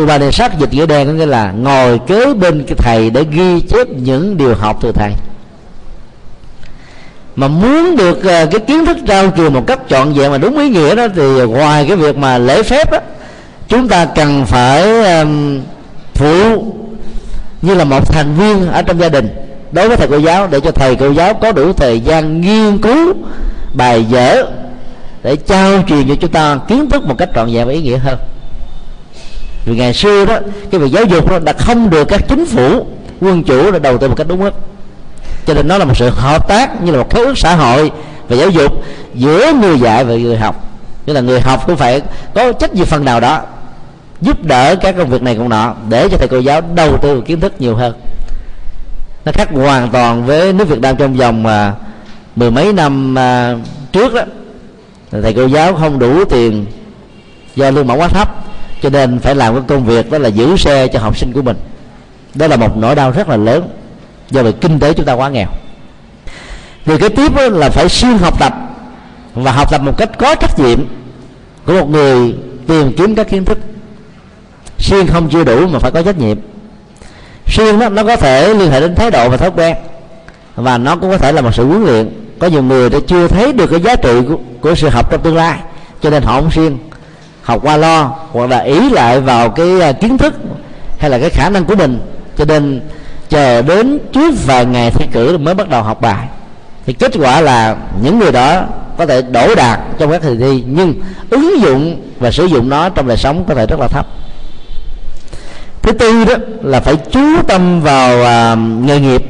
Upanishad 0.00 0.52
dịch 0.58 0.72
nghĩa 0.72 0.86
đen 0.86 1.06
có 1.06 1.12
nghĩa 1.12 1.26
là 1.26 1.52
ngồi 1.52 2.00
kế 2.06 2.34
bên 2.34 2.64
cái 2.66 2.76
thầy 2.78 3.10
để 3.10 3.24
ghi 3.30 3.60
chép 3.60 3.88
những 3.88 4.36
điều 4.36 4.54
học 4.54 4.78
từ 4.80 4.92
thầy. 4.92 5.12
Mà 7.36 7.48
muốn 7.48 7.96
được 7.96 8.24
ờ, 8.24 8.46
cái 8.46 8.60
kiến 8.60 8.86
thức 8.86 8.96
trao 9.06 9.30
truyền 9.36 9.52
một 9.52 9.66
cách 9.66 9.80
trọn 9.88 10.12
vẹn 10.12 10.30
mà 10.30 10.38
đúng 10.38 10.58
ý 10.58 10.68
nghĩa 10.68 10.94
đó 10.94 11.06
thì 11.14 11.44
ngoài 11.44 11.84
cái 11.88 11.96
việc 11.96 12.16
mà 12.16 12.38
lễ 12.38 12.62
phép 12.62 12.92
đó, 12.92 12.98
chúng 13.68 13.88
ta 13.88 14.04
cần 14.04 14.46
phải 14.46 15.04
um, 15.20 15.60
phụ 16.14 16.64
như 17.62 17.74
là 17.74 17.84
một 17.84 18.12
thành 18.12 18.34
viên 18.34 18.72
ở 18.72 18.82
trong 18.82 19.00
gia 19.00 19.08
đình 19.08 19.28
đối 19.72 19.88
với 19.88 19.96
thầy 19.96 20.08
cô 20.08 20.18
giáo, 20.18 20.46
để 20.46 20.60
cho 20.60 20.70
thầy 20.70 20.96
cô 20.96 21.10
giáo 21.10 21.34
có 21.34 21.52
đủ 21.52 21.72
thời 21.72 22.00
gian 22.00 22.40
nghiên 22.40 22.78
cứu, 22.78 23.14
bài 23.74 24.06
vở 24.10 24.46
để 25.22 25.36
trao 25.36 25.82
truyền 25.88 26.08
cho 26.08 26.14
chúng 26.20 26.30
ta 26.30 26.58
kiến 26.68 26.90
thức 26.90 27.04
một 27.04 27.14
cách 27.18 27.28
trọn 27.34 27.54
vẹn 27.54 27.66
và 27.66 27.72
ý 27.72 27.82
nghĩa 27.82 27.98
hơn. 27.98 28.18
Vì 29.64 29.76
ngày 29.76 29.94
xưa 29.94 30.24
đó, 30.24 30.38
cái 30.70 30.80
việc 30.80 30.92
giáo 30.92 31.04
dục 31.04 31.30
đó 31.30 31.38
đã 31.38 31.52
không 31.52 31.90
được 31.90 32.04
các 32.04 32.20
chính 32.28 32.46
phủ, 32.46 32.86
quân 33.20 33.42
chủ 33.42 33.70
đã 33.70 33.78
đầu 33.78 33.98
tư 33.98 34.08
một 34.08 34.14
cách 34.14 34.26
đúng 34.28 34.40
mức. 34.40 34.54
Cho 35.46 35.54
nên 35.54 35.68
nó 35.68 35.78
là 35.78 35.84
một 35.84 35.96
sự 35.96 36.10
hợp 36.10 36.48
tác, 36.48 36.82
như 36.82 36.92
là 36.92 36.98
một 36.98 37.10
khế 37.10 37.20
ước 37.20 37.38
xã 37.38 37.54
hội 37.54 37.90
về 38.28 38.36
giáo 38.36 38.48
dục 38.48 38.84
giữa 39.14 39.52
người 39.60 39.78
dạy 39.78 40.04
và 40.04 40.14
người 40.14 40.36
học. 40.36 40.64
Tức 41.06 41.12
là 41.12 41.20
người 41.20 41.40
học 41.40 41.66
cũng 41.66 41.76
phải 41.76 42.02
có 42.34 42.52
trách 42.52 42.74
nhiệm 42.74 42.86
phần 42.86 43.04
nào 43.04 43.20
đó, 43.20 43.40
giúp 44.20 44.44
đỡ 44.44 44.76
các 44.76 44.94
công 44.98 45.10
việc 45.10 45.22
này 45.22 45.34
cũng 45.34 45.48
nọ, 45.48 45.74
để 45.88 46.08
cho 46.08 46.16
thầy 46.16 46.28
cô 46.28 46.38
giáo 46.38 46.60
đầu 46.74 46.96
tư 46.96 47.22
kiến 47.26 47.40
thức 47.40 47.60
nhiều 47.60 47.76
hơn 47.76 47.94
nó 49.24 49.32
khác 49.32 49.48
hoàn 49.52 49.90
toàn 49.90 50.26
với 50.26 50.52
nước 50.52 50.68
Việt 50.68 50.80
Nam 50.80 50.96
trong 50.96 51.14
vòng 51.14 51.42
mà 51.42 51.74
mười 52.36 52.50
mấy 52.50 52.72
năm 52.72 53.18
à, 53.18 53.56
trước 53.92 54.14
đó. 54.14 54.22
Thầy 55.10 55.34
cô 55.34 55.46
giáo 55.46 55.74
không 55.74 55.98
đủ 55.98 56.24
tiền 56.24 56.66
do 57.56 57.70
lương 57.70 57.86
mỏng 57.86 58.00
quá 58.00 58.08
thấp 58.08 58.34
cho 58.82 58.90
nên 58.90 59.18
phải 59.18 59.34
làm 59.34 59.54
cái 59.54 59.62
công 59.68 59.84
việc 59.84 60.10
đó 60.10 60.18
là 60.18 60.28
giữ 60.28 60.56
xe 60.56 60.88
cho 60.88 60.98
học 60.98 61.18
sinh 61.18 61.32
của 61.32 61.42
mình. 61.42 61.56
Đó 62.34 62.46
là 62.46 62.56
một 62.56 62.76
nỗi 62.76 62.94
đau 62.94 63.10
rất 63.10 63.28
là 63.28 63.36
lớn 63.36 63.68
do 64.30 64.42
về 64.42 64.52
kinh 64.52 64.78
tế 64.78 64.92
chúng 64.92 65.06
ta 65.06 65.12
quá 65.12 65.28
nghèo. 65.28 65.48
Vì 66.84 66.98
cái 66.98 67.08
tiếp 67.08 67.32
là 67.36 67.70
phải 67.70 67.88
siêng 67.88 68.18
học 68.18 68.40
tập 68.40 68.54
và 69.34 69.52
học 69.52 69.70
tập 69.70 69.80
một 69.80 69.96
cách 69.96 70.10
có 70.18 70.34
trách 70.34 70.58
nhiệm 70.58 70.78
của 71.66 71.72
một 71.72 71.90
người 71.90 72.34
tìm 72.66 72.92
kiếm 72.96 73.14
các 73.14 73.30
kiến 73.30 73.44
thức. 73.44 73.58
Siêng 74.78 75.06
không 75.06 75.28
chưa 75.30 75.44
đủ 75.44 75.66
mà 75.66 75.78
phải 75.78 75.90
có 75.90 76.02
trách 76.02 76.18
nhiệm 76.18 76.36
siêng 77.50 77.78
đó 77.78 77.88
nó 77.88 78.04
có 78.04 78.16
thể 78.16 78.54
liên 78.54 78.70
hệ 78.70 78.80
đến 78.80 78.94
thái 78.94 79.10
độ 79.10 79.28
và 79.28 79.36
thói 79.36 79.50
quen. 79.56 79.76
Và 80.56 80.78
nó 80.78 80.96
cũng 80.96 81.10
có 81.10 81.18
thể 81.18 81.32
là 81.32 81.40
một 81.40 81.54
sự 81.54 81.66
huấn 81.66 81.84
luyện. 81.84 82.08
Có 82.38 82.46
nhiều 82.46 82.62
người 82.62 82.90
đã 82.90 82.98
chưa 83.06 83.28
thấy 83.28 83.52
được 83.52 83.66
cái 83.70 83.80
giá 83.80 83.96
trị 83.96 84.12
của, 84.28 84.36
của 84.60 84.74
sự 84.74 84.88
học 84.88 85.10
trong 85.10 85.22
tương 85.22 85.36
lai 85.36 85.58
cho 86.02 86.10
nên 86.10 86.22
họ 86.22 86.40
không 86.40 86.50
siêng 86.50 86.78
học 87.42 87.60
qua 87.62 87.76
lo 87.76 88.12
hoặc 88.32 88.50
là 88.50 88.58
ý 88.58 88.90
lại 88.90 89.20
vào 89.20 89.50
cái 89.50 89.80
à, 89.80 89.92
kiến 89.92 90.18
thức 90.18 90.34
hay 90.98 91.10
là 91.10 91.18
cái 91.18 91.30
khả 91.30 91.50
năng 91.50 91.64
của 91.64 91.74
mình. 91.74 92.00
Cho 92.36 92.44
nên 92.44 92.80
chờ 93.28 93.62
đến 93.62 93.98
trước 94.12 94.34
vài 94.46 94.66
ngày 94.66 94.90
thi 94.90 95.06
cử 95.12 95.38
mới 95.38 95.54
bắt 95.54 95.68
đầu 95.68 95.82
học 95.82 96.00
bài. 96.00 96.28
Thì 96.86 96.92
kết 96.92 97.12
quả 97.18 97.40
là 97.40 97.76
những 98.02 98.18
người 98.18 98.32
đó 98.32 98.62
có 98.98 99.06
thể 99.06 99.22
đổ 99.22 99.54
đạt 99.54 99.80
trong 99.98 100.10
các 100.10 100.22
kỳ 100.22 100.36
thi 100.36 100.64
nhưng 100.66 100.94
ứng 101.30 101.60
dụng 101.60 102.02
và 102.18 102.30
sử 102.30 102.44
dụng 102.44 102.68
nó 102.68 102.88
trong 102.88 103.08
đời 103.08 103.16
sống 103.16 103.44
có 103.48 103.54
thể 103.54 103.66
rất 103.66 103.80
là 103.80 103.88
thấp 103.88 104.06
thứ 105.82 105.92
tư 105.92 106.24
đó 106.24 106.34
là 106.62 106.80
phải 106.80 106.96
chú 106.96 107.42
tâm 107.48 107.80
vào 107.80 108.22
à, 108.24 108.54
nghề 108.54 109.00
nghiệp. 109.00 109.24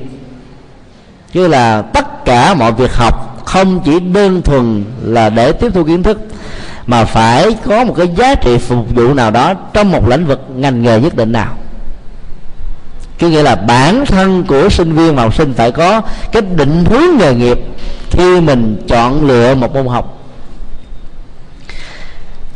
Chứ 1.32 1.48
là 1.48 1.82
tất 1.82 2.24
cả 2.24 2.54
mọi 2.54 2.72
việc 2.72 2.94
học 2.94 3.42
không 3.44 3.80
chỉ 3.84 4.00
đơn 4.00 4.42
thuần 4.42 4.84
là 5.02 5.30
để 5.30 5.52
tiếp 5.52 5.70
thu 5.74 5.84
kiến 5.84 6.02
thức 6.02 6.18
mà 6.86 7.04
phải 7.04 7.56
có 7.64 7.84
một 7.84 7.94
cái 7.96 8.08
giá 8.16 8.34
trị 8.34 8.58
phục 8.58 8.94
vụ 8.94 9.14
nào 9.14 9.30
đó 9.30 9.54
trong 9.72 9.92
một 9.92 10.08
lĩnh 10.08 10.26
vực 10.26 10.40
ngành 10.56 10.82
nghề 10.82 11.00
nhất 11.00 11.16
định 11.16 11.32
nào. 11.32 11.56
Có 13.20 13.28
nghĩa 13.28 13.42
là 13.42 13.54
bản 13.54 14.06
thân 14.06 14.44
của 14.48 14.68
sinh 14.68 14.92
viên 14.92 15.16
và 15.16 15.22
học 15.22 15.34
sinh 15.34 15.54
phải 15.54 15.72
có 15.72 16.02
cái 16.32 16.42
định 16.42 16.84
hướng 16.84 17.18
nghề 17.18 17.34
nghiệp 17.34 17.58
khi 18.10 18.40
mình 18.40 18.82
chọn 18.88 19.26
lựa 19.26 19.54
một 19.54 19.74
môn 19.74 19.86
học 19.86 20.19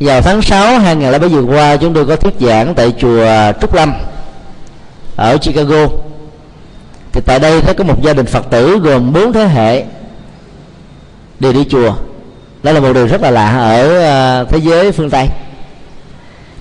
vào 0.05 0.23
tháng 0.23 0.43
6 0.43 0.79
2007 0.79 1.29
vừa 1.29 1.43
qua, 1.43 1.77
chúng 1.77 1.95
tôi 1.95 2.07
có 2.07 2.17
thuyết 2.17 2.35
giảng 2.41 2.75
tại 2.75 2.93
chùa 2.99 3.27
Trúc 3.61 3.75
Lâm 3.75 3.93
ở 5.17 5.37
Chicago. 5.37 5.87
Thì 7.13 7.21
tại 7.27 7.39
đây 7.39 7.61
thấy 7.61 7.75
có 7.75 7.85
một 7.85 8.03
gia 8.03 8.13
đình 8.13 8.27
Phật 8.27 8.51
tử 8.51 8.79
gồm 8.79 9.13
bốn 9.13 9.33
thế 9.33 9.45
hệ 9.45 9.85
đều 11.41 11.53
đi 11.53 11.65
chùa. 11.65 11.95
Đó 12.63 12.73
là 12.73 12.81
một 12.81 12.93
điều 12.93 13.07
rất 13.07 13.23
là 13.23 13.31
lạ 13.31 13.59
ở 13.59 14.03
à, 14.03 14.45
thế 14.45 14.59
giới 14.59 14.93
phương 14.93 15.11
Tây. 15.11 15.29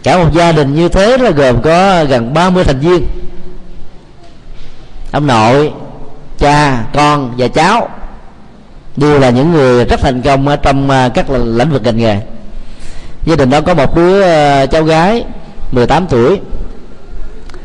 Cả 0.04 0.18
một 0.18 0.34
gia 0.34 0.52
đình 0.52 0.74
như 0.74 0.90
thế 0.90 1.18
là 1.18 1.30
gồm 1.30 1.62
có 1.62 2.06
gần 2.06 2.34
30 2.34 2.64
thành 2.64 2.80
viên. 2.80 3.06
Ông 5.12 5.28
nội, 5.28 5.72
cha, 6.38 6.84
con 6.94 7.34
và 7.38 7.48
cháu 7.48 7.90
đều 8.96 9.20
là 9.20 9.30
những 9.30 9.52
người 9.52 9.86
rất 9.86 10.00
thành 10.00 10.22
công 10.22 10.48
ở 10.48 10.56
trong 10.56 10.90
à, 10.90 11.10
các 11.10 11.30
lĩnh 11.30 11.70
vực 11.70 11.84
ngành 11.84 11.98
nghề 11.98 12.18
gia 13.26 13.36
đình 13.36 13.50
đó 13.50 13.62
có 13.62 13.74
một 13.74 13.96
đứa 13.96 14.22
ờ, 14.22 14.66
cháu 14.66 14.84
gái 14.84 15.24
18 15.72 16.08
tuổi. 16.08 16.40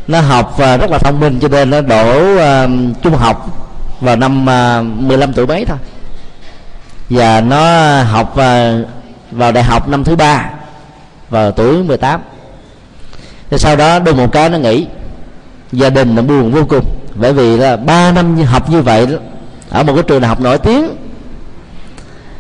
Nó 0.09 0.20
học 0.20 0.59
rất 0.59 0.90
là 0.90 0.98
thông 0.98 1.20
minh, 1.20 1.38
cho 1.40 1.48
nên 1.48 1.70
nó 1.70 1.80
đổ 1.80 2.36
ờ, 2.36 2.68
trung 3.02 3.14
học 3.14 3.46
vào 4.00 4.16
năm 4.16 4.46
ờ, 4.46 4.82
15 4.82 5.32
tuổi 5.32 5.46
mấy 5.46 5.64
thôi. 5.64 5.78
Và 7.11 7.40
nó 7.40 7.62
học 8.02 8.34
vào 9.30 9.52
đại 9.52 9.64
học 9.64 9.88
năm 9.88 10.04
thứ 10.04 10.16
ba, 10.16 10.50
vào 11.30 11.50
tuổi 11.50 11.82
18 11.82 12.20
Thế 13.50 13.59
sau 13.59 13.76
đó 13.76 13.98
đôi 13.98 14.14
một 14.14 14.32
cái 14.32 14.48
nó 14.48 14.59
nghỉ. 14.59 14.86
Gia 15.72 15.90
đình 15.90 16.14
nó 16.14 16.22
buồn 16.22 16.52
vô 16.52 16.64
cùng, 16.68 16.84
bởi 17.14 17.32
vì 17.32 17.56
là 17.56 17.76
ba 17.76 18.12
năm 18.12 18.36
học 18.36 18.70
như 18.70 18.82
vậy, 18.82 19.06
ở 19.70 19.82
một 19.82 19.92
cái 19.94 20.02
trường 20.02 20.20
đại 20.20 20.28
học 20.28 20.40
nổi 20.40 20.59
tiếng 20.59 21.07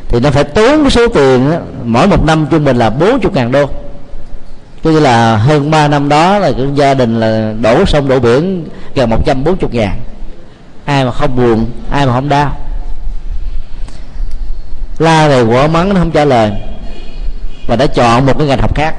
thì 0.08 0.20
nó 0.20 0.30
phải 0.30 0.44
tốn 0.44 0.82
cái 0.82 0.90
số 0.90 1.08
tiền 1.08 1.50
đó, 1.50 1.56
mỗi 1.84 2.06
một 2.06 2.24
năm 2.24 2.46
trung 2.50 2.64
bình 2.64 2.76
là 2.76 2.90
40 2.90 3.32
ngàn 3.34 3.52
đô. 3.52 3.66
Có 4.84 4.90
nghĩa 4.90 5.00
là 5.00 5.36
hơn 5.36 5.70
3 5.70 5.88
năm 5.88 6.08
đó 6.08 6.38
là 6.38 6.52
cái 6.52 6.66
gia 6.74 6.94
đình 6.94 7.20
là 7.20 7.52
đổ 7.60 7.84
sông 7.86 8.08
đổ 8.08 8.18
biển 8.20 8.68
gần 8.94 9.10
140 9.10 9.70
ngàn. 9.72 10.00
Ai 10.84 11.04
mà 11.04 11.10
không 11.10 11.36
buồn 11.36 11.66
ai 11.90 12.06
mà 12.06 12.12
không 12.12 12.28
đau. 12.28 12.56
La 14.98 15.28
rồi 15.28 15.44
quả 15.44 15.66
mắng 15.66 15.88
nó 15.94 16.00
không 16.00 16.10
trả 16.10 16.24
lời. 16.24 16.52
Và 17.66 17.76
đã 17.76 17.86
chọn 17.86 18.26
một 18.26 18.38
cái 18.38 18.46
ngành 18.46 18.58
học 18.58 18.74
khác. 18.74 18.94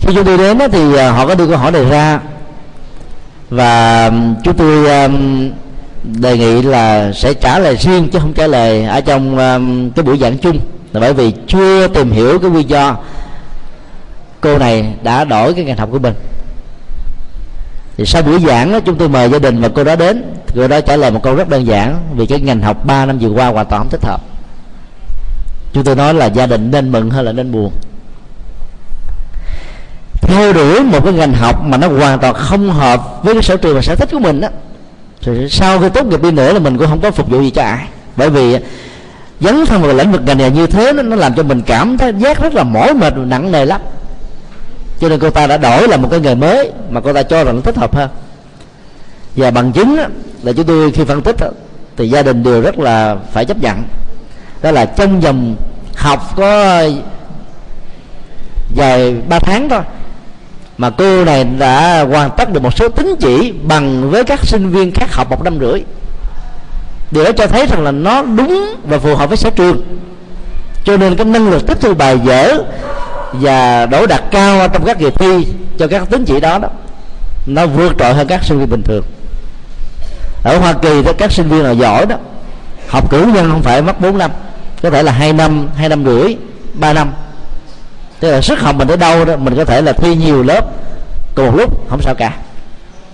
Khi 0.00 0.14
chúng 0.14 0.24
tôi 0.24 0.38
đến 0.38 0.58
đó, 0.58 0.68
thì 0.68 0.96
à, 0.96 1.10
họ 1.10 1.26
có 1.26 1.34
đưa 1.34 1.46
câu 1.46 1.58
hỏi 1.58 1.72
này 1.72 1.84
ra. 1.84 2.20
Và 3.50 4.10
chúng 4.44 4.54
tôi 4.54 5.02
um, 5.02 5.50
đề 6.04 6.38
nghị 6.38 6.62
là 6.62 7.12
sẽ 7.12 7.34
trả 7.34 7.58
lời 7.58 7.76
riêng 7.76 8.08
chứ 8.08 8.18
không 8.18 8.32
trả 8.32 8.46
lời 8.46 8.84
ở 8.84 9.00
trong 9.00 9.38
um, 9.38 9.90
cái 9.90 10.02
buổi 10.02 10.18
giảng 10.18 10.38
chung. 10.38 10.58
Là 10.92 11.00
bởi 11.00 11.14
vì 11.14 11.32
chưa 11.46 11.88
tìm 11.88 12.10
hiểu 12.10 12.38
cái 12.38 12.50
nguyên 12.50 12.68
do 12.68 12.96
cô 14.40 14.58
này 14.58 14.94
đã 15.02 15.24
đổi 15.24 15.54
cái 15.54 15.64
ngành 15.64 15.76
học 15.76 15.88
của 15.92 15.98
mình. 15.98 16.14
Thì 17.96 18.06
sau 18.06 18.22
buổi 18.22 18.40
giảng 18.46 18.72
đó, 18.72 18.80
chúng 18.80 18.96
tôi 18.96 19.08
mời 19.08 19.30
gia 19.30 19.38
đình 19.38 19.60
và 19.60 19.68
cô 19.68 19.84
đó 19.84 19.96
đến. 19.96 20.24
Cô 20.54 20.68
đó 20.68 20.80
trả 20.80 20.96
lời 20.96 21.10
một 21.10 21.22
câu 21.22 21.34
rất 21.34 21.48
đơn 21.48 21.66
giản 21.66 21.96
vì 22.14 22.26
cái 22.26 22.40
ngành 22.40 22.62
học 22.62 22.84
3 22.84 23.06
năm 23.06 23.18
vừa 23.18 23.30
qua 23.30 23.48
hoàn 23.48 23.66
toàn 23.66 23.82
không 23.82 23.90
thích 23.90 24.04
hợp. 24.04 24.20
Chúng 25.72 25.84
tôi 25.84 25.96
nói 25.96 26.14
là 26.14 26.26
gia 26.26 26.46
đình 26.46 26.70
nên 26.70 26.92
mừng 26.92 27.10
hay 27.10 27.24
là 27.24 27.32
nên 27.32 27.52
buồn. 27.52 27.72
Theo 30.22 30.52
đuổi 30.52 30.80
một 30.80 31.04
cái 31.04 31.12
ngành 31.12 31.32
học 31.32 31.62
mà 31.64 31.76
nó 31.76 31.88
hoàn 31.88 32.18
toàn 32.18 32.34
không 32.34 32.70
hợp 32.70 33.24
với 33.24 33.34
cái 33.34 33.42
sở 33.42 33.56
trường 33.56 33.74
và 33.74 33.82
sở 33.82 33.94
thích 33.94 34.08
của 34.12 34.18
mình 34.18 34.40
đó 34.40 34.48
thì 35.22 35.48
sau 35.48 35.80
khi 35.80 35.88
tốt 35.88 36.06
nghiệp 36.06 36.22
đi 36.22 36.30
nữa 36.30 36.52
là 36.52 36.58
mình 36.58 36.78
cũng 36.78 36.86
không 36.86 37.00
có 37.00 37.10
phục 37.10 37.30
vụ 37.30 37.42
gì 37.42 37.50
cho 37.50 37.62
ai. 37.62 37.86
Bởi 38.16 38.30
vì 38.30 38.58
dấn 39.40 39.66
thân 39.66 39.82
vào 39.82 39.92
lĩnh 39.92 40.12
vực 40.12 40.22
ngành 40.26 40.38
nghề 40.38 40.50
như 40.50 40.66
thế 40.66 40.92
nó, 40.92 41.02
nó 41.02 41.16
làm 41.16 41.34
cho 41.34 41.42
mình 41.42 41.62
cảm 41.66 41.98
thấy 41.98 42.12
giác 42.18 42.42
rất 42.42 42.54
là 42.54 42.62
mỏi 42.64 42.94
mệt 42.94 43.16
nặng 43.16 43.52
nề 43.52 43.64
lắm. 43.64 43.80
Cho 45.00 45.08
nên 45.08 45.18
cô 45.18 45.30
ta 45.30 45.46
đã 45.46 45.56
đổi 45.56 45.88
là 45.88 45.96
một 45.96 46.08
cái 46.10 46.20
nghề 46.20 46.34
mới 46.34 46.72
mà 46.90 47.00
cô 47.00 47.12
ta 47.12 47.22
cho 47.22 47.44
rằng 47.44 47.56
nó 47.56 47.60
thích 47.60 47.76
hợp 47.76 47.94
hơn. 47.94 48.10
Và 49.36 49.50
bằng 49.50 49.72
chứng 49.72 49.96
đó, 49.96 50.04
là 50.42 50.52
chúng 50.52 50.66
tôi 50.66 50.92
khi 50.92 51.04
phân 51.04 51.22
tích 51.22 51.36
đó, 51.40 51.48
thì 51.96 52.08
gia 52.08 52.22
đình 52.22 52.42
đều 52.42 52.60
rất 52.60 52.78
là 52.78 53.16
phải 53.32 53.44
chấp 53.44 53.62
nhận. 53.62 53.84
Đó 54.62 54.70
là 54.70 54.86
trong 54.86 55.20
vòng 55.20 55.56
học 55.96 56.36
có 56.36 56.82
vài 58.76 59.14
ba 59.28 59.38
tháng 59.38 59.68
thôi 59.68 59.80
mà 60.82 60.90
cô 60.90 61.24
này 61.24 61.44
đã 61.44 62.04
hoàn 62.10 62.30
tất 62.30 62.52
được 62.52 62.62
một 62.62 62.78
số 62.78 62.88
tín 62.88 63.14
chỉ 63.20 63.52
bằng 63.52 64.10
với 64.10 64.24
các 64.24 64.40
sinh 64.44 64.70
viên 64.70 64.92
khác 64.92 65.14
học 65.14 65.30
một 65.30 65.42
năm 65.44 65.58
rưỡi. 65.60 65.82
Điều 67.10 67.24
đó 67.24 67.30
cho 67.32 67.46
thấy 67.46 67.66
rằng 67.66 67.84
là 67.84 67.90
nó 67.90 68.22
đúng 68.22 68.74
và 68.84 68.98
phù 68.98 69.14
hợp 69.14 69.28
với 69.28 69.36
sở 69.36 69.50
trường. 69.50 69.82
Cho 70.84 70.96
nên 70.96 71.16
cái 71.16 71.24
năng 71.24 71.50
lực 71.50 71.66
tiếp 71.66 71.80
thu 71.80 71.94
bài 71.94 72.18
dở 72.24 72.58
và 73.32 73.86
đổ 73.86 74.06
đạt 74.06 74.22
cao 74.30 74.68
trong 74.68 74.84
các 74.84 74.98
kỳ 74.98 75.10
thi 75.10 75.46
cho 75.78 75.86
các 75.86 76.10
tín 76.10 76.24
chỉ 76.24 76.40
đó 76.40 76.58
đó, 76.58 76.68
nó 77.46 77.66
vượt 77.66 77.92
trội 77.98 78.14
hơn 78.14 78.26
các 78.26 78.44
sinh 78.44 78.58
viên 78.58 78.70
bình 78.70 78.82
thường. 78.82 79.04
Ở 80.44 80.58
Hoa 80.58 80.72
Kỳ 80.72 81.02
thì 81.02 81.12
các 81.18 81.32
sinh 81.32 81.48
viên 81.48 81.62
là 81.62 81.70
giỏi 81.70 82.06
đó, 82.06 82.16
học 82.88 83.10
cử 83.10 83.26
nhân 83.34 83.50
không 83.50 83.62
phải 83.62 83.82
mất 83.82 84.00
4 84.00 84.18
năm, 84.18 84.30
có 84.82 84.90
thể 84.90 85.02
là 85.02 85.12
hai 85.12 85.32
năm 85.32 85.68
hai 85.76 85.88
năm 85.88 86.04
rưỡi, 86.04 86.36
ba 86.74 86.92
năm 86.92 87.12
tức 88.22 88.30
là 88.30 88.40
sức 88.40 88.60
học 88.60 88.76
mình 88.76 88.88
ở 88.88 88.96
đâu 88.96 89.24
đó, 89.24 89.36
mình 89.36 89.56
có 89.56 89.64
thể 89.64 89.82
là 89.82 89.92
thi 89.92 90.16
nhiều 90.16 90.42
lớp, 90.42 90.64
cùng 91.34 91.46
một 91.46 91.56
lúc, 91.56 91.90
không 91.90 92.02
sao 92.02 92.14
cả. 92.14 92.36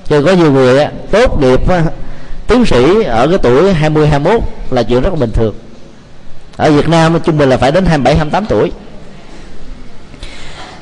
Chứ 0.09 0.23
có 0.23 0.33
nhiều 0.33 0.53
người 0.53 0.87
tốt 1.11 1.41
nghiệp 1.41 1.61
tiến 2.47 2.67
sĩ 2.67 3.03
ở 3.03 3.29
cái 3.29 3.39
tuổi 3.43 3.75
20 3.75 4.09
21 4.09 4.43
là 4.71 4.83
chuyện 4.83 5.03
rất 5.03 5.11
là 5.11 5.17
bình 5.17 5.31
thường. 5.35 5.55
Ở 6.57 6.71
Việt 6.71 6.89
Nam 6.89 7.21
trung 7.25 7.39
bình 7.39 7.49
là 7.49 7.57
phải 7.57 7.73
đến 7.73 7.87
27 7.87 8.17
28 8.17 8.47
tuổi. 8.47 8.73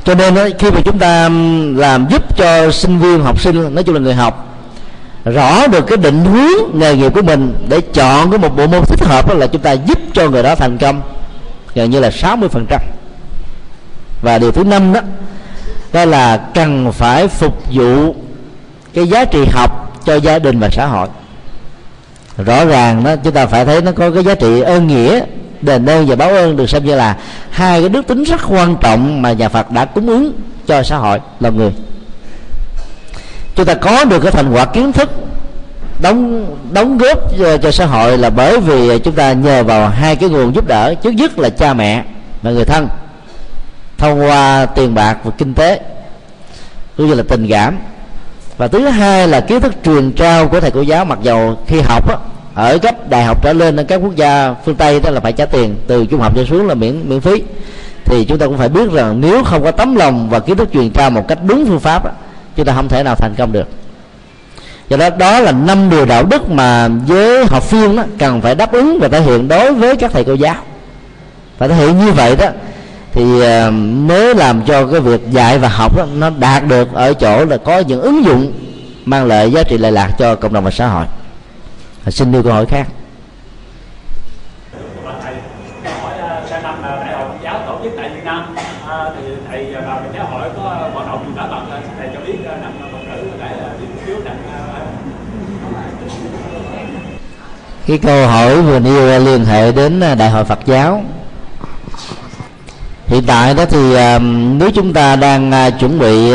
Cho 0.05 0.15
nên 0.15 0.35
khi 0.59 0.71
mà 0.71 0.81
chúng 0.85 0.99
ta 0.99 1.29
làm 1.77 2.07
giúp 2.11 2.37
cho 2.37 2.71
sinh 2.71 2.99
viên, 2.99 3.23
học 3.23 3.41
sinh, 3.41 3.75
nói 3.75 3.85
chung 3.85 3.95
là 3.95 4.01
người 4.01 4.15
học, 4.15 4.57
rõ 5.25 5.67
được 5.67 5.87
cái 5.87 5.97
định 5.97 6.25
hướng 6.25 6.79
nghề 6.79 6.97
nghiệp 6.97 7.13
của 7.15 7.23
mình 7.23 7.55
để 7.69 7.81
chọn 7.81 8.31
cái 8.31 8.39
một 8.39 8.57
bộ 8.57 8.67
môn 8.67 8.85
thích 8.85 9.05
hợp 9.05 9.29
đó 9.29 9.35
là 9.35 9.47
chúng 9.47 9.63
ta 9.63 9.73
giúp 9.73 9.99
cho 10.13 10.29
người 10.29 10.43
đó 10.43 10.55
thành 10.55 10.79
công. 10.79 11.03
Gần 11.75 11.91
như 11.91 12.01
là 12.01 12.11
60 12.11 12.49
phần 12.49 12.67
trăm 12.69 12.81
và 14.23 14.39
điều 14.39 14.53
thứ 14.53 14.65
năm 14.65 14.93
đó 14.93 15.01
đó 15.93 16.05
là 16.05 16.37
cần 16.37 16.93
phải 16.93 17.29
phục 17.29 17.63
vụ 17.73 18.15
cái 18.95 19.09
giá 19.09 19.25
trị 19.25 19.45
học 19.53 20.03
cho 20.05 20.15
gia 20.15 20.39
đình 20.39 20.59
và 20.59 20.71
xã 20.71 20.87
hội. 20.87 21.09
Rõ 22.37 22.65
ràng 22.65 23.05
đó 23.05 23.17
chúng 23.17 23.33
ta 23.33 23.47
phải 23.47 23.65
thấy 23.65 23.83
nó 23.83 23.93
có 23.93 24.11
cái 24.11 24.25
giá 24.25 24.35
trị 24.35 24.61
ơn 24.61 24.87
nghĩa 24.87 25.21
đền 25.63 25.87
ơn 25.87 26.07
và 26.07 26.17
báo 26.17 26.29
ơn 26.29 26.57
được 26.57 26.71
xem 26.71 26.85
như 26.85 26.95
là 26.95 27.17
hai 27.51 27.81
cái 27.81 27.89
đức 27.89 28.07
tính 28.07 28.25
rất 28.25 28.41
quan 28.49 28.77
trọng 28.81 29.23
mà 29.23 29.33
nhà 29.33 29.49
Phật 29.49 29.71
đã 29.71 29.85
cúng 29.85 30.09
ứng 30.09 30.33
cho 30.67 30.83
xã 30.83 30.97
hội 30.97 31.21
là 31.41 31.51
người. 31.51 31.73
Chúng 33.55 33.67
ta 33.67 33.75
có 33.75 34.05
được 34.05 34.21
cái 34.21 34.33
thành 34.33 34.53
quả 34.53 34.65
kiến 34.65 34.93
thức 34.93 35.11
đóng 36.03 36.47
đóng 36.73 36.99
góp 36.99 37.39
cho, 37.39 37.57
cho 37.57 37.71
xã 37.71 37.87
hội 37.87 38.19
là 38.19 38.31
bởi 38.31 38.61
vì 38.61 38.99
chúng 38.99 39.15
ta 39.15 39.33
nhờ 39.33 39.65
vào 39.65 39.89
hai 39.89 40.17
cái 40.17 40.29
nguồn 40.29 40.55
giúp 40.55 40.67
đỡ. 40.67 40.95
Trước 40.95 41.11
nhất 41.11 41.39
là 41.39 41.51
cha 41.51 41.75
mẹ 41.75 42.05
và 42.43 42.51
người 42.51 42.65
thân 42.65 42.89
thông 43.99 44.21
qua 44.21 44.67
tiền 44.67 44.95
bạc 44.95 45.17
và 45.25 45.31
kinh 45.39 45.55
tế 45.55 45.81
cũng 46.97 47.07
như 47.07 47.15
là 47.15 47.23
tình 47.29 47.49
cảm. 47.51 47.79
Và 48.57 48.69
thứ 48.69 48.89
hai 48.89 49.29
là 49.29 49.41
kiến 49.41 49.61
thức 49.61 49.75
truyền 49.85 50.13
trao 50.13 50.49
của 50.49 50.61
thầy 50.61 50.71
cô 50.71 50.81
giáo 50.81 51.05
mặc 51.05 51.19
dầu 51.23 51.59
khi 51.67 51.81
học 51.81 52.09
á, 52.09 52.17
ở 52.55 52.79
cấp 52.79 53.09
đại 53.09 53.25
học 53.25 53.43
trở 53.43 53.53
lên 53.53 53.77
ở 53.77 53.83
các 53.83 53.97
quốc 53.97 54.17
gia 54.17 54.55
phương 54.65 54.77
tây 54.77 55.01
đó 55.01 55.11
là 55.11 55.21
phải 55.21 55.33
trả 55.33 55.47
tiền 55.47 55.77
từ 55.87 56.07
trung 56.07 56.21
học 56.21 56.33
cho 56.37 56.45
xuống 56.45 56.67
là 56.67 56.75
miễn 56.75 57.09
miễn 57.09 57.21
phí 57.21 57.43
thì 58.05 58.25
chúng 58.25 58.39
ta 58.39 58.47
cũng 58.47 58.59
phải 58.59 58.69
biết 58.69 58.91
rằng 58.93 59.21
nếu 59.21 59.45
không 59.45 59.63
có 59.65 59.71
tấm 59.71 59.95
lòng 59.95 60.31
và 60.31 60.39
kiến 60.39 60.57
thức 60.57 60.69
truyền 60.73 60.91
trao 60.91 61.11
một 61.11 61.29
cách 61.29 61.39
đúng 61.47 61.65
phương 61.67 61.81
pháp 61.81 62.03
chúng 62.57 62.67
ta 62.67 62.75
không 62.75 62.89
thể 62.89 63.03
nào 63.03 63.15
thành 63.15 63.35
công 63.39 63.53
được. 63.53 63.69
Do 64.89 64.97
đó 64.97 65.11
đó 65.11 65.41
là 65.41 65.53
năm 65.53 65.91
điều 65.91 66.07
đạo 66.07 66.25
đức 66.25 66.49
mà 66.49 66.89
giới 67.07 67.47
học 67.47 67.71
viên 67.71 67.97
đó, 67.97 68.03
cần 68.19 68.41
phải 68.41 68.55
đáp 68.55 68.73
ứng 68.73 68.99
và 69.01 69.09
thể 69.09 69.21
hiện 69.21 69.49
đối 69.49 69.73
với 69.73 69.97
các 69.97 70.11
thầy 70.13 70.25
cô 70.25 70.35
giáo. 70.35 70.55
Và 71.59 71.69
thể 71.69 71.75
hiện 71.75 71.99
như 71.99 72.13
vậy 72.13 72.37
đó 72.37 72.47
thì 73.17 73.41
à, 73.41 73.71
mới 73.71 74.35
làm 74.35 74.63
cho 74.67 74.87
cái 74.87 75.01
việc 75.01 75.31
dạy 75.31 75.59
và 75.59 75.69
học 75.69 75.97
đó, 75.97 76.07
nó 76.15 76.31
đạt 76.31 76.67
được 76.67 76.95
ở 76.95 77.15
chỗ 77.15 77.45
là 77.45 77.57
có 77.57 77.79
những 77.79 78.01
ứng 78.01 78.25
dụng 78.25 78.53
mang 79.05 79.27
lại 79.27 79.51
giá 79.51 79.63
trị 79.63 79.79
lệ 79.79 79.91
lạc 79.91 80.11
cho 80.19 80.35
cộng 80.35 80.53
đồng 80.53 80.65
và 80.65 80.71
xã 80.71 80.87
hội. 80.87 81.05
Xin 82.07 82.33
đưa 82.33 82.43
câu 82.43 82.53
hỏi 82.53 82.67
khác. 82.67 82.87
Cái 97.87 97.99
câu 97.99 98.27
hỏi 98.27 98.63
vừa 98.63 98.79
nêu 98.79 99.11
à, 99.11 99.19
liên 99.19 99.45
hệ 99.45 99.73
đến 99.73 100.01
à, 100.01 100.15
đại 100.15 100.31
hội 100.31 100.45
Phật 100.45 100.59
giáo 100.67 101.05
hiện 103.07 103.23
tại 103.27 103.55
đó 103.55 103.65
thì 103.71 103.97
nếu 104.59 104.71
chúng 104.75 104.93
ta 104.93 105.17
đang 105.17 105.53
à, 105.53 105.71
chuẩn 105.71 105.99
bị 105.99 106.33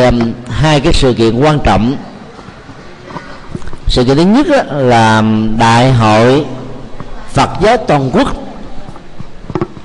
hai 0.49 0.79
cái 0.79 0.93
sự 0.93 1.13
kiện 1.13 1.39
quan 1.39 1.59
trọng. 1.63 1.95
Sự 3.87 4.03
kiện 4.03 4.17
thứ 4.17 4.23
nhất 4.23 4.47
là 4.71 5.23
đại 5.57 5.91
hội 5.91 6.45
Phật 7.29 7.49
giáo 7.61 7.77
toàn 7.77 8.11
quốc 8.13 8.27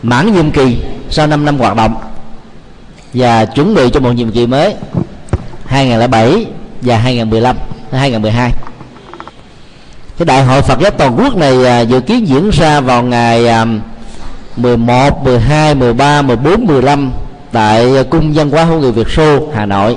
mãn 0.03 0.35
nhiệm 0.35 0.51
kỳ 0.51 0.77
sau 1.11 1.27
5 1.27 1.45
năm 1.45 1.59
hoạt 1.59 1.77
động 1.77 1.95
và 3.15 3.45
chuẩn 3.45 3.75
bị 3.75 3.91
cho 3.93 4.01
một 4.01 4.13
nhiệm 4.13 4.31
kỳ 4.31 4.47
mới 4.47 4.75
2007 5.67 6.47
và 6.83 6.99
2015 6.99 7.57
2012 7.93 8.53
cái 10.19 10.27
đại 10.27 10.45
hội 10.45 10.63
Phật 10.63 10.81
giáo 10.81 10.91
toàn 10.91 11.17
quốc 11.19 11.37
này 11.37 11.67
à, 11.67 11.81
dự 11.81 12.01
kiến 12.01 12.29
diễn 12.29 12.51
ra 12.51 12.81
vào 12.81 13.03
ngày 13.03 13.47
11, 14.57 15.25
12, 15.25 15.75
13, 15.75 16.23
14, 16.23 16.67
15 16.67 17.13
tại 17.53 18.05
cung 18.11 18.33
văn 18.33 18.51
hóa 18.51 18.65
hữu 18.65 18.81
nghị 18.81 18.91
Việt 18.91 19.09
Xô 19.09 19.49
Hà 19.55 19.67
Nội. 19.67 19.97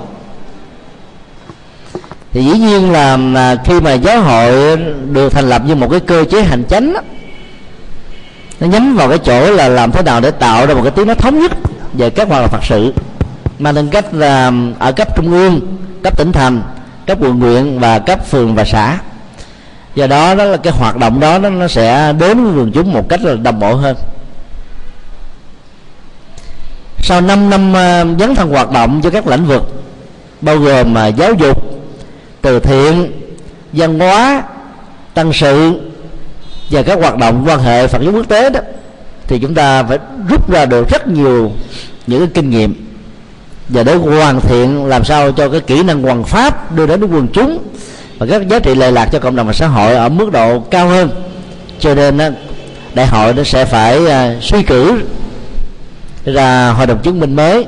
Thì 2.34 2.44
dĩ 2.44 2.60
nhiên 2.60 2.92
là 2.92 3.18
à, 3.36 3.56
khi 3.66 3.80
mà 3.80 3.94
giáo 3.94 4.22
hội 4.22 4.78
được 5.12 5.30
thành 5.30 5.50
lập 5.50 5.62
như 5.66 5.76
một 5.76 5.88
cái 5.92 6.00
cơ 6.00 6.26
chế 6.32 6.44
hành 6.44 6.64
chánh 6.70 6.94
đó, 6.94 7.02
nó 8.60 8.68
nhắm 8.68 8.96
vào 8.96 9.10
cái 9.10 9.18
chỗ 9.18 9.52
là 9.52 9.70
làm 9.70 9.92
thế 9.92 10.02
nào 10.02 10.22
để 10.22 10.32
tạo 10.32 10.68
ra 10.68 10.74
một 10.74 10.82
cái 10.84 10.92
tiếng 10.92 11.08
nó 11.08 11.14
thống 11.14 11.40
nhất 11.40 11.52
về 11.94 12.10
các 12.10 12.28
hoạt 12.28 12.42
động 12.42 12.50
Phật 12.52 12.64
sự 12.64 12.94
mang 13.60 13.76
tính 13.76 13.90
cách 13.90 14.14
là 14.14 14.48
à, 14.48 14.52
ở 14.80 14.92
cấp 14.92 15.16
trung 15.16 15.32
ương 15.32 15.78
cấp 16.04 16.18
tỉnh 16.18 16.32
thành 16.32 16.62
cấp 17.06 17.18
quận 17.22 17.40
huyện 17.40 17.80
và 17.80 18.00
cấp 18.00 18.26
phường 18.26 18.56
và 18.56 18.66
xã. 18.66 18.98
Do 19.96 20.08
đó 20.08 20.36
đó 20.36 20.44
là 20.44 20.58
cái 20.58 20.74
hoạt 20.74 20.98
động 20.98 21.20
đó 21.20 21.38
nó 21.40 21.68
sẽ 21.68 22.14
đến 22.14 22.44
với 22.44 22.54
quần 22.58 22.72
chúng 22.72 22.94
một 22.94 23.10
cách 23.10 23.22
là 23.22 23.36
đồng 23.36 23.60
bộ 23.60 23.76
hơn 23.76 23.96
sau 27.02 27.22
5 27.22 27.50
năm 27.50 27.76
à, 27.76 28.06
dấn 28.20 28.36
thân 28.36 28.50
hoạt 28.50 28.72
động 28.72 29.02
cho 29.04 29.10
các 29.10 29.28
lĩnh 29.28 29.46
vực 29.46 29.84
bao 30.42 30.58
gồm 30.58 30.94
mà 30.94 31.08
giáo 31.08 31.34
dục 31.34 31.64
từ 32.42 32.60
thiện 32.60 33.12
văn 33.74 34.00
hóa 34.00 34.44
tăng 35.14 35.34
sự 35.34 35.82
và 36.70 36.84
các 36.84 37.00
hoạt 37.00 37.18
động 37.18 37.44
quan 37.48 37.60
hệ 37.60 37.88
phản 37.88 38.06
ứng 38.06 38.16
quốc 38.16 38.28
tế 38.28 38.50
đó 38.50 38.60
thì 39.28 39.40
chúng 39.40 39.54
ta 39.54 39.84
phải 39.84 39.98
rút 40.30 40.52
ra 40.52 40.66
được 40.66 40.90
rất 40.90 41.08
nhiều 41.08 41.52
những 42.08 42.20
cái 42.20 42.30
kinh 42.34 42.50
nghiệm 42.50 42.90
và 43.70 43.84
để 43.84 43.96
hoàn 43.96 44.42
thiện 44.42 44.86
làm 44.86 45.06
sao 45.06 45.32
cho 45.32 45.50
cái 45.50 45.60
kỹ 45.60 45.84
năng 45.84 46.02
hoàn 46.02 46.24
pháp 46.24 46.76
đưa 46.76 46.88
đến 46.88 47.04
quần 47.04 47.28
chúng 47.28 47.60
và 48.18 48.26
các 48.30 48.48
giá 48.48 48.60
trị 48.60 48.76
lệ 48.76 48.92
lạc 48.92 49.06
cho 49.06 49.20
cộng 49.20 49.36
đồng 49.36 49.48
và 49.48 49.54
xã 49.54 49.68
hội 49.68 49.96
ở 49.96 50.10
mức 50.10 50.32
độ 50.32 50.60
cao 50.60 50.88
hơn. 50.88 51.10
Cho 51.80 51.96
nên 51.96 52.36
đại 52.94 53.08
hội 53.08 53.34
nó 53.34 53.44
sẽ 53.44 53.66
phải 53.66 54.06
ờ, 54.06 54.36
suy 54.42 54.64
cử 54.64 55.02
ra 56.26 56.70
hội 56.70 56.88
đồng 56.88 57.00
chứng 57.04 57.20
minh 57.20 57.36
mới 57.36 57.66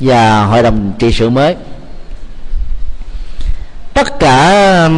và 0.00 0.44
hội 0.44 0.62
đồng 0.62 0.92
trị 0.98 1.12
sự 1.12 1.30
mới. 1.30 1.56
Tất 3.94 4.18
cả 4.18 4.88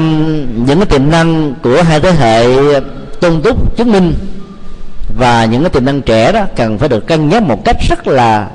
những 0.57 0.79
cái 0.79 0.87
tiềm 0.87 1.11
năng 1.11 1.55
của 1.63 1.83
hai 1.83 2.01
thế 2.01 2.13
hệ 2.13 2.47
tôn 3.21 3.43
túc 3.43 3.77
chứng 3.77 3.93
minh 3.93 4.15
và 5.19 5.45
những 5.45 5.63
cái 5.63 5.71
tiềm 5.71 5.85
năng 5.85 6.03
trẻ 6.03 6.33
đó 6.33 6.45
cần 6.57 6.79
phải 6.79 6.89
được 6.89 7.07
cân 7.07 7.29
nhắc 7.29 7.43
một 7.43 7.65
cách 7.65 7.77
rất 7.89 8.09
là 8.09 8.49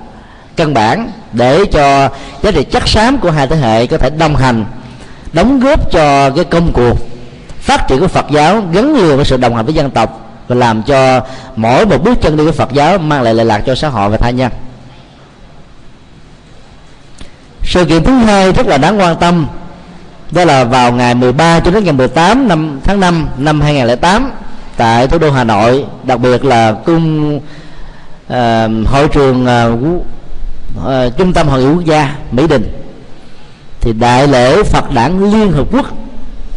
căn 0.55 0.73
bản 0.73 1.11
để 1.33 1.65
cho 1.65 2.09
giá 2.43 2.51
trị 2.51 2.63
chắc 2.71 2.87
xám 2.87 3.17
của 3.17 3.31
hai 3.31 3.47
thế 3.47 3.55
hệ 3.55 3.87
có 3.87 3.97
thể 3.97 4.09
đồng 4.09 4.35
hành, 4.35 4.65
đóng 5.33 5.59
góp 5.59 5.91
cho 5.91 6.29
cái 6.29 6.45
công 6.45 6.73
cuộc 6.73 6.97
phát 7.59 7.87
triển 7.87 7.99
của 7.99 8.07
Phật 8.07 8.25
giáo 8.31 8.63
gắn 8.71 8.95
liền 8.95 9.15
với 9.15 9.25
sự 9.25 9.37
đồng 9.37 9.55
hành 9.55 9.65
với 9.65 9.73
dân 9.73 9.91
tộc 9.91 10.26
và 10.47 10.55
làm 10.55 10.83
cho 10.83 11.21
mỗi 11.55 11.85
một 11.85 12.03
bước 12.03 12.21
chân 12.21 12.37
đi 12.37 12.45
của 12.45 12.51
Phật 12.51 12.73
giáo 12.73 12.97
mang 12.97 13.21
lại 13.21 13.33
lệ 13.33 13.43
lạc 13.43 13.63
cho 13.65 13.75
xã 13.75 13.89
hội 13.89 14.09
và 14.09 14.17
tha 14.17 14.29
nhân. 14.29 14.51
Sự 17.63 17.85
kiện 17.85 18.03
thứ 18.03 18.11
hai 18.11 18.51
rất 18.51 18.67
là 18.67 18.77
đáng 18.77 18.99
quan 18.99 19.15
tâm 19.19 19.47
đó 20.31 20.45
là 20.45 20.63
vào 20.63 20.91
ngày 20.91 21.15
13 21.15 21.59
cho 21.59 21.71
đến 21.71 21.83
ngày 21.83 21.93
18 21.93 22.47
năm 22.47 22.79
tháng 22.83 22.99
5 22.99 23.27
năm 23.37 23.61
2008 23.61 24.31
tại 24.77 25.07
thủ 25.07 25.17
đô 25.17 25.31
Hà 25.31 25.43
Nội 25.43 25.85
đặc 26.03 26.19
biệt 26.19 26.45
là 26.45 26.71
cung 26.85 27.35
uh, 27.37 28.33
hội 28.85 29.07
trường 29.13 29.45
uh, 29.45 30.05
uh, 30.85 31.17
trung 31.17 31.33
tâm 31.33 31.47
hội 31.47 31.63
nghị 31.63 31.73
quốc 31.73 31.85
gia 31.85 32.15
Mỹ 32.31 32.47
Đình. 32.47 32.73
Thì 33.81 33.93
đại 33.93 34.27
lễ 34.27 34.63
Phật 34.63 34.91
đản 34.91 35.31
Liên 35.31 35.51
Hợp 35.51 35.67
Quốc 35.71 35.85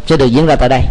sẽ 0.07 0.17
được 0.17 0.25
diễn 0.25 0.45
ra 0.45 0.55
tại 0.55 0.69
đây 0.69 0.81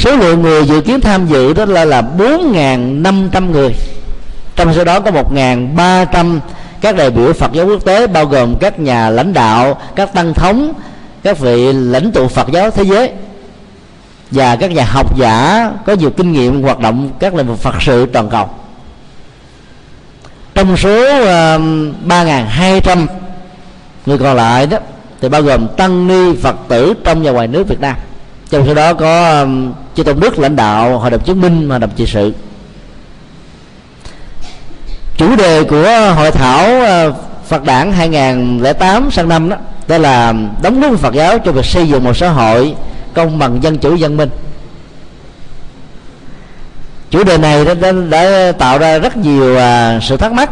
số 0.00 0.16
lượng 0.16 0.42
người 0.42 0.64
dự 0.64 0.80
kiến 0.80 1.00
tham 1.00 1.26
dự 1.26 1.52
đó 1.52 1.64
là 1.64 1.84
là 1.84 2.02
4.500 2.18 3.50
người. 3.50 3.74
Trong 4.56 4.74
số 4.74 4.84
đó 4.84 5.00
có 5.00 5.10
1.300 5.10 6.38
các 6.80 6.96
đại 6.96 7.10
biểu 7.10 7.32
Phật 7.32 7.52
giáo 7.52 7.66
quốc 7.66 7.84
tế 7.84 8.06
bao 8.06 8.26
gồm 8.26 8.56
các 8.60 8.80
nhà 8.80 9.10
lãnh 9.10 9.32
đạo 9.32 9.80
các 9.96 10.14
tăng 10.14 10.34
thống 10.34 10.72
các 11.22 11.38
vị 11.38 11.72
lãnh 11.72 12.12
tụ 12.12 12.28
Phật 12.28 12.48
giáo 12.52 12.70
thế 12.70 12.82
giới. 12.82 13.10
Và 14.30 14.56
các 14.56 14.70
nhà 14.70 14.84
học 14.84 15.18
giả 15.18 15.70
có 15.86 15.92
nhiều 15.92 16.10
kinh 16.10 16.32
nghiệm 16.32 16.62
hoạt 16.62 16.78
động 16.78 17.10
các 17.18 17.34
lĩnh 17.34 17.46
vực 17.46 17.58
Phật 17.58 17.74
sự 17.80 18.06
toàn 18.06 18.28
cầu. 18.30 18.48
Trong 20.54 20.76
số 20.76 21.22
uh, 21.22 21.60
3.200 22.08 23.06
người 24.06 24.18
còn 24.18 24.36
lại 24.36 24.66
đó 24.66 24.78
thì 25.20 25.28
bao 25.28 25.42
gồm 25.42 25.68
tăng 25.76 26.08
ni 26.08 26.36
Phật 26.42 26.56
tử 26.68 26.94
trong 27.04 27.22
và 27.22 27.30
ngoài 27.32 27.48
nước 27.48 27.68
Việt 27.68 27.80
Nam. 27.80 27.96
Trong 28.50 28.66
số 28.66 28.74
đó 28.74 28.94
có 28.94 29.40
um, 29.40 29.72
chư 29.94 30.02
tôn 30.02 30.20
đức 30.20 30.38
lãnh 30.38 30.56
đạo 30.56 30.98
hội 30.98 31.10
đồng 31.10 31.20
chứng 31.24 31.40
minh 31.40 31.70
hội 31.70 31.78
đồng 31.78 31.90
trị 31.96 32.06
sự. 32.06 32.34
Chủ 35.16 35.36
đề 35.36 35.64
của 35.64 36.12
hội 36.16 36.30
thảo 36.30 36.64
ờ, 36.84 37.14
Phật 37.48 37.64
đảng 37.64 37.92
2008 37.92 39.10
sang 39.10 39.28
năm 39.28 39.48
đó 39.48 39.56
đó 39.88 39.98
là 39.98 40.34
đóng 40.62 40.80
góp 40.80 40.98
Phật 41.00 41.14
giáo 41.14 41.38
cho 41.38 41.52
việc 41.52 41.64
xây 41.64 41.88
dựng 41.88 42.04
một 42.04 42.16
xã 42.16 42.28
hội 42.28 42.74
công 43.14 43.38
bằng 43.38 43.62
dân 43.62 43.78
chủ 43.78 43.94
dân 43.94 44.16
minh. 44.16 44.30
Chủ 47.10 47.24
đề 47.24 47.38
này 47.38 47.64
đã, 47.64 47.74
đã, 47.74 47.92
đã 48.10 48.52
tạo 48.58 48.78
ra 48.78 48.98
rất 48.98 49.16
nhiều 49.16 49.58
à, 49.58 50.00
sự 50.02 50.16
thắc 50.16 50.32
mắc 50.32 50.50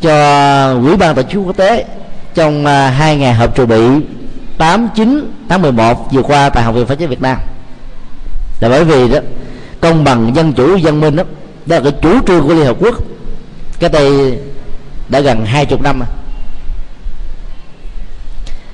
cho 0.00 0.80
quỹ 0.84 0.96
ban 0.96 1.14
tổ 1.14 1.22
chức 1.22 1.42
quốc 1.46 1.56
tế 1.56 1.84
trong 2.34 2.66
à, 2.66 2.90
hai 2.90 3.16
ngày 3.16 3.34
họp 3.34 3.54
trụ 3.54 3.66
bị 3.66 3.80
8 4.58 4.88
9 4.94 5.32
tháng 5.48 5.62
11 5.62 6.12
vừa 6.12 6.22
qua 6.22 6.48
tại 6.48 6.62
học 6.62 6.74
viện 6.74 6.86
Phật 6.86 6.98
giáo 6.98 7.08
Việt 7.08 7.22
Nam 7.22 7.38
là 8.60 8.68
bởi 8.68 8.84
vì 8.84 9.08
đó 9.08 9.18
công 9.80 10.04
bằng 10.04 10.36
dân 10.36 10.52
chủ 10.52 10.76
dân 10.76 11.00
minh 11.00 11.16
đó, 11.16 11.22
đó 11.66 11.76
là 11.76 11.82
cái 11.82 11.92
chủ 12.02 12.20
trương 12.26 12.42
của 12.42 12.54
Liên 12.54 12.66
Hợp 12.66 12.76
Quốc. 12.80 12.94
Cái 13.78 13.90
đây 13.90 14.38
đã 15.08 15.20
gần 15.20 15.46
hai 15.46 15.66
chục 15.66 15.82
năm 15.82 15.98
rồi. 15.98 16.08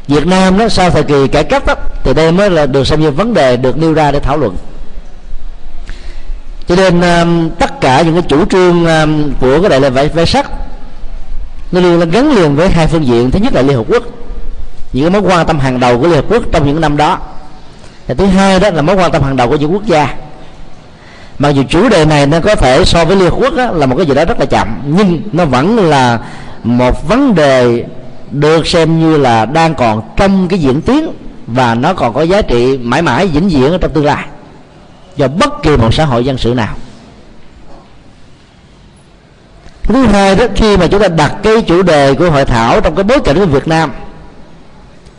Việt 0.09 0.27
Nam 0.27 0.59
đó 0.59 0.69
sau 0.69 0.91
thời 0.91 1.03
kỳ 1.03 1.29
cải 1.29 1.45
cách 1.45 1.67
đó, 1.67 1.75
thì 2.05 2.15
đây 2.15 2.33
mới 2.33 2.51
là 2.51 2.67
được 2.67 2.87
xem 2.87 3.01
như 3.01 3.11
vấn 3.11 3.35
đề 3.35 3.57
được 3.57 3.79
nêu 3.79 3.95
ra 3.95 4.13
để 4.13 4.21
thảo 4.21 4.37
luận. 4.37 4.57
Cho 6.69 6.77
nên 6.77 7.01
um, 7.01 7.51
tất 7.51 7.81
cả 7.81 8.03
những 8.03 8.15
cái 8.15 8.23
chủ 8.29 8.45
trương 8.45 8.87
um, 8.87 9.33
của 9.41 9.61
cái 9.61 9.71
đại 9.71 9.81
lễ 9.81 9.91
vải, 9.91 10.09
vải 10.09 10.27
sắt 10.27 10.47
nó 11.73 11.81
liên 11.81 11.99
là 11.99 12.07
gắn 12.07 12.33
liền 12.33 12.57
với 12.57 12.69
hai 12.69 12.87
phương 12.87 13.07
diện. 13.07 13.31
Thứ 13.31 13.39
nhất 13.39 13.53
là 13.53 13.63
liên 13.63 13.77
hợp 13.77 13.85
quốc. 13.89 14.03
Những 14.93 15.13
cái 15.13 15.21
mối 15.21 15.31
quan 15.31 15.47
tâm 15.47 15.59
hàng 15.59 15.81
đầu 15.81 16.01
của 16.01 16.07
liên 16.07 16.17
hợp 16.17 16.25
quốc 16.29 16.43
trong 16.53 16.67
những 16.67 16.81
năm 16.81 16.97
đó 16.97 17.19
và 18.11 18.15
thứ 18.15 18.27
hai 18.27 18.61
đó 18.61 18.71
là 18.71 18.83
mối 18.83 18.97
quan 18.97 19.13
tâm 19.13 19.23
hàng 19.23 19.37
đầu 19.37 19.49
của 19.49 19.57
những 19.57 19.73
quốc 19.73 19.87
gia. 19.87 20.15
Mặc 21.39 21.51
dù 21.51 21.63
chủ 21.69 21.89
đề 21.89 22.05
này 22.05 22.27
nó 22.27 22.41
có 22.41 22.55
thể 22.55 22.85
so 22.85 23.05
với 23.05 23.17
liên 23.17 23.31
hợp 23.31 23.37
quốc 23.41 23.55
đó, 23.55 23.71
là 23.71 23.87
một 23.87 23.97
cái 23.97 24.07
gì 24.07 24.15
đó 24.15 24.25
rất 24.25 24.41
là 24.41 24.47
chậm 24.47 24.83
nhưng 24.87 25.23
nó 25.33 25.45
vẫn 25.45 25.77
là 25.77 26.19
một 26.65 27.09
vấn 27.09 27.35
đề 27.35 27.85
được 28.31 28.67
xem 28.67 29.01
như 29.01 29.17
là 29.17 29.47
đang 29.47 29.75
còn 29.75 30.03
trong 30.17 30.49
cái 30.49 30.59
diễn 30.59 30.83
tiến 30.83 31.13
và 31.47 31.75
nó 31.75 31.95
còn 31.95 32.15
có 32.15 32.23
giá 32.23 32.43
trị 32.43 32.79
mãi 32.79 33.03
mãi 33.03 33.27
vĩnh 33.27 33.49
viễn 33.49 33.73
ở 33.73 33.79
trong 33.79 33.91
tương 33.93 34.05
lai. 34.05 34.25
Cho 35.17 35.29
bất 35.29 35.63
kỳ 35.63 35.77
một 35.77 35.95
xã 35.95 36.05
hội 36.05 36.25
dân 36.25 36.39
sự 36.39 36.55
nào. 36.55 36.75
Thứ 39.83 40.03
hai 40.03 40.37
đó 40.37 40.45
khi 40.55 40.77
mà 40.77 40.87
chúng 40.87 41.01
ta 41.01 41.09
đặt 41.09 41.35
cái 41.43 41.63
chủ 41.63 41.83
đề 41.83 42.15
của 42.15 42.31
hội 42.31 42.45
thảo 42.45 42.81
trong 42.81 42.95
cái 42.95 43.05
bối 43.05 43.19
cảnh 43.25 43.37
của 43.39 43.47
Việt 43.47 43.69
Nam 43.69 43.91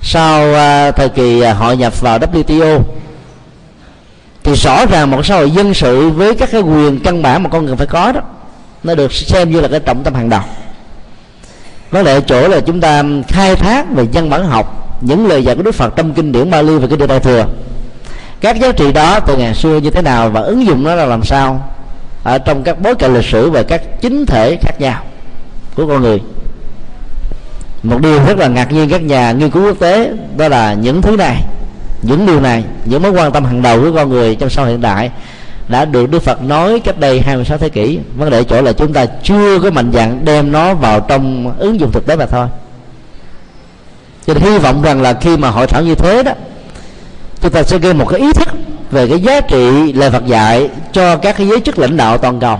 sau 0.01 0.51
uh, 0.51 0.95
thời 0.95 1.09
kỳ 1.09 1.43
uh, 1.51 1.57
hội 1.57 1.77
nhập 1.77 2.01
vào 2.01 2.19
WTO 2.19 2.79
thì 4.43 4.55
rõ 4.55 4.85
ràng 4.85 5.11
một 5.11 5.25
xã 5.25 5.35
hội 5.35 5.51
dân 5.51 5.73
sự 5.73 6.09
với 6.09 6.35
các 6.35 6.49
cái 6.51 6.61
quyền 6.61 6.99
căn 6.99 7.21
bản 7.21 7.43
mà 7.43 7.49
con 7.49 7.65
người 7.65 7.75
phải 7.75 7.87
có 7.87 8.11
đó 8.11 8.21
nó 8.83 8.95
được 8.95 9.13
xem 9.13 9.51
như 9.51 9.61
là 9.61 9.67
cái 9.67 9.79
trọng 9.79 10.03
tâm 10.03 10.13
hàng 10.13 10.29
đầu. 10.29 10.41
Vấn 11.91 12.05
đề 12.05 12.21
chỗ 12.21 12.47
là 12.47 12.59
chúng 12.59 12.81
ta 12.81 13.03
khai 13.27 13.55
thác 13.55 13.85
về 13.95 14.07
dân 14.11 14.29
bản 14.29 14.45
học 14.45 14.97
những 15.01 15.27
lời 15.27 15.43
dạy 15.43 15.55
của 15.55 15.63
Đức 15.63 15.75
Phật 15.75 15.95
trong 15.95 16.13
kinh 16.13 16.31
điển 16.31 16.49
Bali 16.49 16.77
và 16.77 16.87
kinh 16.87 16.99
điển 16.99 17.07
Đại 17.07 17.19
thừa. 17.19 17.45
Các 18.41 18.59
giá 18.59 18.71
trị 18.71 18.91
đó 18.91 19.19
từ 19.19 19.37
ngày 19.37 19.55
xưa 19.55 19.77
như 19.77 19.89
thế 19.89 20.01
nào 20.01 20.29
và 20.29 20.41
ứng 20.41 20.65
dụng 20.65 20.83
nó 20.83 20.95
là 20.95 21.05
làm 21.05 21.23
sao 21.23 21.69
ở 22.23 22.37
trong 22.37 22.63
các 22.63 22.81
bối 22.81 22.95
cảnh 22.95 23.13
lịch 23.13 23.25
sử 23.25 23.49
và 23.49 23.63
các 23.63 24.01
chính 24.01 24.25
thể 24.25 24.57
khác 24.61 24.81
nhau 24.81 25.03
của 25.75 25.87
con 25.87 26.01
người 26.01 26.21
một 27.83 28.01
điều 28.01 28.25
rất 28.27 28.37
là 28.37 28.47
ngạc 28.47 28.71
nhiên 28.71 28.89
các 28.89 29.01
nhà 29.01 29.31
nghiên 29.31 29.49
cứu 29.49 29.63
quốc 29.63 29.79
tế, 29.79 30.11
đó 30.37 30.47
là 30.47 30.73
những 30.73 31.01
thứ 31.01 31.15
này, 31.15 31.43
những 32.01 32.25
điều 32.25 32.39
này, 32.39 32.63
những 32.85 33.01
mối 33.01 33.11
quan 33.11 33.31
tâm 33.31 33.45
hàng 33.45 33.61
đầu 33.61 33.81
của 33.81 33.91
con 33.95 34.09
người 34.09 34.35
trong 34.35 34.49
xã 34.49 34.61
hội 34.61 34.71
hiện 34.71 34.81
đại 34.81 35.11
đã 35.67 35.85
được 35.85 36.09
Đức 36.09 36.23
Phật 36.23 36.43
nói 36.43 36.79
cách 36.79 36.99
đây 36.99 37.21
26 37.21 37.57
thế 37.57 37.69
kỷ. 37.69 37.99
Vấn 38.17 38.29
đề 38.29 38.43
chỗ 38.43 38.61
là 38.61 38.73
chúng 38.73 38.93
ta 38.93 39.05
chưa 39.23 39.59
có 39.59 39.71
mạnh 39.71 39.91
dạn 39.93 40.25
đem 40.25 40.51
nó 40.51 40.73
vào 40.73 40.99
trong 40.99 41.53
ứng 41.59 41.79
dụng 41.79 41.91
thực 41.91 42.05
tế 42.05 42.15
mà 42.15 42.25
thôi. 42.25 42.47
Cho 44.27 44.33
nên 44.33 44.43
hy 44.43 44.57
vọng 44.57 44.81
rằng 44.81 45.01
là 45.01 45.13
khi 45.13 45.37
mà 45.37 45.49
hội 45.49 45.67
thảo 45.67 45.81
như 45.81 45.95
thế 45.95 46.23
đó, 46.23 46.31
chúng 47.41 47.51
ta 47.51 47.63
sẽ 47.63 47.77
gây 47.77 47.93
một 47.93 48.05
cái 48.09 48.19
ý 48.19 48.33
thức 48.33 48.47
về 48.91 49.07
cái 49.07 49.19
giá 49.19 49.41
trị 49.41 49.93
lời 49.93 50.11
Phật 50.11 50.25
dạy 50.25 50.69
cho 50.91 51.17
các 51.17 51.37
cái 51.37 51.47
giới 51.47 51.59
chức 51.59 51.79
lãnh 51.79 51.97
đạo 51.97 52.17
toàn 52.17 52.39
cầu 52.39 52.59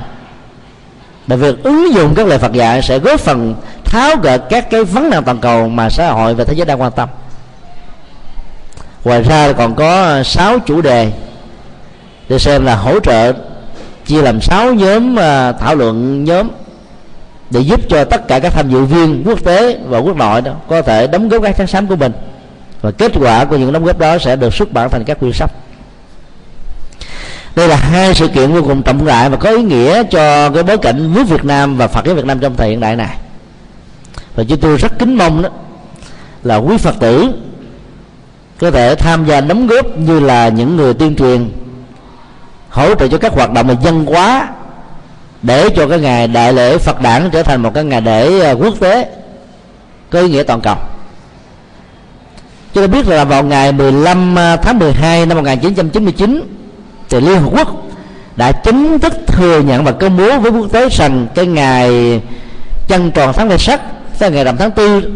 và 1.28 1.36
việc 1.36 1.64
ứng 1.64 1.94
dụng 1.94 2.16
các 2.16 2.28
lời 2.28 2.40
Phật 2.40 2.54
dạy 2.54 2.82
sẽ 2.82 3.00
góp 3.00 3.20
phần 3.20 3.56
tháo 3.86 4.16
gỡ 4.16 4.38
các 4.38 4.70
cái 4.70 4.84
vấn 4.84 5.10
nạn 5.10 5.24
toàn 5.24 5.38
cầu 5.38 5.70
mà 5.70 5.90
xã 5.90 6.12
hội 6.12 6.36
và 6.36 6.44
thế 6.44 6.54
giới 6.54 6.66
đang 6.66 6.82
quan 6.82 6.92
tâm. 6.92 7.10
Ngoài 9.04 9.24
ra 9.24 9.54
còn 9.54 9.76
có 9.76 10.24
sáu 10.24 10.60
chủ 10.60 10.82
đề 10.82 11.12
để 12.30 12.40
xem 12.40 12.66
là 12.66 12.76
hỗ 12.76 13.00
trợ 13.00 13.34
chia 14.06 14.22
làm 14.22 14.42
sáu 14.42 14.74
nhóm 14.74 15.20
à, 15.20 15.52
thảo 15.52 15.76
luận 15.76 16.24
nhóm 16.24 16.48
để 17.50 17.60
giúp 17.60 17.82
cho 17.90 18.04
tất 18.04 18.28
cả 18.28 18.40
các 18.40 18.54
tham 18.54 18.70
dự 18.70 18.86
viên 18.86 19.24
quốc 19.26 19.44
tế 19.44 19.78
và 19.88 19.98
quốc 19.98 20.16
nội 20.16 20.42
đó 20.42 20.52
có 20.70 20.82
thể 20.82 21.08
đóng 21.08 21.30
góp 21.30 21.44
các 21.44 21.56
sáng 21.58 21.68
sám 21.68 21.88
của 21.88 21.96
mình. 21.96 22.12
Và 22.82 22.92
kết 22.92 23.12
quả 23.20 23.46
của 23.46 23.58
những 23.58 23.74
đóng 23.74 23.86
góp 23.86 24.00
đó 24.00 24.18
sẽ 24.18 24.36
được 24.36 24.54
xuất 24.54 24.72
bản 24.72 24.90
thành 24.90 25.04
các 25.04 25.20
quyển 25.20 25.34
sách 25.34 25.52
đây 27.56 27.68
là 27.68 27.76
hai 27.76 28.14
sự 28.14 28.28
kiện 28.28 28.52
vô 28.52 28.62
cùng 28.62 28.84
trọng 28.84 29.06
đại 29.06 29.30
và 29.30 29.38
có 29.38 29.50
ý 29.50 29.64
nghĩa 29.64 30.04
cho 30.04 30.50
cái 30.50 30.64
bối 30.64 30.78
cảnh 30.78 31.14
nước 31.14 31.24
Việt 31.24 31.46
Nam 31.46 31.78
và 31.78 31.88
Phật 31.88 32.06
giáo 32.06 32.16
Việt 32.16 32.26
Nam 32.26 32.40
trong 32.40 32.56
thời 32.56 32.70
hiện 32.70 32.80
đại 32.80 32.96
này. 32.96 33.18
Và 34.36 34.44
chúng 34.44 34.60
tôi 34.60 34.78
rất 34.78 35.00
kính 35.00 35.18
mong 35.18 35.42
đó 35.42 35.50
là 36.44 36.56
quý 36.56 36.78
Phật 36.78 36.96
tử 37.00 37.32
có 38.60 38.72
thể 38.72 38.96
tham 38.96 39.26
gia 39.26 39.42
đóng 39.42 39.68
góp 39.68 39.98
như 39.98 40.20
là 40.20 40.50
những 40.50 40.78
người 40.78 40.94
tuyên 40.94 41.16
truyền, 41.16 41.52
hỗ 42.70 42.96
trợ 42.96 43.08
cho 43.08 43.18
các 43.18 43.34
hoạt 43.34 43.52
động 43.52 43.68
mà 43.68 43.76
dân 43.84 44.06
hóa 44.06 44.50
để 45.42 45.70
cho 45.76 45.88
cái 45.88 46.00
ngày 46.00 46.28
đại 46.28 46.54
lễ 46.54 46.78
Phật 46.78 47.02
đản 47.02 47.30
trở 47.32 47.44
thành 47.44 47.62
một 47.62 47.74
cái 47.74 47.84
ngày 47.84 48.02
lễ 48.02 48.40
à, 48.40 48.52
quốc 48.52 48.74
tế 48.80 49.10
có 50.10 50.20
ý 50.20 50.30
nghĩa 50.30 50.44
toàn 50.44 50.62
cầu. 50.62 50.76
Chúng 52.74 52.84
ta 52.84 52.88
biết 52.88 53.08
là 53.08 53.24
vào 53.24 53.44
ngày 53.44 53.72
15 53.72 54.40
à, 54.40 54.56
tháng 54.56 54.80
12 54.80 55.26
năm 55.26 55.38
1999 55.38 56.61
thì 57.12 57.20
Liên 57.20 57.42
Hợp 57.42 57.50
Quốc 57.52 57.68
đã 58.36 58.52
chính 58.52 59.00
thức 59.00 59.14
thừa 59.28 59.60
nhận 59.60 59.84
và 59.84 59.92
công 59.92 60.18
bố 60.18 60.40
với 60.40 60.52
quốc 60.52 60.72
tế 60.72 60.90
rằng 60.90 61.28
cái 61.36 61.46
ngày 61.46 62.22
chân 62.88 63.12
tròn 63.12 63.34
tháng 63.34 63.50
về 63.50 63.58
sắc 63.58 63.82
cái 64.20 64.32
ngày 64.32 64.44
rằm 64.44 64.58
tháng 64.58 64.72
tư 64.72 65.12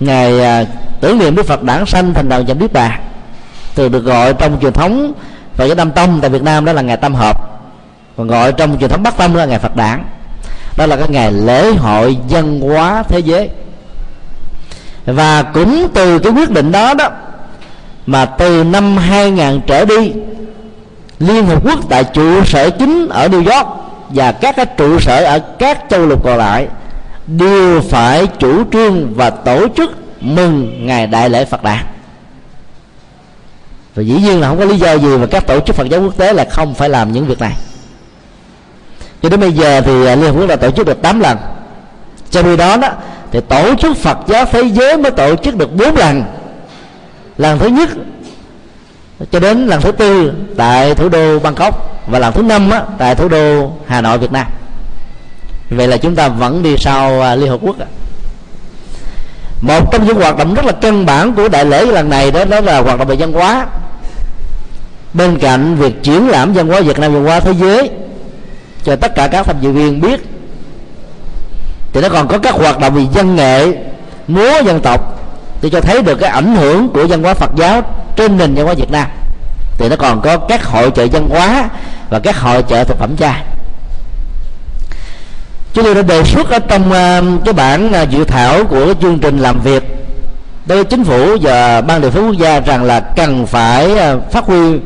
ngày 0.00 0.42
à, 0.42 0.64
tưởng 1.00 1.18
niệm 1.18 1.36
Đức 1.36 1.46
Phật 1.46 1.62
đản 1.62 1.86
sanh 1.86 2.14
thành 2.14 2.28
đạo 2.28 2.42
nhập 2.42 2.56
Niết 2.60 2.72
Bàn 2.72 3.00
từ 3.74 3.88
được 3.88 4.04
gọi 4.04 4.34
trong 4.34 4.60
truyền 4.60 4.72
thống 4.72 5.12
và 5.56 5.66
cái 5.66 5.74
Nam 5.74 5.90
Tông 5.90 6.20
tại 6.20 6.30
Việt 6.30 6.42
Nam 6.42 6.64
đó 6.64 6.72
là 6.72 6.82
ngày 6.82 6.96
Tam 6.96 7.14
Hợp 7.14 7.60
còn 8.16 8.26
gọi 8.26 8.52
trong 8.52 8.78
truyền 8.78 8.90
thống 8.90 9.02
Bắc 9.02 9.16
Tông 9.16 9.34
đó 9.34 9.38
là 9.38 9.44
ngày 9.44 9.58
Phật 9.58 9.76
đản. 9.76 10.04
Đó 10.76 10.86
là 10.86 10.96
cái 10.96 11.08
ngày 11.08 11.32
lễ 11.32 11.72
hội 11.74 12.16
dân 12.28 12.60
hóa 12.60 13.02
thế 13.08 13.18
giới. 13.18 13.50
Và 15.06 15.42
cũng 15.42 15.88
từ 15.94 16.18
cái 16.18 16.32
quyết 16.32 16.50
định 16.50 16.72
đó 16.72 16.94
đó 16.94 17.10
mà 18.06 18.24
từ 18.24 18.64
năm 18.64 18.96
2000 18.96 19.60
trở 19.66 19.84
đi 19.84 20.12
Liên 21.18 21.46
Hợp 21.46 21.62
Quốc 21.64 21.78
tại 21.88 22.04
trụ 22.04 22.44
sở 22.44 22.70
chính 22.70 23.08
ở 23.08 23.28
New 23.28 23.56
York 23.56 23.68
và 24.08 24.32
các 24.32 24.56
cái 24.56 24.66
trụ 24.66 25.00
sở 25.00 25.24
ở 25.24 25.38
các 25.38 25.84
châu 25.90 26.06
lục 26.06 26.24
còn 26.24 26.38
lại 26.38 26.68
đều 27.26 27.80
phải 27.80 28.26
chủ 28.26 28.64
trương 28.72 29.14
và 29.14 29.30
tổ 29.30 29.68
chức 29.76 29.90
mừng 30.20 30.86
ngày 30.86 31.06
đại 31.06 31.30
lễ 31.30 31.44
Phật 31.44 31.62
đản 31.62 31.84
và 33.94 34.02
dĩ 34.02 34.14
nhiên 34.14 34.40
là 34.40 34.48
không 34.48 34.58
có 34.58 34.64
lý 34.64 34.76
do 34.76 34.92
gì 34.94 35.16
mà 35.16 35.26
các 35.26 35.46
tổ 35.46 35.60
chức 35.60 35.76
Phật 35.76 35.88
giáo 35.88 36.02
quốc 36.02 36.16
tế 36.16 36.32
là 36.32 36.44
không 36.50 36.74
phải 36.74 36.88
làm 36.88 37.12
những 37.12 37.26
việc 37.26 37.40
này. 37.40 37.52
Cho 39.22 39.28
đến 39.28 39.40
bây 39.40 39.52
giờ 39.52 39.80
thì 39.80 40.06
à, 40.06 40.14
Liên 40.14 40.24
Hợp 40.24 40.40
Quốc 40.40 40.46
đã 40.46 40.56
tổ 40.56 40.70
chức 40.70 40.86
được 40.86 41.02
8 41.02 41.20
lần. 41.20 41.38
Trong 42.30 42.44
khi 42.44 42.56
đó 42.56 42.76
đó, 42.76 42.88
thì 43.32 43.40
tổ 43.48 43.74
chức 43.74 43.96
Phật 43.96 44.18
giáo 44.26 44.44
thế 44.44 44.62
giới 44.62 44.96
mới 44.96 45.10
tổ 45.10 45.36
chức 45.36 45.56
được 45.56 45.76
4 45.76 45.96
lần. 45.96 46.24
Lần 47.38 47.58
thứ 47.58 47.66
nhất 47.66 47.88
cho 49.32 49.40
đến 49.40 49.66
lần 49.66 49.80
thứ 49.80 49.92
tư 49.92 50.32
tại 50.56 50.94
thủ 50.94 51.08
đô 51.08 51.38
Bangkok 51.38 52.02
và 52.06 52.18
lần 52.18 52.32
thứ 52.32 52.42
năm 52.42 52.70
á, 52.70 52.82
tại 52.98 53.14
thủ 53.14 53.28
đô 53.28 53.72
Hà 53.86 54.00
Nội 54.00 54.18
Việt 54.18 54.32
Nam. 54.32 54.46
Vậy 55.70 55.88
là 55.88 55.96
chúng 55.96 56.16
ta 56.16 56.28
vẫn 56.28 56.62
đi 56.62 56.76
sau 56.78 57.20
à, 57.20 57.34
Liên 57.34 57.50
Hợp 57.50 57.58
Quốc 57.62 57.76
một 59.60 59.92
trong 59.92 60.06
những 60.06 60.16
hoạt 60.16 60.36
động 60.36 60.54
rất 60.54 60.64
là 60.64 60.72
căn 60.72 61.06
bản 61.06 61.34
của 61.34 61.48
đại 61.48 61.64
lễ 61.64 61.84
lần 61.84 62.10
này 62.10 62.30
đó 62.30 62.44
đó 62.44 62.60
là 62.60 62.80
hoạt 62.80 62.98
động 62.98 63.08
về 63.08 63.16
văn 63.18 63.32
hóa. 63.32 63.66
Bên 65.14 65.38
cạnh 65.38 65.76
việc 65.76 66.02
triển 66.02 66.28
lãm 66.28 66.52
văn 66.52 66.68
hóa 66.68 66.80
Việt 66.80 66.98
Nam 66.98 67.14
văn 67.14 67.24
hóa 67.24 67.40
thế 67.40 67.52
giới 67.60 67.90
cho 68.84 68.96
tất 68.96 69.14
cả 69.14 69.28
các 69.28 69.46
tham 69.46 69.56
dự 69.60 69.72
viên 69.72 70.00
biết 70.00 70.20
thì 71.92 72.00
nó 72.00 72.08
còn 72.08 72.28
có 72.28 72.38
các 72.38 72.54
hoạt 72.54 72.78
động 72.78 72.94
về 72.94 73.02
văn 73.14 73.36
nghệ 73.36 73.72
múa 74.28 74.62
dân 74.64 74.80
tộc 74.80 75.15
thì 75.66 75.70
cho 75.70 75.80
thấy 75.80 76.02
được 76.02 76.14
cái 76.20 76.30
ảnh 76.30 76.56
hưởng 76.56 76.88
của 76.88 77.06
văn 77.06 77.22
hóa 77.22 77.34
Phật 77.34 77.50
giáo 77.56 77.82
trên 78.16 78.36
nền 78.36 78.54
văn 78.54 78.64
hóa 78.64 78.74
Việt 78.74 78.90
Nam. 78.90 79.06
Thì 79.78 79.88
nó 79.88 79.96
còn 79.96 80.20
có 80.20 80.36
các 80.36 80.64
hội 80.64 80.90
chợ 80.90 81.06
văn 81.12 81.28
hóa 81.28 81.68
và 82.10 82.18
các 82.18 82.36
hội 82.36 82.62
chợ 82.62 82.84
thực 82.84 82.98
phẩm 82.98 83.16
chay 83.16 83.42
chúng 85.72 85.84
tôi 85.84 85.94
đã 85.94 86.02
đề 86.02 86.24
xuất 86.24 86.50
ở 86.50 86.58
trong 86.58 86.92
à, 86.92 87.22
cái 87.44 87.54
bản 87.54 87.92
à, 87.92 88.02
dự 88.02 88.24
thảo 88.24 88.64
của 88.64 88.94
chương 89.00 89.18
trình 89.18 89.38
làm 89.38 89.60
việc 89.60 89.82
đối 90.66 90.78
với 90.78 90.84
chính 90.84 91.04
phủ 91.04 91.36
và 91.42 91.80
ban 91.80 92.00
điều 92.00 92.10
phối 92.10 92.22
quốc 92.22 92.38
gia 92.38 92.60
rằng 92.60 92.84
là 92.84 93.00
cần 93.00 93.46
phải 93.46 93.98
à, 93.98 94.16
phát 94.32 94.44
huy 94.44 94.78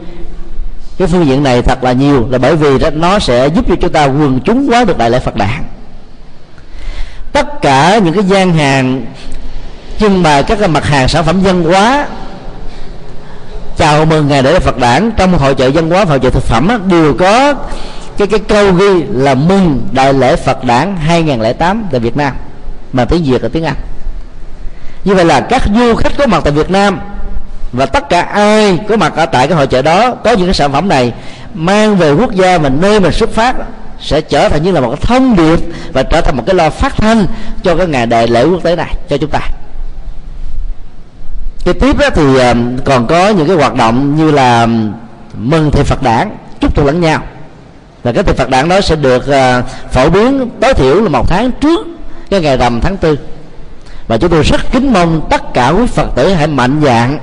cái 0.98 1.08
phương 1.08 1.26
diện 1.26 1.42
này 1.42 1.62
thật 1.62 1.84
là 1.84 1.92
nhiều 1.92 2.26
là 2.30 2.38
bởi 2.38 2.56
vì 2.56 2.78
đó, 2.78 2.90
nó 2.90 3.18
sẽ 3.18 3.48
giúp 3.48 3.64
cho 3.68 3.74
chúng 3.80 3.92
ta 3.92 4.04
quần 4.04 4.40
chúng 4.44 4.68
hóa 4.68 4.84
được 4.84 4.98
đại 4.98 5.10
lễ 5.10 5.18
Phật 5.18 5.36
đản 5.36 5.64
tất 7.32 7.62
cả 7.62 7.98
những 8.04 8.14
cái 8.14 8.24
gian 8.24 8.52
hàng 8.52 9.06
trưng 10.00 10.22
bày 10.22 10.42
các 10.42 10.58
cái 10.58 10.68
mặt 10.68 10.84
hàng 10.84 11.08
sản 11.08 11.24
phẩm 11.24 11.40
văn 11.40 11.64
hóa, 11.64 12.06
chào 13.76 14.04
mừng 14.04 14.28
ngày 14.28 14.42
lễ 14.42 14.58
Phật 14.58 14.78
đản, 14.78 15.10
trong 15.16 15.38
hội 15.38 15.54
chợ 15.54 15.70
văn 15.74 15.90
hóa 15.90 16.04
và 16.04 16.10
hội 16.10 16.20
chợ 16.20 16.30
thực 16.30 16.42
phẩm 16.42 16.88
đều 16.88 17.14
có 17.18 17.54
cái 18.18 18.26
cái 18.28 18.40
câu 18.48 18.72
ghi 18.72 19.02
là 19.12 19.34
mừng 19.34 19.88
đại 19.92 20.14
lễ 20.14 20.36
Phật 20.36 20.64
đản 20.64 20.96
2008 20.96 21.84
tại 21.90 22.00
Việt 22.00 22.16
Nam. 22.16 22.32
Mà 22.92 23.04
tiếng 23.04 23.24
Việt 23.24 23.42
là 23.42 23.48
tiếng 23.52 23.64
Anh. 23.64 23.76
Như 25.04 25.14
vậy 25.14 25.24
là 25.24 25.40
các 25.40 25.62
du 25.74 25.94
khách 25.94 26.12
có 26.18 26.26
mặt 26.26 26.40
tại 26.44 26.52
Việt 26.52 26.70
Nam 26.70 27.00
và 27.72 27.86
tất 27.86 28.08
cả 28.08 28.20
ai 28.20 28.78
có 28.88 28.96
mặt 28.96 29.12
ở 29.16 29.26
tại 29.26 29.46
cái 29.48 29.56
hội 29.56 29.66
chợ 29.66 29.82
đó 29.82 30.14
có 30.24 30.32
những 30.32 30.46
cái 30.46 30.54
sản 30.54 30.72
phẩm 30.72 30.88
này 30.88 31.12
mang 31.54 31.96
về 31.96 32.12
quốc 32.12 32.32
gia 32.32 32.58
mình 32.58 32.78
nơi 32.80 33.00
mình 33.00 33.12
xuất 33.12 33.30
phát 33.30 33.54
sẽ 34.00 34.20
trở 34.20 34.48
thành 34.48 34.62
như 34.62 34.72
là 34.72 34.80
một 34.80 34.88
cái 34.88 35.00
thông 35.02 35.36
điệp 35.36 35.58
và 35.92 36.02
trở 36.02 36.20
thành 36.20 36.36
một 36.36 36.42
cái 36.46 36.54
lo 36.54 36.70
phát 36.70 36.96
thanh 36.96 37.26
cho 37.62 37.76
cái 37.76 37.86
ngày 37.86 38.06
đại 38.06 38.28
lễ 38.28 38.44
quốc 38.44 38.62
tế 38.62 38.76
này 38.76 38.94
cho 39.08 39.16
chúng 39.16 39.30
ta 39.30 39.40
cái 41.64 41.74
tiếp 41.74 41.98
đó 41.98 42.10
thì 42.14 42.36
ờ, 42.36 42.54
còn 42.84 43.06
có 43.06 43.28
những 43.28 43.46
cái 43.46 43.56
hoạt 43.56 43.74
động 43.74 44.16
như 44.16 44.30
là 44.30 44.66
mừng 45.34 45.70
thầy 45.70 45.84
Phật 45.84 46.02
đản, 46.02 46.36
chúc 46.60 46.74
tụng 46.74 46.86
lẫn 46.86 47.00
nhau. 47.00 47.22
Và 48.02 48.12
cái 48.12 48.22
thầy 48.22 48.34
Phật 48.34 48.50
đản 48.50 48.68
đó 48.68 48.80
sẽ 48.80 48.96
được 48.96 49.26
ờ, 49.26 49.62
phổ 49.90 50.10
biến, 50.10 50.50
tối 50.60 50.74
thiểu 50.74 51.02
là 51.02 51.08
một 51.08 51.28
tháng 51.28 51.50
trước 51.60 51.86
cái 52.30 52.40
ngày 52.40 52.56
rằm 52.56 52.80
tháng 52.80 52.96
tư. 52.96 53.18
Và 54.08 54.16
chúng 54.18 54.30
tôi 54.30 54.42
rất 54.42 54.60
kính 54.72 54.92
mong 54.92 55.26
tất 55.30 55.54
cả 55.54 55.68
quý 55.68 55.86
Phật 55.86 56.08
tử 56.14 56.32
hãy 56.32 56.46
mạnh 56.46 56.80
dạng 56.84 57.18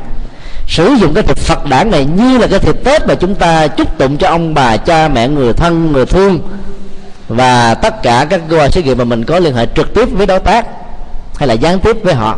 sử 0.67 0.93
dụng 0.99 1.13
cái 1.13 1.23
thịt 1.23 1.37
Phật 1.37 1.65
đản 1.65 1.91
này 1.91 2.05
như 2.05 2.37
là 2.37 2.47
cái 2.47 2.59
thịt 2.59 2.75
Tết 2.83 3.07
mà 3.07 3.15
chúng 3.15 3.35
ta 3.35 3.67
chúc 3.67 3.97
tụng 3.97 4.17
cho 4.17 4.27
ông 4.27 4.53
bà, 4.53 4.77
cha, 4.77 5.07
mẹ, 5.07 5.27
người 5.27 5.53
thân, 5.53 5.91
người 5.91 6.05
thương. 6.05 6.39
Và 7.27 7.73
tất 7.73 8.03
cả 8.03 8.25
các 8.29 8.41
cơ 8.49 8.57
quan 8.57 8.71
xét 8.71 8.85
nghiệm 8.85 8.97
mà 8.97 9.03
mình 9.03 9.23
có 9.23 9.39
liên 9.39 9.55
hệ 9.55 9.67
trực 9.75 9.93
tiếp 9.93 10.05
với 10.11 10.25
đối 10.25 10.39
tác 10.39 10.65
hay 11.37 11.47
là 11.47 11.53
gián 11.53 11.79
tiếp 11.79 11.97
với 12.03 12.13
họ 12.13 12.37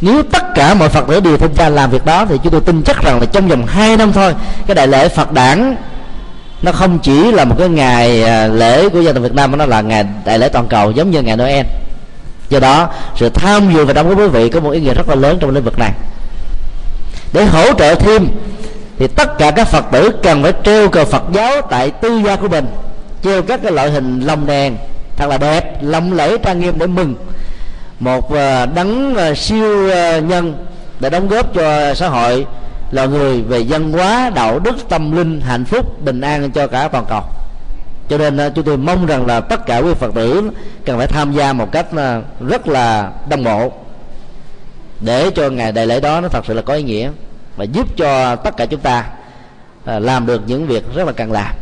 nếu 0.00 0.22
tất 0.22 0.42
cả 0.54 0.74
mọi 0.74 0.88
phật 0.88 1.04
tử 1.08 1.20
đều 1.20 1.36
tham 1.36 1.54
gia 1.54 1.68
làm 1.68 1.90
việc 1.90 2.04
đó, 2.04 2.26
thì 2.28 2.36
chúng 2.42 2.52
tôi 2.52 2.60
tin 2.60 2.82
chắc 2.82 3.02
rằng 3.02 3.20
là 3.20 3.26
trong 3.26 3.48
vòng 3.48 3.66
2 3.66 3.96
năm 3.96 4.12
thôi, 4.12 4.34
cái 4.66 4.74
đại 4.74 4.86
lễ 4.86 5.08
phật 5.08 5.32
đản, 5.32 5.76
nó 6.62 6.72
không 6.72 6.98
chỉ 6.98 7.32
là 7.32 7.44
một 7.44 7.54
cái 7.58 7.68
ngày 7.68 8.22
à, 8.22 8.46
lễ 8.46 8.88
của 8.88 9.00
dân 9.00 9.14
tộc 9.14 9.22
Việt 9.22 9.34
Nam, 9.34 9.50
mà 9.50 9.56
nó 9.56 9.66
là 9.66 9.80
ngày 9.80 10.06
đại 10.24 10.38
lễ 10.38 10.48
toàn 10.48 10.66
cầu, 10.68 10.90
giống 10.90 11.10
như 11.10 11.22
ngày 11.22 11.36
Noel. 11.36 11.66
Do 12.48 12.60
đó, 12.60 12.88
sự 13.16 13.28
tham 13.28 13.74
dự 13.74 13.84
và 13.84 13.92
đóng 13.92 14.08
góp 14.08 14.18
quý 14.18 14.28
vị 14.28 14.48
có 14.48 14.60
một 14.60 14.70
ý 14.70 14.80
nghĩa 14.80 14.94
rất 14.94 15.08
là 15.08 15.14
lớn 15.14 15.38
trong 15.40 15.50
lĩnh 15.50 15.64
vực 15.64 15.78
này. 15.78 15.92
Để 17.32 17.44
hỗ 17.44 17.72
trợ 17.72 17.94
thêm, 17.94 18.28
thì 18.98 19.06
tất 19.06 19.38
cả 19.38 19.50
các 19.50 19.68
phật 19.68 19.84
tử 19.92 20.10
cần 20.22 20.42
phải 20.42 20.52
treo 20.64 20.88
cờ 20.88 21.04
phật 21.04 21.22
giáo 21.32 21.60
tại 21.70 21.90
tư 21.90 22.20
gia 22.24 22.36
của 22.36 22.48
mình 22.48 22.66
treo 23.24 23.42
các 23.42 23.60
cái 23.62 23.72
loại 23.72 23.90
hình 23.90 24.20
lồng 24.20 24.46
đèn, 24.46 24.76
thật 25.16 25.26
là 25.26 25.38
đẹp, 25.38 25.78
lộng 25.82 26.12
lẫy 26.12 26.38
trang 26.38 26.60
nghiêm 26.60 26.78
để 26.78 26.86
mừng 26.86 27.14
một 28.00 28.34
à, 28.34 28.66
đấng 28.66 29.16
à, 29.16 29.34
siêu 29.34 29.90
à, 29.90 30.18
nhân 30.18 30.66
để 31.00 31.10
đóng 31.10 31.28
góp 31.28 31.54
cho 31.54 31.94
xã 31.94 32.08
hội 32.08 32.46
là 32.90 33.06
người 33.06 33.42
về 33.42 33.64
văn 33.68 33.92
hóa, 33.92 34.30
đạo 34.34 34.58
đức, 34.58 34.88
tâm 34.88 35.16
linh, 35.16 35.40
hạnh 35.40 35.64
phúc, 35.64 36.02
bình 36.04 36.20
an 36.20 36.50
cho 36.50 36.66
cả 36.66 36.88
toàn 36.88 37.04
cầu. 37.08 37.22
Cho 38.08 38.18
nên 38.18 38.52
chúng 38.54 38.64
tôi 38.64 38.76
mong 38.76 39.06
rằng 39.06 39.26
là 39.26 39.40
tất 39.40 39.66
cả 39.66 39.78
quý 39.78 39.94
phật 39.94 40.14
tử 40.14 40.50
cần 40.84 40.98
phải 40.98 41.06
tham 41.06 41.32
gia 41.32 41.52
một 41.52 41.72
cách 41.72 41.86
rất 42.40 42.68
là 42.68 43.10
đồng 43.28 43.44
bộ 43.44 43.72
để 45.00 45.30
cho 45.34 45.50
ngày 45.50 45.72
đại 45.72 45.86
lễ 45.86 46.00
đó 46.00 46.20
nó 46.20 46.28
thật 46.28 46.44
sự 46.46 46.54
là 46.54 46.62
có 46.62 46.74
ý 46.74 46.82
nghĩa 46.82 47.10
và 47.56 47.64
giúp 47.64 47.96
cho 47.96 48.36
tất 48.36 48.56
cả 48.56 48.66
chúng 48.66 48.80
ta 48.80 49.04
làm 49.84 50.26
được 50.26 50.42
những 50.46 50.66
việc 50.66 50.84
rất 50.94 51.06
là 51.06 51.12
cần 51.12 51.32
làm. 51.32 51.54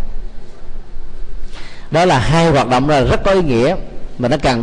Đó 1.90 2.04
là 2.04 2.18
hai 2.18 2.50
hoạt 2.50 2.68
động 2.68 2.88
là 2.88 3.00
rất 3.00 3.24
có 3.24 3.30
ý 3.30 3.42
nghĩa 3.42 3.76
mà 4.18 4.28
nó 4.28 4.36
cần 4.42 4.54